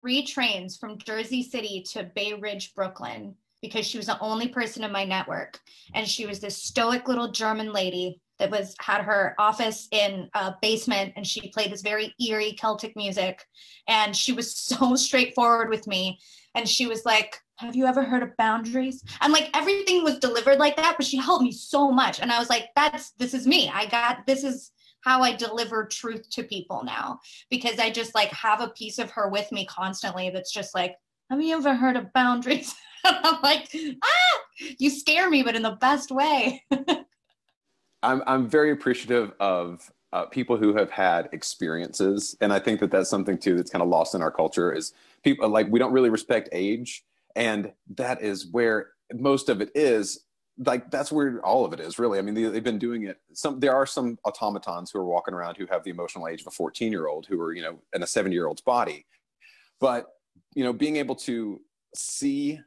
three 0.00 0.24
trains 0.24 0.76
from 0.76 0.98
Jersey 0.98 1.42
City 1.42 1.84
to 1.92 2.04
Bay 2.04 2.34
Ridge, 2.34 2.74
Brooklyn, 2.74 3.34
because 3.62 3.86
she 3.86 3.98
was 3.98 4.06
the 4.06 4.20
only 4.20 4.48
person 4.48 4.84
in 4.84 4.92
my 4.92 5.04
network. 5.04 5.58
And 5.94 6.06
she 6.06 6.26
was 6.26 6.40
this 6.40 6.62
stoic 6.62 7.08
little 7.08 7.30
German 7.30 7.72
lady 7.72 8.20
that 8.38 8.50
was 8.50 8.74
had 8.80 9.02
her 9.02 9.34
office 9.38 9.86
in 9.92 10.28
a 10.34 10.54
basement 10.62 11.12
and 11.14 11.26
she 11.26 11.50
played 11.50 11.70
this 11.70 11.82
very 11.82 12.14
eerie 12.18 12.54
celtic 12.54 12.96
music. 12.96 13.44
And 13.86 14.16
she 14.16 14.32
was 14.32 14.56
so 14.56 14.96
straightforward 14.96 15.68
with 15.68 15.86
me. 15.86 16.18
And 16.54 16.68
she 16.68 16.86
was 16.86 17.04
like 17.04 17.38
have 17.58 17.76
you 17.76 17.84
ever 17.84 18.02
heard 18.02 18.22
of 18.22 18.34
boundaries? 18.38 19.04
And 19.20 19.34
like 19.34 19.50
everything 19.52 20.02
was 20.02 20.18
delivered 20.18 20.58
like 20.58 20.76
that 20.76 20.94
but 20.96 21.04
she 21.04 21.18
helped 21.18 21.44
me 21.44 21.52
so 21.52 21.90
much. 21.90 22.18
And 22.20 22.32
i 22.32 22.38
was 22.38 22.48
like 22.48 22.68
that's 22.74 23.12
this 23.12 23.34
is 23.34 23.46
me. 23.46 23.70
I 23.72 23.86
got 23.86 24.26
this 24.26 24.42
is 24.42 24.70
how 25.02 25.22
i 25.22 25.34
deliver 25.34 25.84
truth 25.84 26.28
to 26.30 26.42
people 26.42 26.82
now 26.84 27.18
because 27.50 27.78
i 27.78 27.90
just 27.90 28.14
like 28.14 28.30
have 28.30 28.60
a 28.60 28.68
piece 28.68 28.98
of 28.98 29.10
her 29.10 29.28
with 29.28 29.50
me 29.52 29.64
constantly 29.66 30.30
that's 30.30 30.52
just 30.52 30.74
like 30.74 30.96
have 31.30 31.40
you 31.40 31.56
ever 31.56 31.74
heard 31.74 31.96
of 31.96 32.12
boundaries 32.12 32.74
i'm 33.04 33.40
like 33.42 33.74
ah 34.02 34.38
you 34.78 34.90
scare 34.90 35.30
me 35.30 35.42
but 35.42 35.56
in 35.56 35.62
the 35.62 35.76
best 35.80 36.10
way 36.10 36.62
I'm 38.02 38.22
I'm 38.26 38.48
very 38.48 38.70
appreciative 38.70 39.32
of 39.40 39.90
uh, 40.12 40.26
people 40.26 40.56
who 40.56 40.74
have 40.76 40.90
had 40.90 41.28
experiences, 41.32 42.36
and 42.40 42.52
I 42.52 42.58
think 42.58 42.80
that 42.80 42.90
that's 42.90 43.10
something 43.10 43.38
too 43.38 43.56
that's 43.56 43.70
kind 43.70 43.82
of 43.82 43.88
lost 43.88 44.14
in 44.14 44.22
our 44.22 44.30
culture. 44.30 44.72
Is 44.72 44.92
people 45.22 45.48
like 45.48 45.68
we 45.68 45.78
don't 45.78 45.92
really 45.92 46.10
respect 46.10 46.48
age, 46.52 47.04
and 47.36 47.72
that 47.96 48.22
is 48.22 48.46
where 48.50 48.90
most 49.12 49.48
of 49.48 49.60
it 49.60 49.70
is. 49.74 50.24
Like 50.62 50.90
that's 50.90 51.10
where 51.10 51.40
all 51.44 51.64
of 51.64 51.72
it 51.72 51.80
is, 51.80 51.98
really. 51.98 52.18
I 52.18 52.22
mean, 52.22 52.34
they, 52.34 52.42
have 52.42 52.64
been 52.64 52.78
doing 52.78 53.04
it. 53.04 53.18
Some 53.32 53.60
there 53.60 53.74
are 53.74 53.86
some 53.86 54.18
automatons 54.24 54.90
who 54.90 54.98
are 54.98 55.06
walking 55.06 55.32
around 55.32 55.56
who 55.56 55.66
have 55.66 55.82
the 55.84 55.90
emotional 55.90 56.28
age 56.28 56.42
of 56.42 56.48
a 56.48 56.50
14 56.50 56.92
year 56.92 57.06
old, 57.06 57.26
who 57.26 57.40
are 57.40 57.54
you 57.54 57.62
know 57.62 57.78
in 57.94 58.02
a 58.02 58.06
7 58.06 58.30
year 58.30 58.46
old's 58.46 58.60
body, 58.60 59.06
but 59.80 60.06
you 60.54 60.64
know, 60.64 60.72
being 60.72 60.96
able 60.96 61.14
to 61.14 61.60
see 61.94 62.60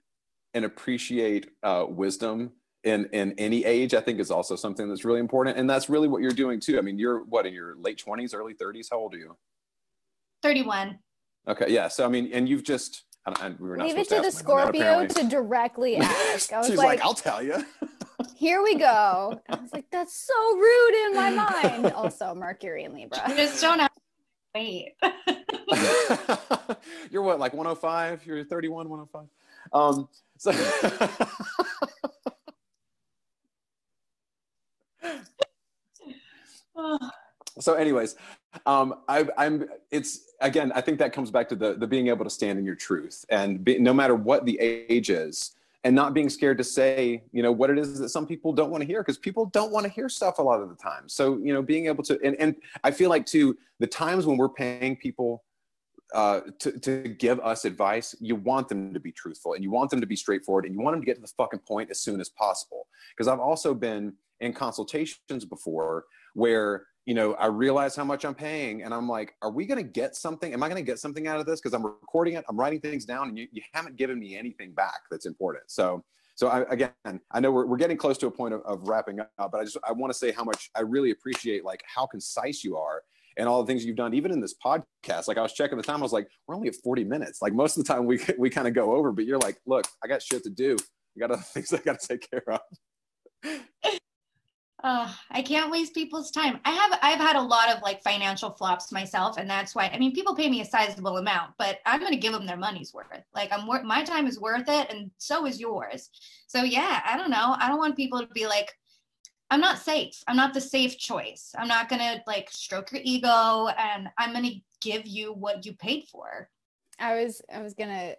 and 0.54 0.66
appreciate 0.66 1.50
uh, 1.64 1.86
wisdom 1.88 2.52
in 2.84 3.06
in 3.14 3.34
any 3.38 3.64
age 3.64 3.94
i 3.94 4.02
think 4.02 4.20
is 4.20 4.30
also 4.30 4.56
something 4.56 4.90
that's 4.90 5.06
really 5.06 5.20
important. 5.20 5.58
And 5.58 5.70
that's 5.70 5.90
really 5.90 6.08
what 6.08 6.22
you're 6.22 6.32
doing 6.32 6.60
too. 6.60 6.78
I 6.78 6.82
mean 6.82 7.00
you're 7.00 7.24
what 7.24 7.46
in 7.46 7.54
your 7.54 7.76
late 7.78 8.04
20s 8.06 8.36
early 8.36 8.54
30s 8.54 8.88
how 8.92 8.98
old 8.98 9.14
are 9.14 9.18
you? 9.18 9.38
31 10.42 11.00
okay 11.48 11.68
yeah. 11.70 11.88
So 11.88 12.06
i 12.06 12.10
mean 12.10 12.30
and 12.34 12.48
you've 12.48 12.64
just 12.64 13.04
and 13.26 13.60
we 13.60 13.70
were 13.70 13.78
not 13.78 13.88
leave 13.88 13.98
it 13.98 14.10
to, 14.10 14.16
to 14.18 14.22
the 14.22 14.32
scorpio 14.32 15.08
to 15.08 15.24
directly 15.28 15.98
ask. 16.02 16.52
I 16.52 16.60
was 16.60 16.68
she's 16.68 16.78
like, 16.78 17.00
like 17.00 17.02
i'll 17.02 17.14
tell 17.14 17.42
you 17.42 17.64
here 18.36 18.62
we 18.62 18.76
go. 18.76 19.42
I 19.50 19.56
was 19.56 19.72
like 19.74 19.86
that's 19.92 20.16
so 20.16 20.56
rude 20.56 21.06
in 21.08 21.16
my 21.16 21.30
mind. 21.30 21.94
Also 21.96 22.34
mercury 22.36 22.84
and 22.84 22.94
libra. 22.94 23.22
You 23.30 23.36
just 23.36 23.62
don't 23.62 23.80
have 23.80 23.92
wait. 24.56 24.94
You're 27.10 27.22
what 27.22 27.40
like 27.40 27.54
105 27.54 28.26
you're 28.26 28.44
31 28.44 28.90
105 28.90 29.28
um 29.74 30.08
so 30.38 30.52
so 37.60 37.74
anyways 37.74 38.16
um, 38.66 38.96
I, 39.08 39.26
am 39.38 39.66
it's 39.92 40.32
again 40.42 40.72
i 40.76 40.82
think 40.82 41.00
that 41.00 41.14
comes 41.14 41.32
back 41.32 41.50
to 41.50 41.56
the, 41.56 41.74
the 41.76 41.88
being 41.88 42.08
able 42.08 42.24
to 42.24 42.30
stand 42.30 42.60
in 42.60 42.66
your 42.66 42.76
truth 42.76 43.26
and 43.30 43.64
be, 43.64 43.80
no 43.80 43.94
matter 43.94 44.16
what 44.16 44.46
the 44.46 44.60
age 44.60 45.10
is 45.10 45.56
and 45.84 45.96
not 45.96 46.14
being 46.14 46.30
scared 46.30 46.58
to 46.58 46.64
say 46.64 47.24
you 47.32 47.44
know 47.44 47.52
what 47.52 47.70
it 47.70 47.78
is 47.78 48.00
that 48.00 48.10
some 48.10 48.26
people 48.26 48.54
don't 48.54 48.72
want 48.72 48.82
to 48.82 48.88
hear 48.88 49.02
because 49.02 49.18
people 49.18 49.46
don't 49.48 49.72
want 49.72 49.86
to 49.86 49.92
hear 49.92 50.10
stuff 50.10 50.38
a 50.40 50.42
lot 50.42 50.62
of 50.62 50.70
the 50.70 50.76
time 50.76 51.08
so 51.08 51.38
you 51.38 51.54
know 51.54 51.62
being 51.62 51.88
able 51.88 52.04
to 52.04 52.20
and, 52.24 52.36
and 52.40 52.56
i 52.84 52.92
feel 52.92 53.10
like 53.10 53.26
too 53.26 53.58
the 53.80 53.88
times 53.88 54.26
when 54.26 54.38
we're 54.38 54.50
paying 54.50 54.96
people 54.96 55.44
uh, 56.14 56.42
to, 56.60 56.80
to 56.80 57.10
give 57.10 57.40
us 57.40 57.66
advice, 57.66 58.16
you 58.20 58.36
want 58.36 58.70
them 58.70 58.94
to 58.94 59.00
be 59.00 59.12
truthful 59.12 59.54
and 59.54 59.64
you 59.64 59.72
want 59.72 59.90
them 59.90 60.00
to 60.00 60.06
be 60.06 60.16
straightforward 60.16 60.66
and 60.66 60.76
you 60.76 60.80
want 60.80 60.94
them 60.94 61.02
to 61.02 61.06
get 61.06 61.16
to 61.16 61.22
the 61.22 61.28
fucking 61.28 61.60
point 61.60 61.90
as 61.90 62.00
soon 62.00 62.22
as 62.22 62.30
possible. 62.30 62.88
Because 63.10 63.28
I've 63.28 63.40
also 63.40 63.74
been 63.74 64.14
in 64.40 64.54
consultations 64.54 65.46
before 65.46 66.06
where 66.36 66.86
you 67.06 67.14
know 67.14 67.34
i 67.36 67.46
realize 67.46 67.96
how 67.96 68.04
much 68.04 68.24
i'm 68.26 68.36
paying 68.36 68.84
and 68.84 68.94
i'm 68.94 69.08
like 69.08 69.36
are 69.42 69.52
we 69.52 69.66
going 69.66 69.78
to 69.78 69.84
get 69.84 70.16
something? 70.16 70.54
Am 70.54 70.64
i 70.64 70.70
going 70.70 70.84
to 70.84 70.86
get 70.86 71.00
something 71.00 71.28
out 71.28 71.40
of 71.40 71.46
this? 71.46 71.60
Because 71.60 71.74
i'm 71.74 71.86
recording 71.86 72.36
it 72.36 72.46
i'm 72.50 72.58
writing 72.58 72.80
things 72.80 73.06
down 73.06 73.30
and 73.30 73.38
you, 73.38 73.48
you 73.52 73.62
haven't 73.74 73.96
given 73.96 74.20
me 74.20 74.38
anything 74.38 74.74
back 74.74 75.02
that's 75.12 75.26
important. 75.26 75.64
So 75.68 76.04
so 76.36 76.48
I, 76.48 76.62
again 76.72 76.92
i 77.32 77.40
know 77.40 77.52
we're, 77.52 77.68
we're 77.68 77.78
getting 77.78 77.98
close 77.98 78.18
to 78.20 78.28
a 78.28 78.32
point 78.32 78.54
of, 78.56 78.62
of 78.62 78.88
wrapping 78.88 79.20
up 79.20 79.30
but 79.38 79.54
i 79.60 79.64
just 79.64 79.78
i 79.88 79.92
want 79.92 80.12
to 80.12 80.18
say 80.18 80.32
how 80.32 80.44
much 80.44 80.70
i 80.76 80.82
really 80.82 81.12
appreciate 81.12 81.64
like 81.64 81.84
how 81.86 82.08
concise 82.08 82.64
you 82.64 82.76
are 82.76 83.04
and 83.38 83.48
all 83.48 83.62
the 83.62 83.68
things 83.68 83.86
you've 83.86 83.96
done 83.96 84.14
even 84.14 84.32
in 84.32 84.40
this 84.40 84.56
podcast. 84.64 85.28
Like 85.28 85.38
i 85.38 85.42
was 85.42 85.54
checking 85.54 85.78
the 85.78 85.84
time 85.84 86.00
i 86.00 86.04
was 86.04 86.14
like 86.14 86.28
we're 86.48 86.56
only 86.56 86.68
at 86.68 86.76
40 86.84 87.04
minutes. 87.04 87.42
Like 87.42 87.54
most 87.54 87.78
of 87.78 87.86
the 87.86 87.94
time 87.94 88.06
we 88.06 88.20
we 88.38 88.50
kind 88.50 88.68
of 88.68 88.74
go 88.74 88.96
over 88.96 89.12
but 89.12 89.26
you're 89.26 89.40
like 89.40 89.58
look 89.66 89.86
i 90.04 90.08
got 90.08 90.22
shit 90.22 90.44
to 90.44 90.50
do. 90.50 90.76
I 91.16 91.20
got 91.20 91.32
other 91.32 91.42
things 91.54 91.74
i 91.74 91.78
got 91.78 92.00
to 92.00 92.08
take 92.08 92.30
care 92.30 92.44
of 92.48 92.60
I 95.32 95.42
can't 95.42 95.72
waste 95.72 95.94
people's 95.94 96.30
time. 96.30 96.60
I 96.66 96.72
have 96.72 97.00
I've 97.02 97.20
had 97.20 97.38
a 97.38 97.42
lot 97.42 97.70
of 97.70 97.82
like 97.82 98.04
financial 98.04 98.52
flops 98.52 98.92
myself, 98.92 99.38
and 99.38 99.50
that's 99.50 99.74
why 99.74 99.90
I 99.94 99.98
mean 99.98 100.14
people 100.14 100.36
pay 100.36 100.50
me 100.50 100.60
a 100.60 100.66
sizable 100.66 101.18
amount, 101.18 101.52
but 101.58 101.80
I'm 101.86 102.02
to 102.12 102.18
give 102.18 102.34
them 102.34 102.46
their 102.46 102.58
money's 102.58 102.94
worth. 102.94 103.24
Like 103.34 103.54
I'm 103.54 103.66
worth 103.66 103.84
my 103.84 104.04
time 104.04 104.28
is 104.28 104.42
worth 104.42 104.68
it, 104.68 104.92
and 104.92 105.10
so 105.18 105.46
is 105.46 105.60
yours. 105.60 106.10
So 106.48 106.64
yeah, 106.64 107.02
I 107.08 107.18
don't 107.18 107.30
know. 107.30 107.56
I 107.60 107.70
don't 107.70 107.78
want 107.78 107.96
people 107.96 108.20
to 108.20 108.28
be 108.34 108.46
like, 108.46 108.78
I'm 109.50 109.62
not 109.62 109.80
safe. 109.80 110.22
I'm 110.28 110.36
not 110.36 110.54
the 110.54 110.62
safe 110.62 110.98
choice. 110.98 111.56
I'm 111.58 111.70
not 111.70 111.88
to 112.02 112.22
like 112.28 112.50
stroke 112.52 112.92
your 112.92 113.02
ego, 113.06 113.70
and 113.78 114.10
I'm 114.18 114.34
to 114.44 114.60
give 114.82 115.08
you 115.08 115.32
what 115.32 115.66
you 115.66 115.74
paid 115.74 116.06
for. 116.12 116.50
I 117.00 117.24
was 117.24 117.42
I 117.54 117.62
was 117.62 117.74
gonna 117.74 118.16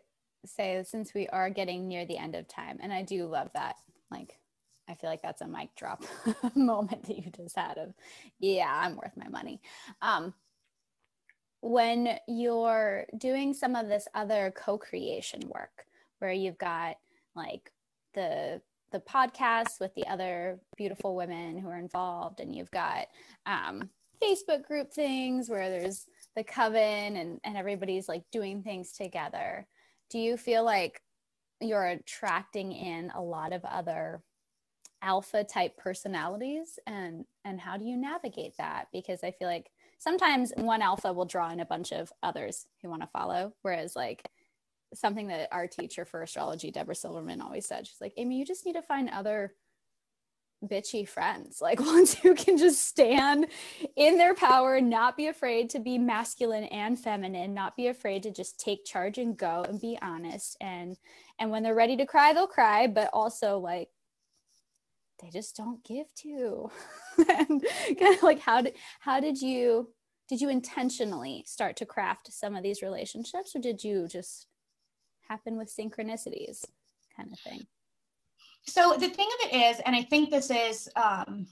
say 0.47 0.83
since 0.87 1.13
we 1.13 1.29
are 1.29 1.51
getting 1.51 1.89
near 1.89 2.07
the 2.07 2.17
end 2.17 2.35
of 2.35 2.49
time, 2.49 2.79
and 2.81 2.91
I 2.91 3.03
do 3.03 3.27
love 3.27 3.51
that 3.53 3.77
like 4.11 4.39
I 4.89 4.95
feel 4.95 5.11
like 5.11 5.23
that's 5.23 5.41
a 5.41 5.47
mic 5.47 5.75
drop 5.77 6.05
moment 6.55 7.05
that 7.05 7.17
you 7.17 7.31
just 7.31 7.57
had 7.57 7.79
of, 7.79 7.95
yeah, 8.39 8.71
I'm 8.71 8.97
worth 8.97 9.17
my 9.17 9.29
money. 9.29 9.61
Um, 10.03 10.35
when 11.61 12.19
you're 12.29 13.07
doing 13.17 13.55
some 13.55 13.75
of 13.75 13.89
this 13.89 14.07
other 14.15 14.53
co-creation 14.55 15.41
work, 15.49 15.87
where 16.19 16.33
you've 16.33 16.59
got 16.59 16.97
like 17.35 17.73
the 18.15 18.61
the 18.93 19.01
podcast 19.01 19.81
with 19.81 19.93
the 19.95 20.07
other 20.07 20.61
beautiful 20.77 21.17
women 21.17 21.59
who 21.59 21.69
are 21.69 21.79
involved, 21.79 22.41
and 22.41 22.55
you've 22.55 22.71
got 22.71 23.07
um, 23.47 23.89
Facebook 24.23 24.63
group 24.65 24.93
things 24.93 25.49
where 25.49 25.71
there's 25.71 26.07
the 26.37 26.45
coven 26.45 27.17
and 27.17 27.41
and 27.45 27.57
everybody's 27.57 28.09
like 28.09 28.25
doing 28.31 28.63
things 28.63 28.93
together. 28.93 29.67
Do 30.11 30.19
you 30.19 30.37
feel 30.37 30.65
like 30.65 31.01
you're 31.61 31.87
attracting 31.87 32.73
in 32.73 33.11
a 33.15 33.23
lot 33.23 33.53
of 33.53 33.65
other 33.65 34.23
alpha 35.05 35.45
type 35.45 35.77
personalities 35.77 36.79
and 36.87 37.25
and 37.45 37.61
how 37.61 37.77
do 37.77 37.85
you 37.85 37.97
navigate 37.97 38.57
that? 38.59 38.89
Because 38.93 39.23
i 39.23 39.31
feel 39.31 39.49
like 39.49 39.71
sometimes 39.99 40.53
one 40.57 40.83
alpha 40.83 41.13
will 41.13 41.27
draw 41.27 41.51
in 41.51 41.61
a 41.61 41.67
bunch 41.67 41.93
of 41.93 42.13
others 42.23 42.67
who 42.83 42.89
want 42.89 43.03
to 43.03 43.09
follow 43.09 43.53
whereas 43.63 43.95
like 43.95 44.27
something 44.95 45.29
that 45.29 45.49
our 45.53 45.67
teacher 45.67 46.05
for 46.05 46.23
astrology 46.23 46.71
deborah 46.71 46.95
silverman 46.95 47.41
always 47.41 47.67
said 47.67 47.87
she's 47.87 48.01
like 48.01 48.15
amy 48.17 48.39
you 48.39 48.45
just 48.45 48.65
need 48.65 48.75
to 48.75 48.83
find 48.83 49.11
other 49.11 49.55
bitchy 50.69 51.07
friends. 51.07 51.61
Like 51.65 51.81
ones 51.81 52.15
who 52.15 52.35
can 52.35 52.59
just 52.59 52.87
stand 52.87 53.47
in 53.97 54.19
their 54.19 54.35
power 54.35 54.83
not 54.83 55.17
be 55.17 55.29
afraid 55.29 55.71
to 55.71 55.79
be 55.79 55.97
masculine 55.97 56.65
and 56.65 56.99
feminine 56.99 57.55
not 57.55 57.75
be 57.75 57.87
afraid 57.87 58.23
to 58.25 58.31
just 58.31 58.61
take 58.61 58.85
charge 58.85 59.17
and 59.17 59.35
go 59.37 59.65
and 59.67 59.81
be 59.81 59.99
honest. 60.03 60.57
And 60.61 60.99
and 61.39 61.51
when 61.51 61.63
they're 61.63 61.75
ready 61.75 61.97
to 61.97 62.07
cry 62.07 62.35
they'll 62.35 62.47
cry 62.47 62.87
but 62.87 63.09
also 63.15 63.59
like 63.59 63.89
they 65.25 65.31
just 65.31 65.57
don't 65.57 65.83
give 65.85 66.07
to 66.15 66.71
and 67.19 67.65
kind 67.99 68.15
of 68.15 68.23
like 68.23 68.41
how 68.41 68.61
did 68.61 68.75
how 69.01 69.21
did 69.21 69.41
you 69.41 69.89
did 70.29 70.41
you 70.41 70.49
intentionally 70.49 71.45
start 71.47 71.77
to 71.77 71.87
craft 71.87 72.33
some 72.33 72.57
of 72.57 72.63
these 72.63 72.83
relationships 72.83 73.55
or 73.55 73.61
did 73.61 73.83
you 73.83 74.07
just 74.09 74.47
happen 75.29 75.57
with 75.57 75.75
synchronicities 75.75 76.65
kind 77.17 77.33
of 77.33 77.39
thing? 77.41 77.67
So 78.67 78.95
the 78.99 79.09
thing 79.09 79.29
of 79.41 79.51
it 79.51 79.57
is 79.57 79.81
and 79.85 79.95
i 79.95 80.03
think 80.03 80.31
this 80.31 80.51
is 80.51 80.89
um 80.97 81.47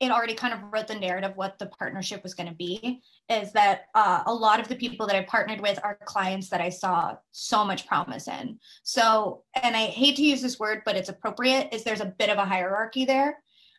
it 0.00 0.10
already 0.10 0.34
kind 0.34 0.54
of 0.54 0.60
wrote 0.72 0.88
the 0.88 0.94
narrative 0.94 1.32
what 1.36 1.58
the 1.58 1.66
partnership 1.66 2.22
was 2.22 2.34
going 2.34 2.48
to 2.48 2.54
be 2.54 3.02
is 3.28 3.52
that 3.52 3.82
uh, 3.94 4.22
a 4.26 4.34
lot 4.34 4.58
of 4.58 4.66
the 4.66 4.74
people 4.74 5.06
that 5.06 5.16
i 5.16 5.22
partnered 5.22 5.60
with 5.60 5.78
are 5.84 5.98
clients 6.04 6.48
that 6.48 6.60
i 6.60 6.68
saw 6.68 7.14
so 7.30 7.64
much 7.64 7.86
promise 7.86 8.26
in. 8.26 8.58
So 8.82 9.44
and 9.62 9.76
i 9.76 9.84
hate 9.86 10.16
to 10.16 10.24
use 10.24 10.42
this 10.42 10.58
word 10.58 10.82
but 10.84 10.96
it's 10.96 11.10
appropriate 11.10 11.68
is 11.72 11.84
there's 11.84 12.00
a 12.00 12.14
bit 12.18 12.30
of 12.30 12.38
a 12.38 12.44
hierarchy 12.44 13.04
there. 13.04 13.38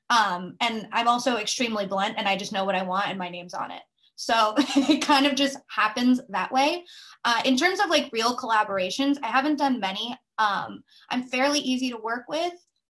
Um, 0.10 0.56
and 0.62 0.88
i'm 0.92 1.08
also 1.08 1.38
extremely 1.38 1.88
blunt 1.88 2.16
and 2.18 2.28
i 2.28 2.38
just 2.38 2.54
know 2.54 2.66
what 2.66 2.76
i 2.76 2.84
want 2.84 3.10
and 3.10 3.20
my 3.20 3.30
name's 3.30 3.54
on 3.54 3.72
it. 3.72 3.82
So 4.16 4.54
it 4.58 5.02
kind 5.02 5.26
of 5.26 5.36
just 5.36 5.58
happens 5.68 6.22
that 6.30 6.52
way. 6.52 6.86
Uh, 7.26 7.42
in 7.46 7.58
terms 7.58 7.80
of 7.80 7.90
like 7.90 8.12
real 8.14 8.38
collaborations 8.38 9.18
i 9.24 9.28
haven't 9.28 9.58
done 9.58 9.80
many. 9.80 10.16
Um, 10.38 10.84
i'm 11.10 11.24
fairly 11.24 11.60
easy 11.60 11.90
to 11.90 11.98
work 11.98 12.26
with 12.30 12.54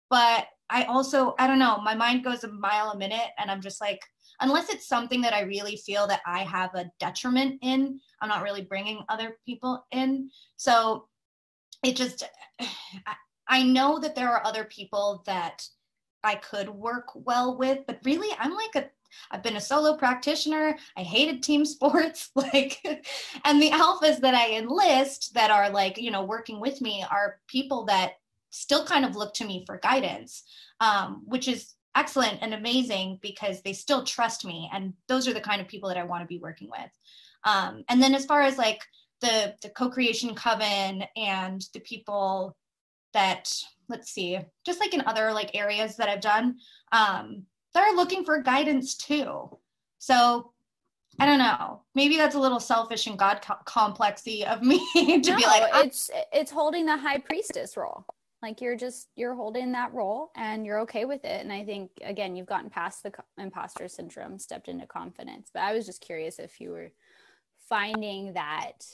but 0.09 0.47
I 0.71 0.85
also, 0.85 1.35
I 1.39 1.47
don't 1.47 1.59
know, 1.59 1.81
my 1.81 1.95
mind 1.95 2.25
goes 2.25 2.45
a 2.45 2.49
mile 2.49 2.91
a 2.91 2.99
minute 2.99 3.31
and 3.39 3.51
I'm 3.51 3.61
just 3.61 3.81
like, 3.81 4.01
unless 4.41 4.69
it's 4.69 4.87
something 4.87 5.21
that 5.23 5.33
I 5.33 5.43
really 5.43 5.77
feel 5.77 6.07
that 6.09 6.21
I 6.27 6.41
have 6.41 6.75
a 6.75 6.91
detriment 6.99 7.59
in, 7.63 8.01
I'm 8.21 8.29
not 8.29 8.43
really 8.43 8.63
bringing 8.63 9.05
other 9.09 9.39
people 9.47 9.85
in. 9.93 10.31
So 10.57 11.07
it 11.83 11.97
just, 11.97 12.25
I 13.49 13.63
know 13.63 14.01
that 14.01 14.17
there 14.17 14.31
are 14.31 14.45
other 14.45 14.65
people 14.65 15.23
that 15.27 15.65
I 16.25 16.35
could 16.35 16.69
work 16.69 17.07
well 17.15 17.57
with, 17.57 17.87
but 17.87 18.01
really, 18.05 18.29
I'm 18.41 18.53
like 18.53 18.75
a, 18.75 18.91
I've 19.31 19.45
been 19.45 19.57
a 19.57 19.61
solo 19.61 19.97
practitioner. 19.97 20.77
I 20.97 21.03
hated 21.03 21.43
team 21.43 21.65
sports. 21.65 22.31
Like, 22.35 22.81
and 23.45 23.63
the 23.63 23.71
alphas 23.71 24.21
that 24.21 24.35
I 24.35 24.57
enlist 24.57 25.35
that 25.35 25.51
are 25.51 25.71
like, 25.71 25.99
you 25.99 26.11
know, 26.11 26.25
working 26.25 26.61
with 26.61 26.81
me 26.81 27.05
are 27.09 27.39
people 27.47 27.85
that 27.85 28.15
still 28.57 28.85
kind 28.85 29.05
of 29.05 29.17
look 29.17 29.35
to 29.35 29.45
me 29.45 29.65
for 29.67 29.79
guidance, 29.79 30.43
um, 30.81 31.23
which 31.27 31.47
is 31.47 31.75
excellent 31.95 32.39
and 32.43 32.55
amazing 32.55 33.19
because 33.23 33.63
they 33.63 33.73
still 33.73 34.05
trust 34.05 34.45
me. 34.45 34.71
And 34.73 34.95
those 35.09 35.29
are 35.29 35.35
the 35.35 35.41
kind 35.41 35.61
of 35.61 35.69
people 35.69 35.89
that 35.89 35.99
I 35.99 36.05
want 36.05 36.23
to 36.23 36.27
be 36.27 36.39
working 36.39 36.71
with. 36.71 36.91
Um, 37.45 37.85
and 37.89 38.03
then 38.03 38.15
as 38.15 38.25
far 38.25 38.43
as 38.43 38.59
like 38.59 38.83
the, 39.21 39.55
the 39.63 39.71
co-creation 39.71 40.35
coven 40.35 41.05
and 41.17 41.65
the 41.73 41.81
people 41.81 42.57
that, 43.13 43.53
let's 43.89 44.11
see, 44.11 44.39
just 44.65 44.81
like 44.81 44.95
in 44.95 45.03
other 45.07 45.33
like 45.33 45.55
areas 45.55 45.97
that 45.97 46.09
I've 46.09 46.21
done, 46.21 46.57
um, 46.93 47.45
they're 47.75 47.95
looking 47.95 48.25
for 48.25 48.43
guidance 48.43 48.95
too. 48.95 49.59
So 49.99 50.53
I 51.19 51.25
don't 51.25 51.39
know. 51.39 51.83
Maybe 51.95 52.17
that's 52.17 52.35
a 52.35 52.39
little 52.39 52.61
selfish 52.61 53.07
and 53.07 53.19
God 53.19 53.41
co- 53.43 53.57
complexy 53.65 54.45
of 54.45 54.63
me 54.63 54.79
to 54.95 55.31
no, 55.31 55.37
be 55.37 55.47
like. 55.47 55.87
It's 55.87 56.11
it's 56.33 56.51
holding 56.51 56.85
the 56.85 56.97
high 56.97 57.19
priestess 57.19 57.77
role 57.77 58.05
like 58.43 58.61
you're 58.61 58.77
just 58.77 59.09
you're 59.17 59.35
holding 59.35 59.73
that 59.73 59.93
role 59.95 60.31
and 60.37 60.67
you're 60.67 60.81
okay 60.81 61.05
with 61.05 61.25
it. 61.25 61.43
And 61.43 61.53
i 61.53 61.65
think 61.65 61.91
again 62.03 62.37
you've 62.37 62.47
gotten 62.47 62.71
past 62.71 63.03
the 63.03 63.13
imposter 63.39 63.89
syndrome 63.89 64.39
stepped 64.39 64.69
into 64.69 64.87
confidence. 64.87 65.51
But 65.53 65.63
i 65.63 65.73
was 65.73 65.87
just 65.87 66.01
curious 66.01 66.39
if 66.39 66.61
you 66.61 66.71
were 66.71 66.93
finding 67.69 68.35
that 68.35 68.85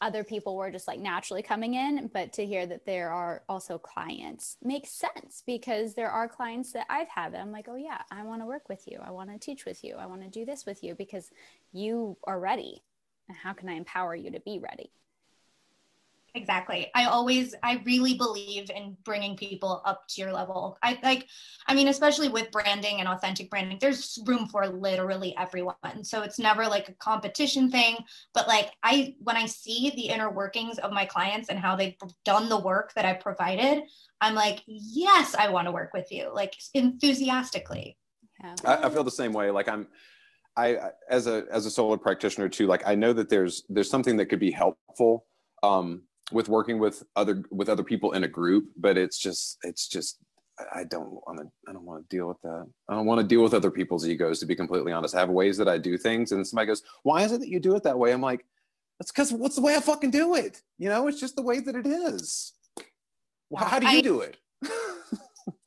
other 0.00 0.24
people 0.24 0.56
were 0.56 0.70
just 0.70 0.88
like 0.88 0.98
naturally 0.98 1.42
coming 1.42 1.74
in 1.74 2.10
but 2.12 2.32
to 2.32 2.44
hear 2.44 2.66
that 2.66 2.84
there 2.84 3.12
are 3.12 3.44
also 3.48 3.78
clients 3.78 4.56
makes 4.60 4.90
sense 4.90 5.44
because 5.46 5.94
there 5.94 6.10
are 6.10 6.26
clients 6.26 6.72
that 6.72 6.84
i've 6.90 7.08
had 7.08 7.32
that 7.32 7.40
i'm 7.40 7.52
like 7.52 7.68
oh 7.68 7.76
yeah 7.76 8.02
i 8.10 8.24
want 8.24 8.42
to 8.42 8.46
work 8.46 8.68
with 8.68 8.82
you. 8.86 8.98
I 9.00 9.12
want 9.12 9.30
to 9.30 9.38
teach 9.38 9.64
with 9.64 9.84
you. 9.84 9.94
I 9.94 10.06
want 10.06 10.22
to 10.22 10.28
do 10.28 10.44
this 10.44 10.66
with 10.66 10.82
you 10.82 10.96
because 10.96 11.30
you 11.72 12.16
are 12.24 12.40
ready. 12.40 12.82
And 13.28 13.36
how 13.36 13.52
can 13.52 13.68
i 13.68 13.74
empower 13.74 14.16
you 14.16 14.32
to 14.32 14.40
be 14.40 14.58
ready 14.58 14.90
exactly. 16.34 16.90
I 16.94 17.04
always 17.04 17.54
i 17.62 17.82
really 17.84 18.14
believe 18.14 18.70
in 18.70 18.96
bringing 19.04 19.36
people 19.36 19.82
up 19.84 20.06
to 20.08 20.20
your 20.20 20.32
level. 20.32 20.78
I 20.82 20.98
like 21.02 21.26
i 21.66 21.74
mean 21.74 21.88
especially 21.88 22.28
with 22.28 22.50
branding 22.50 23.00
and 23.00 23.08
authentic 23.08 23.50
branding 23.50 23.78
there's 23.80 24.18
room 24.26 24.46
for 24.48 24.66
literally 24.66 25.34
everyone. 25.36 26.02
So 26.02 26.22
it's 26.22 26.38
never 26.38 26.66
like 26.66 26.88
a 26.88 26.94
competition 26.94 27.70
thing 27.70 27.96
but 28.34 28.48
like 28.48 28.70
i 28.82 29.14
when 29.20 29.36
i 29.36 29.46
see 29.46 29.92
the 29.94 30.08
inner 30.08 30.30
workings 30.30 30.78
of 30.78 30.92
my 30.92 31.04
clients 31.04 31.48
and 31.48 31.58
how 31.58 31.76
they've 31.76 31.96
done 32.24 32.48
the 32.48 32.58
work 32.58 32.92
that 32.94 33.04
i 33.04 33.12
provided 33.12 33.82
i'm 34.20 34.34
like 34.34 34.62
yes 34.66 35.34
i 35.34 35.48
want 35.48 35.66
to 35.66 35.72
work 35.72 35.92
with 35.92 36.10
you 36.10 36.30
like 36.32 36.54
enthusiastically. 36.74 37.96
Yeah. 38.42 38.54
I, 38.64 38.86
I 38.86 38.90
feel 38.90 39.04
the 39.04 39.10
same 39.10 39.32
way. 39.32 39.50
Like 39.50 39.68
i'm 39.68 39.86
I 40.56 40.90
as 41.08 41.26
a 41.26 41.44
as 41.50 41.64
a 41.66 41.70
solo 41.70 41.96
practitioner 41.96 42.48
too, 42.48 42.66
like 42.66 42.82
I 42.86 42.94
know 42.94 43.12
that 43.14 43.30
there's 43.30 43.64
there's 43.68 43.88
something 43.88 44.16
that 44.18 44.26
could 44.26 44.38
be 44.38 44.50
helpful 44.50 45.24
um, 45.62 46.02
with 46.30 46.48
working 46.48 46.78
with 46.78 47.02
other 47.16 47.42
with 47.50 47.68
other 47.68 47.82
people 47.82 48.12
in 48.12 48.24
a 48.24 48.28
group 48.28 48.68
but 48.76 48.96
it's 48.96 49.18
just 49.18 49.58
it's 49.62 49.88
just 49.88 50.18
i 50.74 50.84
don't 50.84 51.10
want 51.10 51.38
to 51.38 51.50
i 51.68 51.72
don't 51.72 51.84
want 51.84 52.08
to 52.08 52.16
deal 52.16 52.28
with 52.28 52.40
that 52.42 52.66
i 52.88 52.94
don't 52.94 53.06
want 53.06 53.20
to 53.20 53.26
deal 53.26 53.42
with 53.42 53.54
other 53.54 53.70
people's 53.70 54.06
egos 54.06 54.38
to 54.38 54.46
be 54.46 54.54
completely 54.54 54.92
honest 54.92 55.14
i 55.14 55.20
have 55.20 55.30
ways 55.30 55.56
that 55.56 55.68
i 55.68 55.76
do 55.76 55.98
things 55.98 56.32
and 56.32 56.46
somebody 56.46 56.66
goes 56.66 56.82
why 57.02 57.22
is 57.22 57.32
it 57.32 57.40
that 57.40 57.48
you 57.48 57.58
do 57.58 57.74
it 57.74 57.82
that 57.82 57.98
way 57.98 58.12
i'm 58.12 58.20
like 58.20 58.44
that's 59.00 59.10
because 59.10 59.32
what's 59.32 59.56
the 59.56 59.62
way 59.62 59.74
i 59.74 59.80
fucking 59.80 60.10
do 60.10 60.34
it 60.34 60.62
you 60.78 60.88
know 60.88 61.08
it's 61.08 61.20
just 61.20 61.36
the 61.36 61.42
way 61.42 61.58
that 61.58 61.74
it 61.74 61.86
is 61.86 62.52
well, 63.50 63.64
how 63.64 63.78
do 63.78 63.88
you 63.88 63.98
I, 63.98 64.00
do 64.00 64.20
it 64.20 64.36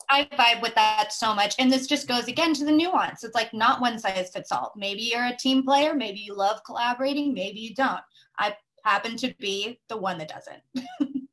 I 0.09 0.27
vibe 0.37 0.61
with 0.61 0.75
that 0.75 1.11
so 1.11 1.33
much. 1.33 1.55
And 1.59 1.71
this 1.71 1.87
just 1.87 2.07
goes 2.07 2.27
again 2.27 2.53
to 2.55 2.65
the 2.65 2.71
nuance. 2.71 3.23
It's 3.23 3.35
like 3.35 3.53
not 3.53 3.81
one 3.81 3.99
size 3.99 4.29
fits 4.31 4.51
all. 4.51 4.71
Maybe 4.75 5.01
you're 5.01 5.25
a 5.25 5.35
team 5.35 5.63
player. 5.63 5.93
Maybe 5.93 6.19
you 6.19 6.35
love 6.35 6.63
collaborating. 6.65 7.33
Maybe 7.33 7.59
you 7.59 7.73
don't. 7.73 8.01
I 8.37 8.55
happen 8.85 9.17
to 9.17 9.33
be 9.39 9.79
the 9.89 9.97
one 9.97 10.17
that 10.19 10.29
doesn't. 10.29 10.61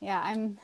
yeah, 0.00 0.20
I'm 0.22 0.58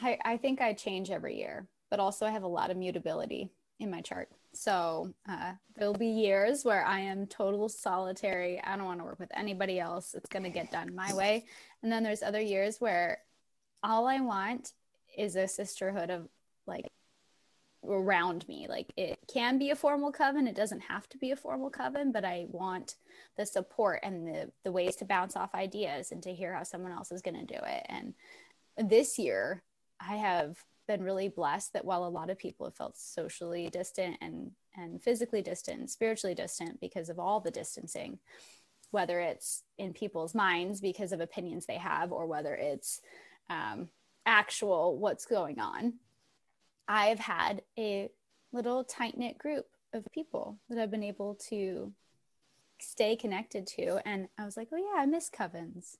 I, 0.00 0.18
I 0.24 0.36
think 0.36 0.60
I 0.60 0.72
change 0.72 1.10
every 1.10 1.36
year, 1.36 1.66
but 1.90 2.00
also 2.00 2.24
I 2.24 2.30
have 2.30 2.44
a 2.44 2.48
lot 2.48 2.70
of 2.70 2.76
mutability 2.76 3.50
in 3.78 3.90
my 3.90 4.00
chart. 4.00 4.28
So 4.54 5.12
uh, 5.28 5.52
there'll 5.76 5.94
be 5.94 6.06
years 6.06 6.64
where 6.64 6.84
I 6.84 7.00
am 7.00 7.26
total 7.26 7.68
solitary. 7.68 8.62
I 8.62 8.76
don't 8.76 8.86
want 8.86 9.00
to 9.00 9.04
work 9.04 9.18
with 9.18 9.30
anybody 9.34 9.80
else. 9.80 10.14
It's 10.14 10.28
going 10.28 10.44
to 10.44 10.50
get 10.50 10.70
done 10.70 10.94
my 10.94 11.12
way. 11.14 11.46
And 11.82 11.90
then 11.90 12.02
there's 12.02 12.22
other 12.22 12.40
years 12.40 12.80
where 12.80 13.18
all 13.82 14.06
I 14.06 14.20
want 14.20 14.72
is 15.16 15.36
a 15.36 15.48
sisterhood 15.48 16.10
of 16.10 16.28
like 16.66 16.86
around 17.86 18.46
me. 18.48 18.66
Like 18.68 18.92
it 18.96 19.18
can 19.32 19.58
be 19.58 19.70
a 19.70 19.76
formal 19.76 20.12
coven, 20.12 20.46
it 20.46 20.56
doesn't 20.56 20.80
have 20.80 21.08
to 21.10 21.18
be 21.18 21.30
a 21.30 21.36
formal 21.36 21.70
coven, 21.70 22.12
but 22.12 22.24
I 22.24 22.46
want 22.48 22.96
the 23.36 23.46
support 23.46 24.00
and 24.02 24.26
the 24.26 24.50
the 24.64 24.72
ways 24.72 24.96
to 24.96 25.04
bounce 25.04 25.36
off 25.36 25.54
ideas 25.54 26.12
and 26.12 26.22
to 26.22 26.34
hear 26.34 26.54
how 26.54 26.62
someone 26.62 26.92
else 26.92 27.12
is 27.12 27.22
going 27.22 27.46
to 27.46 27.54
do 27.54 27.60
it. 27.64 27.86
And 27.88 28.14
this 28.76 29.18
year, 29.18 29.62
I 30.00 30.16
have 30.16 30.56
been 30.88 31.02
really 31.02 31.28
blessed 31.28 31.72
that 31.72 31.84
while 31.84 32.04
a 32.04 32.08
lot 32.08 32.30
of 32.30 32.38
people 32.38 32.66
have 32.66 32.76
felt 32.76 32.96
socially 32.96 33.68
distant 33.70 34.16
and 34.20 34.52
and 34.76 35.02
physically 35.02 35.42
distant 35.42 35.90
spiritually 35.90 36.34
distant 36.34 36.80
because 36.80 37.08
of 37.08 37.18
all 37.18 37.40
the 37.40 37.50
distancing, 37.50 38.18
whether 38.90 39.20
it's 39.20 39.62
in 39.78 39.92
people's 39.92 40.34
minds 40.34 40.80
because 40.80 41.12
of 41.12 41.20
opinions 41.20 41.66
they 41.66 41.78
have 41.78 42.12
or 42.12 42.26
whether 42.26 42.54
it's 42.54 43.00
um, 43.50 43.88
actual 44.24 44.98
what's 44.98 45.26
going 45.26 45.58
on 45.58 45.94
I've 46.88 47.18
had 47.18 47.62
a 47.78 48.10
little 48.52 48.84
tight 48.84 49.16
knit 49.16 49.38
group 49.38 49.66
of 49.92 50.04
people 50.12 50.58
that 50.68 50.78
I've 50.78 50.90
been 50.90 51.02
able 51.02 51.36
to 51.48 51.92
stay 52.80 53.16
connected 53.16 53.66
to. 53.66 54.00
And 54.06 54.28
I 54.38 54.44
was 54.44 54.56
like, 54.56 54.68
oh, 54.72 54.76
yeah, 54.76 55.02
I 55.02 55.06
miss 55.06 55.30
covens. 55.30 55.96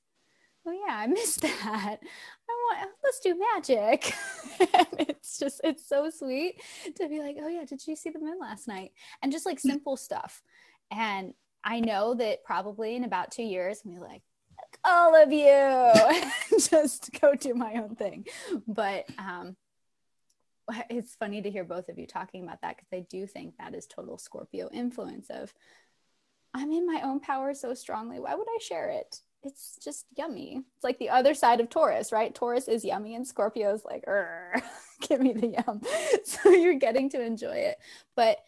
Oh, 0.66 0.72
yeah, 0.72 0.95
I 0.97 1.07
miss 1.09 1.37
that. 1.37 1.99
I 2.01 2.76
want, 2.76 2.91
let's 3.03 3.20
do 3.20 3.39
magic. 3.55 4.14
it's 4.99 5.39
just, 5.39 5.61
it's 5.64 5.89
so 5.89 6.11
sweet 6.11 6.61
to 6.97 7.09
be 7.09 7.20
like, 7.20 7.37
oh, 7.41 7.49
yeah, 7.49 7.64
did 7.64 7.87
you 7.87 7.97
see 7.97 8.11
the 8.11 8.20
moon 8.20 8.39
last 8.41 8.68
night? 8.68 8.93
And 9.22 9.33
just 9.33 9.47
like 9.47 9.61
simple 9.61 9.97
stuff. 9.97 10.43
And 10.91 11.35
I 11.64 11.80
know 11.80 12.14
that 12.14 12.45
probably 12.45 12.97
in 12.97 13.05
about 13.05 13.30
two 13.30 13.45
years, 13.45 13.83
I'm 13.85 13.99
like, 13.99 14.22
all 14.85 15.14
of 15.20 15.33
you 15.33 15.93
just 16.59 17.11
go 17.20 17.35
do 17.35 17.55
my 17.55 17.74
own 17.74 17.95
thing. 17.95 18.26
But 18.66 19.05
um, 19.18 19.57
it's 20.90 21.14
funny 21.14 21.42
to 21.42 21.50
hear 21.50 21.64
both 21.64 21.88
of 21.88 21.98
you 21.98 22.06
talking 22.06 22.42
about 22.42 22.62
that 22.62 22.76
because 22.76 22.92
I 22.92 23.06
do 23.08 23.26
think 23.26 23.56
that 23.56 23.74
is 23.74 23.86
total 23.86 24.18
Scorpio 24.18 24.68
influence 24.72 25.28
of 25.30 25.52
I'm 26.54 26.72
in 26.72 26.86
my 26.86 27.00
own 27.02 27.20
power 27.20 27.54
so 27.54 27.74
strongly. 27.74 28.20
Why 28.20 28.34
would 28.34 28.46
I 28.48 28.58
share 28.60 28.90
it? 28.90 29.20
It's 29.42 29.78
just 29.82 30.06
yummy. 30.16 30.60
It's 30.76 30.84
like 30.84 30.98
the 30.98 31.08
other 31.08 31.34
side 31.34 31.60
of 31.60 31.70
Taurus, 31.70 32.12
right? 32.12 32.34
Taurus 32.34 32.68
is 32.68 32.84
yummy 32.84 33.14
and 33.14 33.26
Scorpio 33.26 33.74
is 33.74 33.84
like, 33.84 34.04
give 35.00 35.20
me 35.20 35.32
the 35.32 35.48
yum. 35.48 35.80
So 36.24 36.50
you're 36.50 36.74
getting 36.74 37.08
to 37.10 37.22
enjoy 37.22 37.56
it. 37.56 37.78
But 38.14 38.38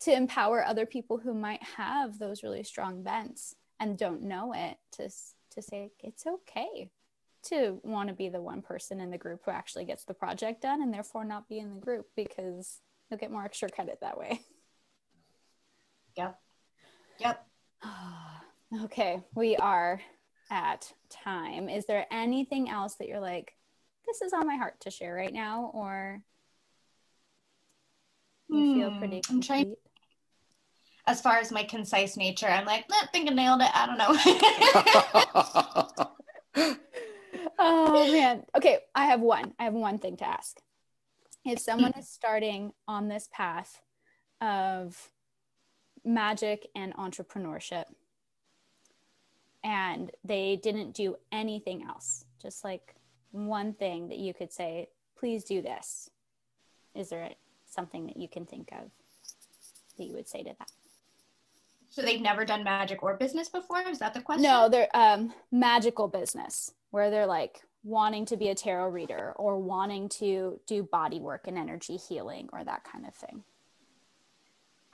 to 0.00 0.12
empower 0.12 0.64
other 0.64 0.86
people 0.86 1.18
who 1.18 1.34
might 1.34 1.62
have 1.62 2.18
those 2.18 2.42
really 2.42 2.64
strong 2.64 3.02
bents 3.02 3.54
and 3.78 3.98
don't 3.98 4.22
know 4.22 4.52
it 4.54 4.78
to 4.92 5.10
to 5.50 5.62
say 5.62 5.90
it's 6.00 6.26
okay 6.26 6.90
to 7.44 7.80
want 7.82 8.08
to 8.08 8.14
be 8.14 8.28
the 8.28 8.40
one 8.40 8.62
person 8.62 9.00
in 9.00 9.10
the 9.10 9.18
group 9.18 9.42
who 9.44 9.50
actually 9.50 9.84
gets 9.84 10.04
the 10.04 10.14
project 10.14 10.62
done 10.62 10.82
and 10.82 10.92
therefore 10.92 11.24
not 11.24 11.48
be 11.48 11.58
in 11.58 11.74
the 11.74 11.80
group 11.80 12.06
because 12.16 12.80
you'll 13.10 13.18
get 13.18 13.30
more 13.30 13.44
extra 13.44 13.68
credit 13.68 13.98
that 14.00 14.18
way. 14.18 14.40
Yep. 16.16 16.38
Yep. 17.20 17.46
okay, 18.84 19.22
we 19.34 19.56
are 19.56 20.00
at 20.50 20.92
time. 21.10 21.68
Is 21.68 21.86
there 21.86 22.06
anything 22.10 22.68
else 22.68 22.96
that 22.96 23.08
you're 23.08 23.20
like, 23.20 23.52
this 24.06 24.22
is 24.22 24.32
on 24.32 24.46
my 24.46 24.56
heart 24.56 24.80
to 24.80 24.90
share 24.90 25.14
right 25.14 25.32
now, 25.32 25.70
or 25.74 26.22
you 28.48 28.74
feel 28.74 28.90
hmm, 28.90 28.98
pretty 28.98 29.20
complete? 29.20 29.34
I'm 29.34 29.40
trying. 29.40 29.74
As 31.06 31.20
far 31.20 31.38
as 31.38 31.50
my 31.50 31.64
concise 31.64 32.16
nature, 32.16 32.46
I'm 32.46 32.64
like, 32.64 32.84
I 32.90 33.06
think 33.06 33.30
I 33.30 33.34
nailed 33.34 33.60
it. 33.60 33.70
I 33.74 33.86
don't 33.86 33.98
know. 33.98 34.14
oh 37.58 38.12
man. 38.12 38.44
Okay, 38.56 38.78
I 38.94 39.06
have 39.06 39.20
one. 39.20 39.54
I 39.58 39.64
have 39.64 39.74
one 39.74 39.98
thing 39.98 40.16
to 40.18 40.26
ask. 40.26 40.58
If 41.44 41.58
someone 41.58 41.92
is 41.98 42.08
starting 42.08 42.72
on 42.86 43.08
this 43.08 43.28
path 43.32 43.82
of 44.40 45.10
magic 46.04 46.68
and 46.74 46.94
entrepreneurship 46.94 47.84
and 49.64 50.10
they 50.24 50.56
didn't 50.62 50.92
do 50.92 51.16
anything 51.30 51.84
else, 51.84 52.24
just 52.40 52.64
like 52.64 52.94
one 53.32 53.72
thing 53.72 54.08
that 54.08 54.18
you 54.18 54.34
could 54.34 54.52
say, 54.52 54.88
please 55.18 55.44
do 55.44 55.62
this. 55.62 56.10
Is 56.94 57.08
there 57.08 57.30
something 57.68 58.06
that 58.06 58.16
you 58.16 58.28
can 58.28 58.46
think 58.46 58.70
of 58.72 58.90
that 59.98 60.04
you 60.04 60.14
would 60.14 60.28
say 60.28 60.42
to 60.42 60.54
that? 60.58 60.70
So 61.88 62.02
they've 62.02 62.20
never 62.20 62.44
done 62.44 62.64
magic 62.64 63.02
or 63.02 63.16
business 63.16 63.48
before? 63.48 63.82
Is 63.88 63.98
that 63.98 64.14
the 64.14 64.22
question? 64.22 64.44
No, 64.44 64.68
they're 64.68 64.88
um, 64.94 65.32
magical 65.50 66.08
business 66.08 66.72
where 66.92 67.10
they're 67.10 67.26
like 67.26 67.60
wanting 67.82 68.24
to 68.26 68.36
be 68.36 68.48
a 68.50 68.54
tarot 68.54 68.88
reader 68.88 69.32
or 69.36 69.58
wanting 69.58 70.08
to 70.08 70.60
do 70.66 70.84
body 70.84 71.18
work 71.18 71.48
and 71.48 71.58
energy 71.58 71.96
healing 71.96 72.48
or 72.52 72.62
that 72.62 72.84
kind 72.84 73.04
of 73.06 73.14
thing? 73.14 73.42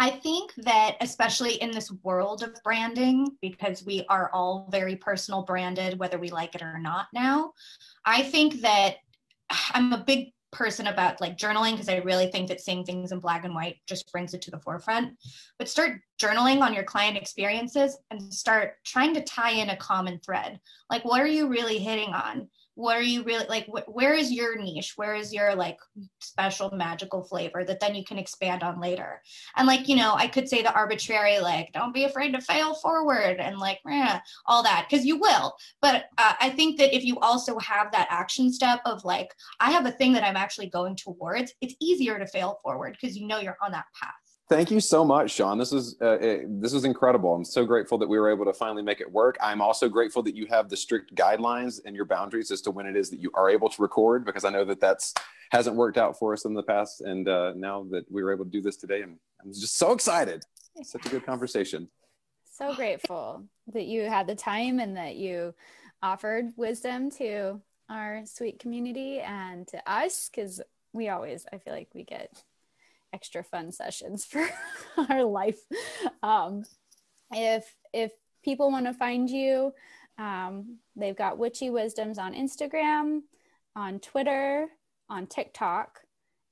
I 0.00 0.10
think 0.10 0.54
that, 0.58 0.96
especially 1.00 1.54
in 1.54 1.72
this 1.72 1.90
world 2.04 2.44
of 2.44 2.54
branding, 2.62 3.36
because 3.42 3.84
we 3.84 4.06
are 4.08 4.30
all 4.32 4.68
very 4.70 4.94
personal 4.94 5.42
branded, 5.42 5.98
whether 5.98 6.18
we 6.18 6.30
like 6.30 6.54
it 6.54 6.62
or 6.62 6.78
not 6.78 7.08
now, 7.12 7.52
I 8.04 8.22
think 8.22 8.60
that 8.62 8.96
I'm 9.72 9.92
a 9.92 10.04
big 10.04 10.32
person 10.50 10.86
about 10.86 11.20
like 11.20 11.36
journaling 11.36 11.72
because 11.72 11.88
I 11.88 11.96
really 11.96 12.28
think 12.28 12.48
that 12.48 12.60
seeing 12.60 12.84
things 12.84 13.12
in 13.12 13.20
black 13.20 13.44
and 13.44 13.54
white 13.54 13.76
just 13.86 14.10
brings 14.10 14.34
it 14.34 14.42
to 14.42 14.50
the 14.50 14.60
forefront. 14.60 15.12
But 15.58 15.68
start 15.68 16.00
journaling 16.20 16.60
on 16.60 16.72
your 16.72 16.84
client 16.84 17.16
experiences 17.16 17.96
and 18.10 18.32
start 18.32 18.74
trying 18.84 19.14
to 19.14 19.24
tie 19.24 19.50
in 19.50 19.70
a 19.70 19.76
common 19.76 20.20
thread. 20.20 20.58
Like, 20.90 21.04
what 21.04 21.20
are 21.20 21.26
you 21.26 21.48
really 21.48 21.78
hitting 21.78 22.14
on? 22.14 22.48
What 22.78 22.96
are 22.96 23.02
you 23.02 23.24
really 23.24 23.44
like 23.48 23.66
wh- 23.66 23.92
where 23.92 24.14
is 24.14 24.30
your 24.30 24.56
niche? 24.56 24.92
Where 24.94 25.16
is 25.16 25.34
your 25.34 25.56
like 25.56 25.78
special 26.20 26.70
magical 26.70 27.24
flavor 27.24 27.64
that 27.64 27.80
then 27.80 27.96
you 27.96 28.04
can 28.04 28.18
expand 28.18 28.62
on 28.62 28.80
later? 28.80 29.20
And 29.56 29.66
like 29.66 29.88
you 29.88 29.96
know 29.96 30.14
i 30.14 30.28
could 30.28 30.48
say 30.48 30.62
the 30.62 30.72
arbitrary 30.72 31.40
like 31.40 31.72
don't 31.72 31.92
be 31.92 32.04
afraid 32.04 32.32
to 32.34 32.40
fail 32.40 32.74
forward 32.74 33.40
and 33.40 33.58
like 33.58 33.80
eh, 33.90 34.20
all 34.46 34.62
that 34.62 34.86
because 34.88 35.04
you 35.04 35.18
will. 35.18 35.54
But 35.82 36.04
uh, 36.18 36.34
i 36.40 36.50
think 36.50 36.78
that 36.78 36.94
if 36.94 37.04
you 37.04 37.18
also 37.18 37.58
have 37.58 37.90
that 37.90 38.06
action 38.10 38.52
step 38.52 38.80
of 38.84 39.04
like 39.04 39.34
i 39.58 39.70
have 39.70 39.86
a 39.86 39.90
thing 39.90 40.12
that 40.12 40.24
i'm 40.24 40.36
actually 40.36 40.68
going 40.68 40.94
towards 40.94 41.52
it's 41.60 41.74
easier 41.80 42.18
to 42.18 42.26
fail 42.26 42.58
forward 42.62 42.96
because 43.00 43.16
you 43.16 43.26
know 43.26 43.38
you're 43.38 43.56
on 43.60 43.72
that 43.72 43.86
path 44.00 44.27
Thank 44.48 44.70
you 44.70 44.80
so 44.80 45.04
much, 45.04 45.32
Shawn. 45.32 45.58
This 45.58 45.74
is 45.74 45.96
uh, 46.00 46.18
it, 46.20 46.62
this 46.62 46.72
is 46.72 46.84
incredible. 46.84 47.34
I'm 47.34 47.44
so 47.44 47.66
grateful 47.66 47.98
that 47.98 48.08
we 48.08 48.18
were 48.18 48.30
able 48.30 48.46
to 48.46 48.54
finally 48.54 48.82
make 48.82 49.02
it 49.02 49.12
work. 49.12 49.36
I'm 49.42 49.60
also 49.60 49.90
grateful 49.90 50.22
that 50.22 50.34
you 50.34 50.46
have 50.46 50.70
the 50.70 50.76
strict 50.76 51.14
guidelines 51.14 51.80
and 51.84 51.94
your 51.94 52.06
boundaries 52.06 52.50
as 52.50 52.62
to 52.62 52.70
when 52.70 52.86
it 52.86 52.96
is 52.96 53.10
that 53.10 53.20
you 53.20 53.30
are 53.34 53.50
able 53.50 53.68
to 53.68 53.82
record, 53.82 54.24
because 54.24 54.46
I 54.46 54.50
know 54.50 54.64
that 54.64 54.80
that's 54.80 55.12
hasn't 55.50 55.76
worked 55.76 55.98
out 55.98 56.18
for 56.18 56.32
us 56.32 56.46
in 56.46 56.54
the 56.54 56.62
past. 56.62 57.02
And 57.02 57.28
uh, 57.28 57.52
now 57.56 57.86
that 57.90 58.10
we 58.10 58.22
were 58.22 58.32
able 58.32 58.46
to 58.46 58.50
do 58.50 58.62
this 58.62 58.76
today, 58.76 59.02
I'm, 59.02 59.18
I'm 59.42 59.52
just 59.52 59.76
so 59.76 59.92
excited. 59.92 60.44
Such 60.82 61.04
a 61.04 61.08
good 61.10 61.26
conversation. 61.26 61.88
So 62.50 62.74
grateful 62.74 63.44
that 63.74 63.86
you 63.86 64.08
had 64.08 64.26
the 64.26 64.34
time 64.34 64.78
and 64.80 64.96
that 64.96 65.16
you 65.16 65.54
offered 66.02 66.52
wisdom 66.56 67.10
to 67.12 67.60
our 67.90 68.22
sweet 68.24 68.58
community 68.58 69.20
and 69.20 69.66
to 69.68 69.90
us, 69.90 70.30
because 70.30 70.62
we 70.92 71.10
always, 71.10 71.44
I 71.52 71.58
feel 71.58 71.74
like 71.74 71.88
we 71.94 72.04
get 72.04 72.42
extra 73.12 73.42
fun 73.42 73.72
sessions 73.72 74.24
for 74.24 74.48
our 75.08 75.24
life. 75.24 75.60
Um, 76.22 76.64
if 77.32 77.74
if 77.92 78.12
people 78.44 78.70
want 78.70 78.86
to 78.86 78.94
find 78.94 79.28
you, 79.28 79.72
um, 80.18 80.78
they've 80.96 81.16
got 81.16 81.38
Witchy 81.38 81.70
Wisdoms 81.70 82.18
on 82.18 82.34
Instagram, 82.34 83.20
on 83.76 84.00
Twitter, 84.00 84.68
on 85.08 85.26
TikTok, 85.26 86.00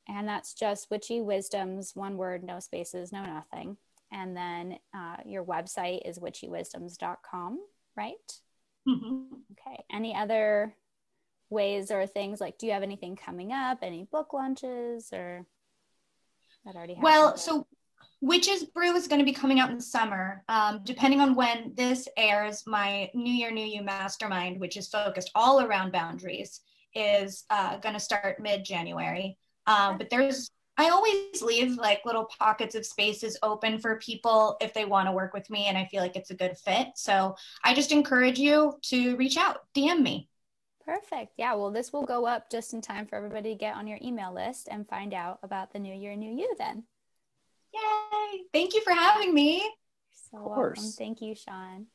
and 0.09 0.29
that's 0.29 0.55
just 0.55 0.91
Witchy 0.91 1.21
Wisdoms, 1.21 1.93
one 1.95 2.17
word, 2.17 2.45
no 2.45 2.61
spaces, 2.61 3.13
no 3.13 3.25
nothing. 3.25 3.77
And 4.13 4.37
then 4.37 4.79
uh, 4.95 5.17
your 5.25 5.45
website 5.45 6.09
is 6.09 6.19
witchywisdoms.com, 6.19 7.59
right? 7.97 8.15
Mm-hmm. 8.89 9.35
Okay. 9.53 9.85
Any 9.93 10.15
other 10.15 10.77
ways 11.51 11.91
or 11.91 12.07
things 12.07 12.41
like 12.41 12.59
do 12.59 12.67
you 12.67 12.73
have 12.73 12.83
anything 12.83 13.17
coming 13.17 13.53
up? 13.53 13.79
Any 13.83 14.05
book 14.05 14.33
launches 14.33 15.11
or? 15.13 15.45
That 16.67 16.77
already 16.77 16.95
happened? 16.95 17.05
Well, 17.05 17.37
so 17.37 17.67
Witches 18.21 18.65
Brew 18.65 18.95
is 18.95 19.09
going 19.09 19.19
to 19.19 19.25
be 19.25 19.33
coming 19.33 19.61
out 19.61 19.71
in 19.71 19.77
the 19.77 19.83
summer. 19.83 20.43
Um, 20.49 20.81
depending 20.85 21.21
on 21.21 21.35
when 21.35 21.73
this 21.75 22.09
airs, 22.17 22.65
my 22.67 23.11
New 23.15 23.33
Year, 23.33 23.51
New 23.51 23.65
You 23.65 23.83
mastermind, 23.83 24.61
which 24.61 24.77
is 24.77 24.89
focused 24.89 25.31
all 25.35 25.61
around 25.61 25.93
boundaries, 25.93 26.61
is 26.95 27.45
uh, 27.51 27.77
going 27.79 27.95
to 27.95 28.01
start 28.01 28.41
mid 28.41 28.65
January. 28.65 29.37
Um, 29.67 29.99
but 29.99 30.09
there's, 30.11 30.51
I 30.79 30.89
always 30.89 31.43
leave 31.43 31.77
like 31.77 32.07
little 32.07 32.29
pockets 32.39 32.75
of 32.75 32.87
spaces 32.87 33.39
open 33.43 33.79
for 33.79 33.99
people 33.99 34.57
if 34.61 34.73
they 34.73 34.85
want 34.85 35.09
to 35.09 35.13
work 35.13 35.35
with 35.35 35.49
me 35.51 35.67
and 35.67 35.77
I 35.77 35.87
feel 35.87 36.01
like 36.01 36.17
it's 36.17 36.31
a 36.31 36.37
good 36.37 36.57
fit. 36.57 36.89
So 36.97 37.37
I 37.65 37.75
just 37.75 37.93
encourage 37.93 38.39
you 38.39 38.79
to 38.85 39.17
reach 39.17 39.37
out, 39.37 39.61
DM 39.75 40.01
me. 40.01 40.29
Perfect. 40.87 41.33
Yeah. 41.37 41.55
Well, 41.55 41.71
this 41.71 41.93
will 41.93 42.05
go 42.05 42.27
up 42.27 42.49
just 42.49 42.73
in 42.73 42.81
time 42.81 43.07
for 43.07 43.17
everybody 43.17 43.51
to 43.51 43.59
get 43.59 43.75
on 43.75 43.89
your 43.89 43.99
email 44.01 44.33
list 44.33 44.69
and 44.71 44.89
find 44.89 45.13
out 45.13 45.41
about 45.43 45.73
the 45.73 45.81
new 45.81 45.95
year, 45.95 46.15
new 46.15 46.33
you 46.33 46.55
then. 46.59 46.85
Yay. 47.75 48.43
Thank 48.53 48.75
you 48.75 48.83
for 48.83 48.93
having 48.93 49.35
me. 49.35 49.69
So 50.31 50.47
welcome. 50.47 50.85
Thank 50.97 51.21
you, 51.21 51.35
Shawn. 51.35 51.87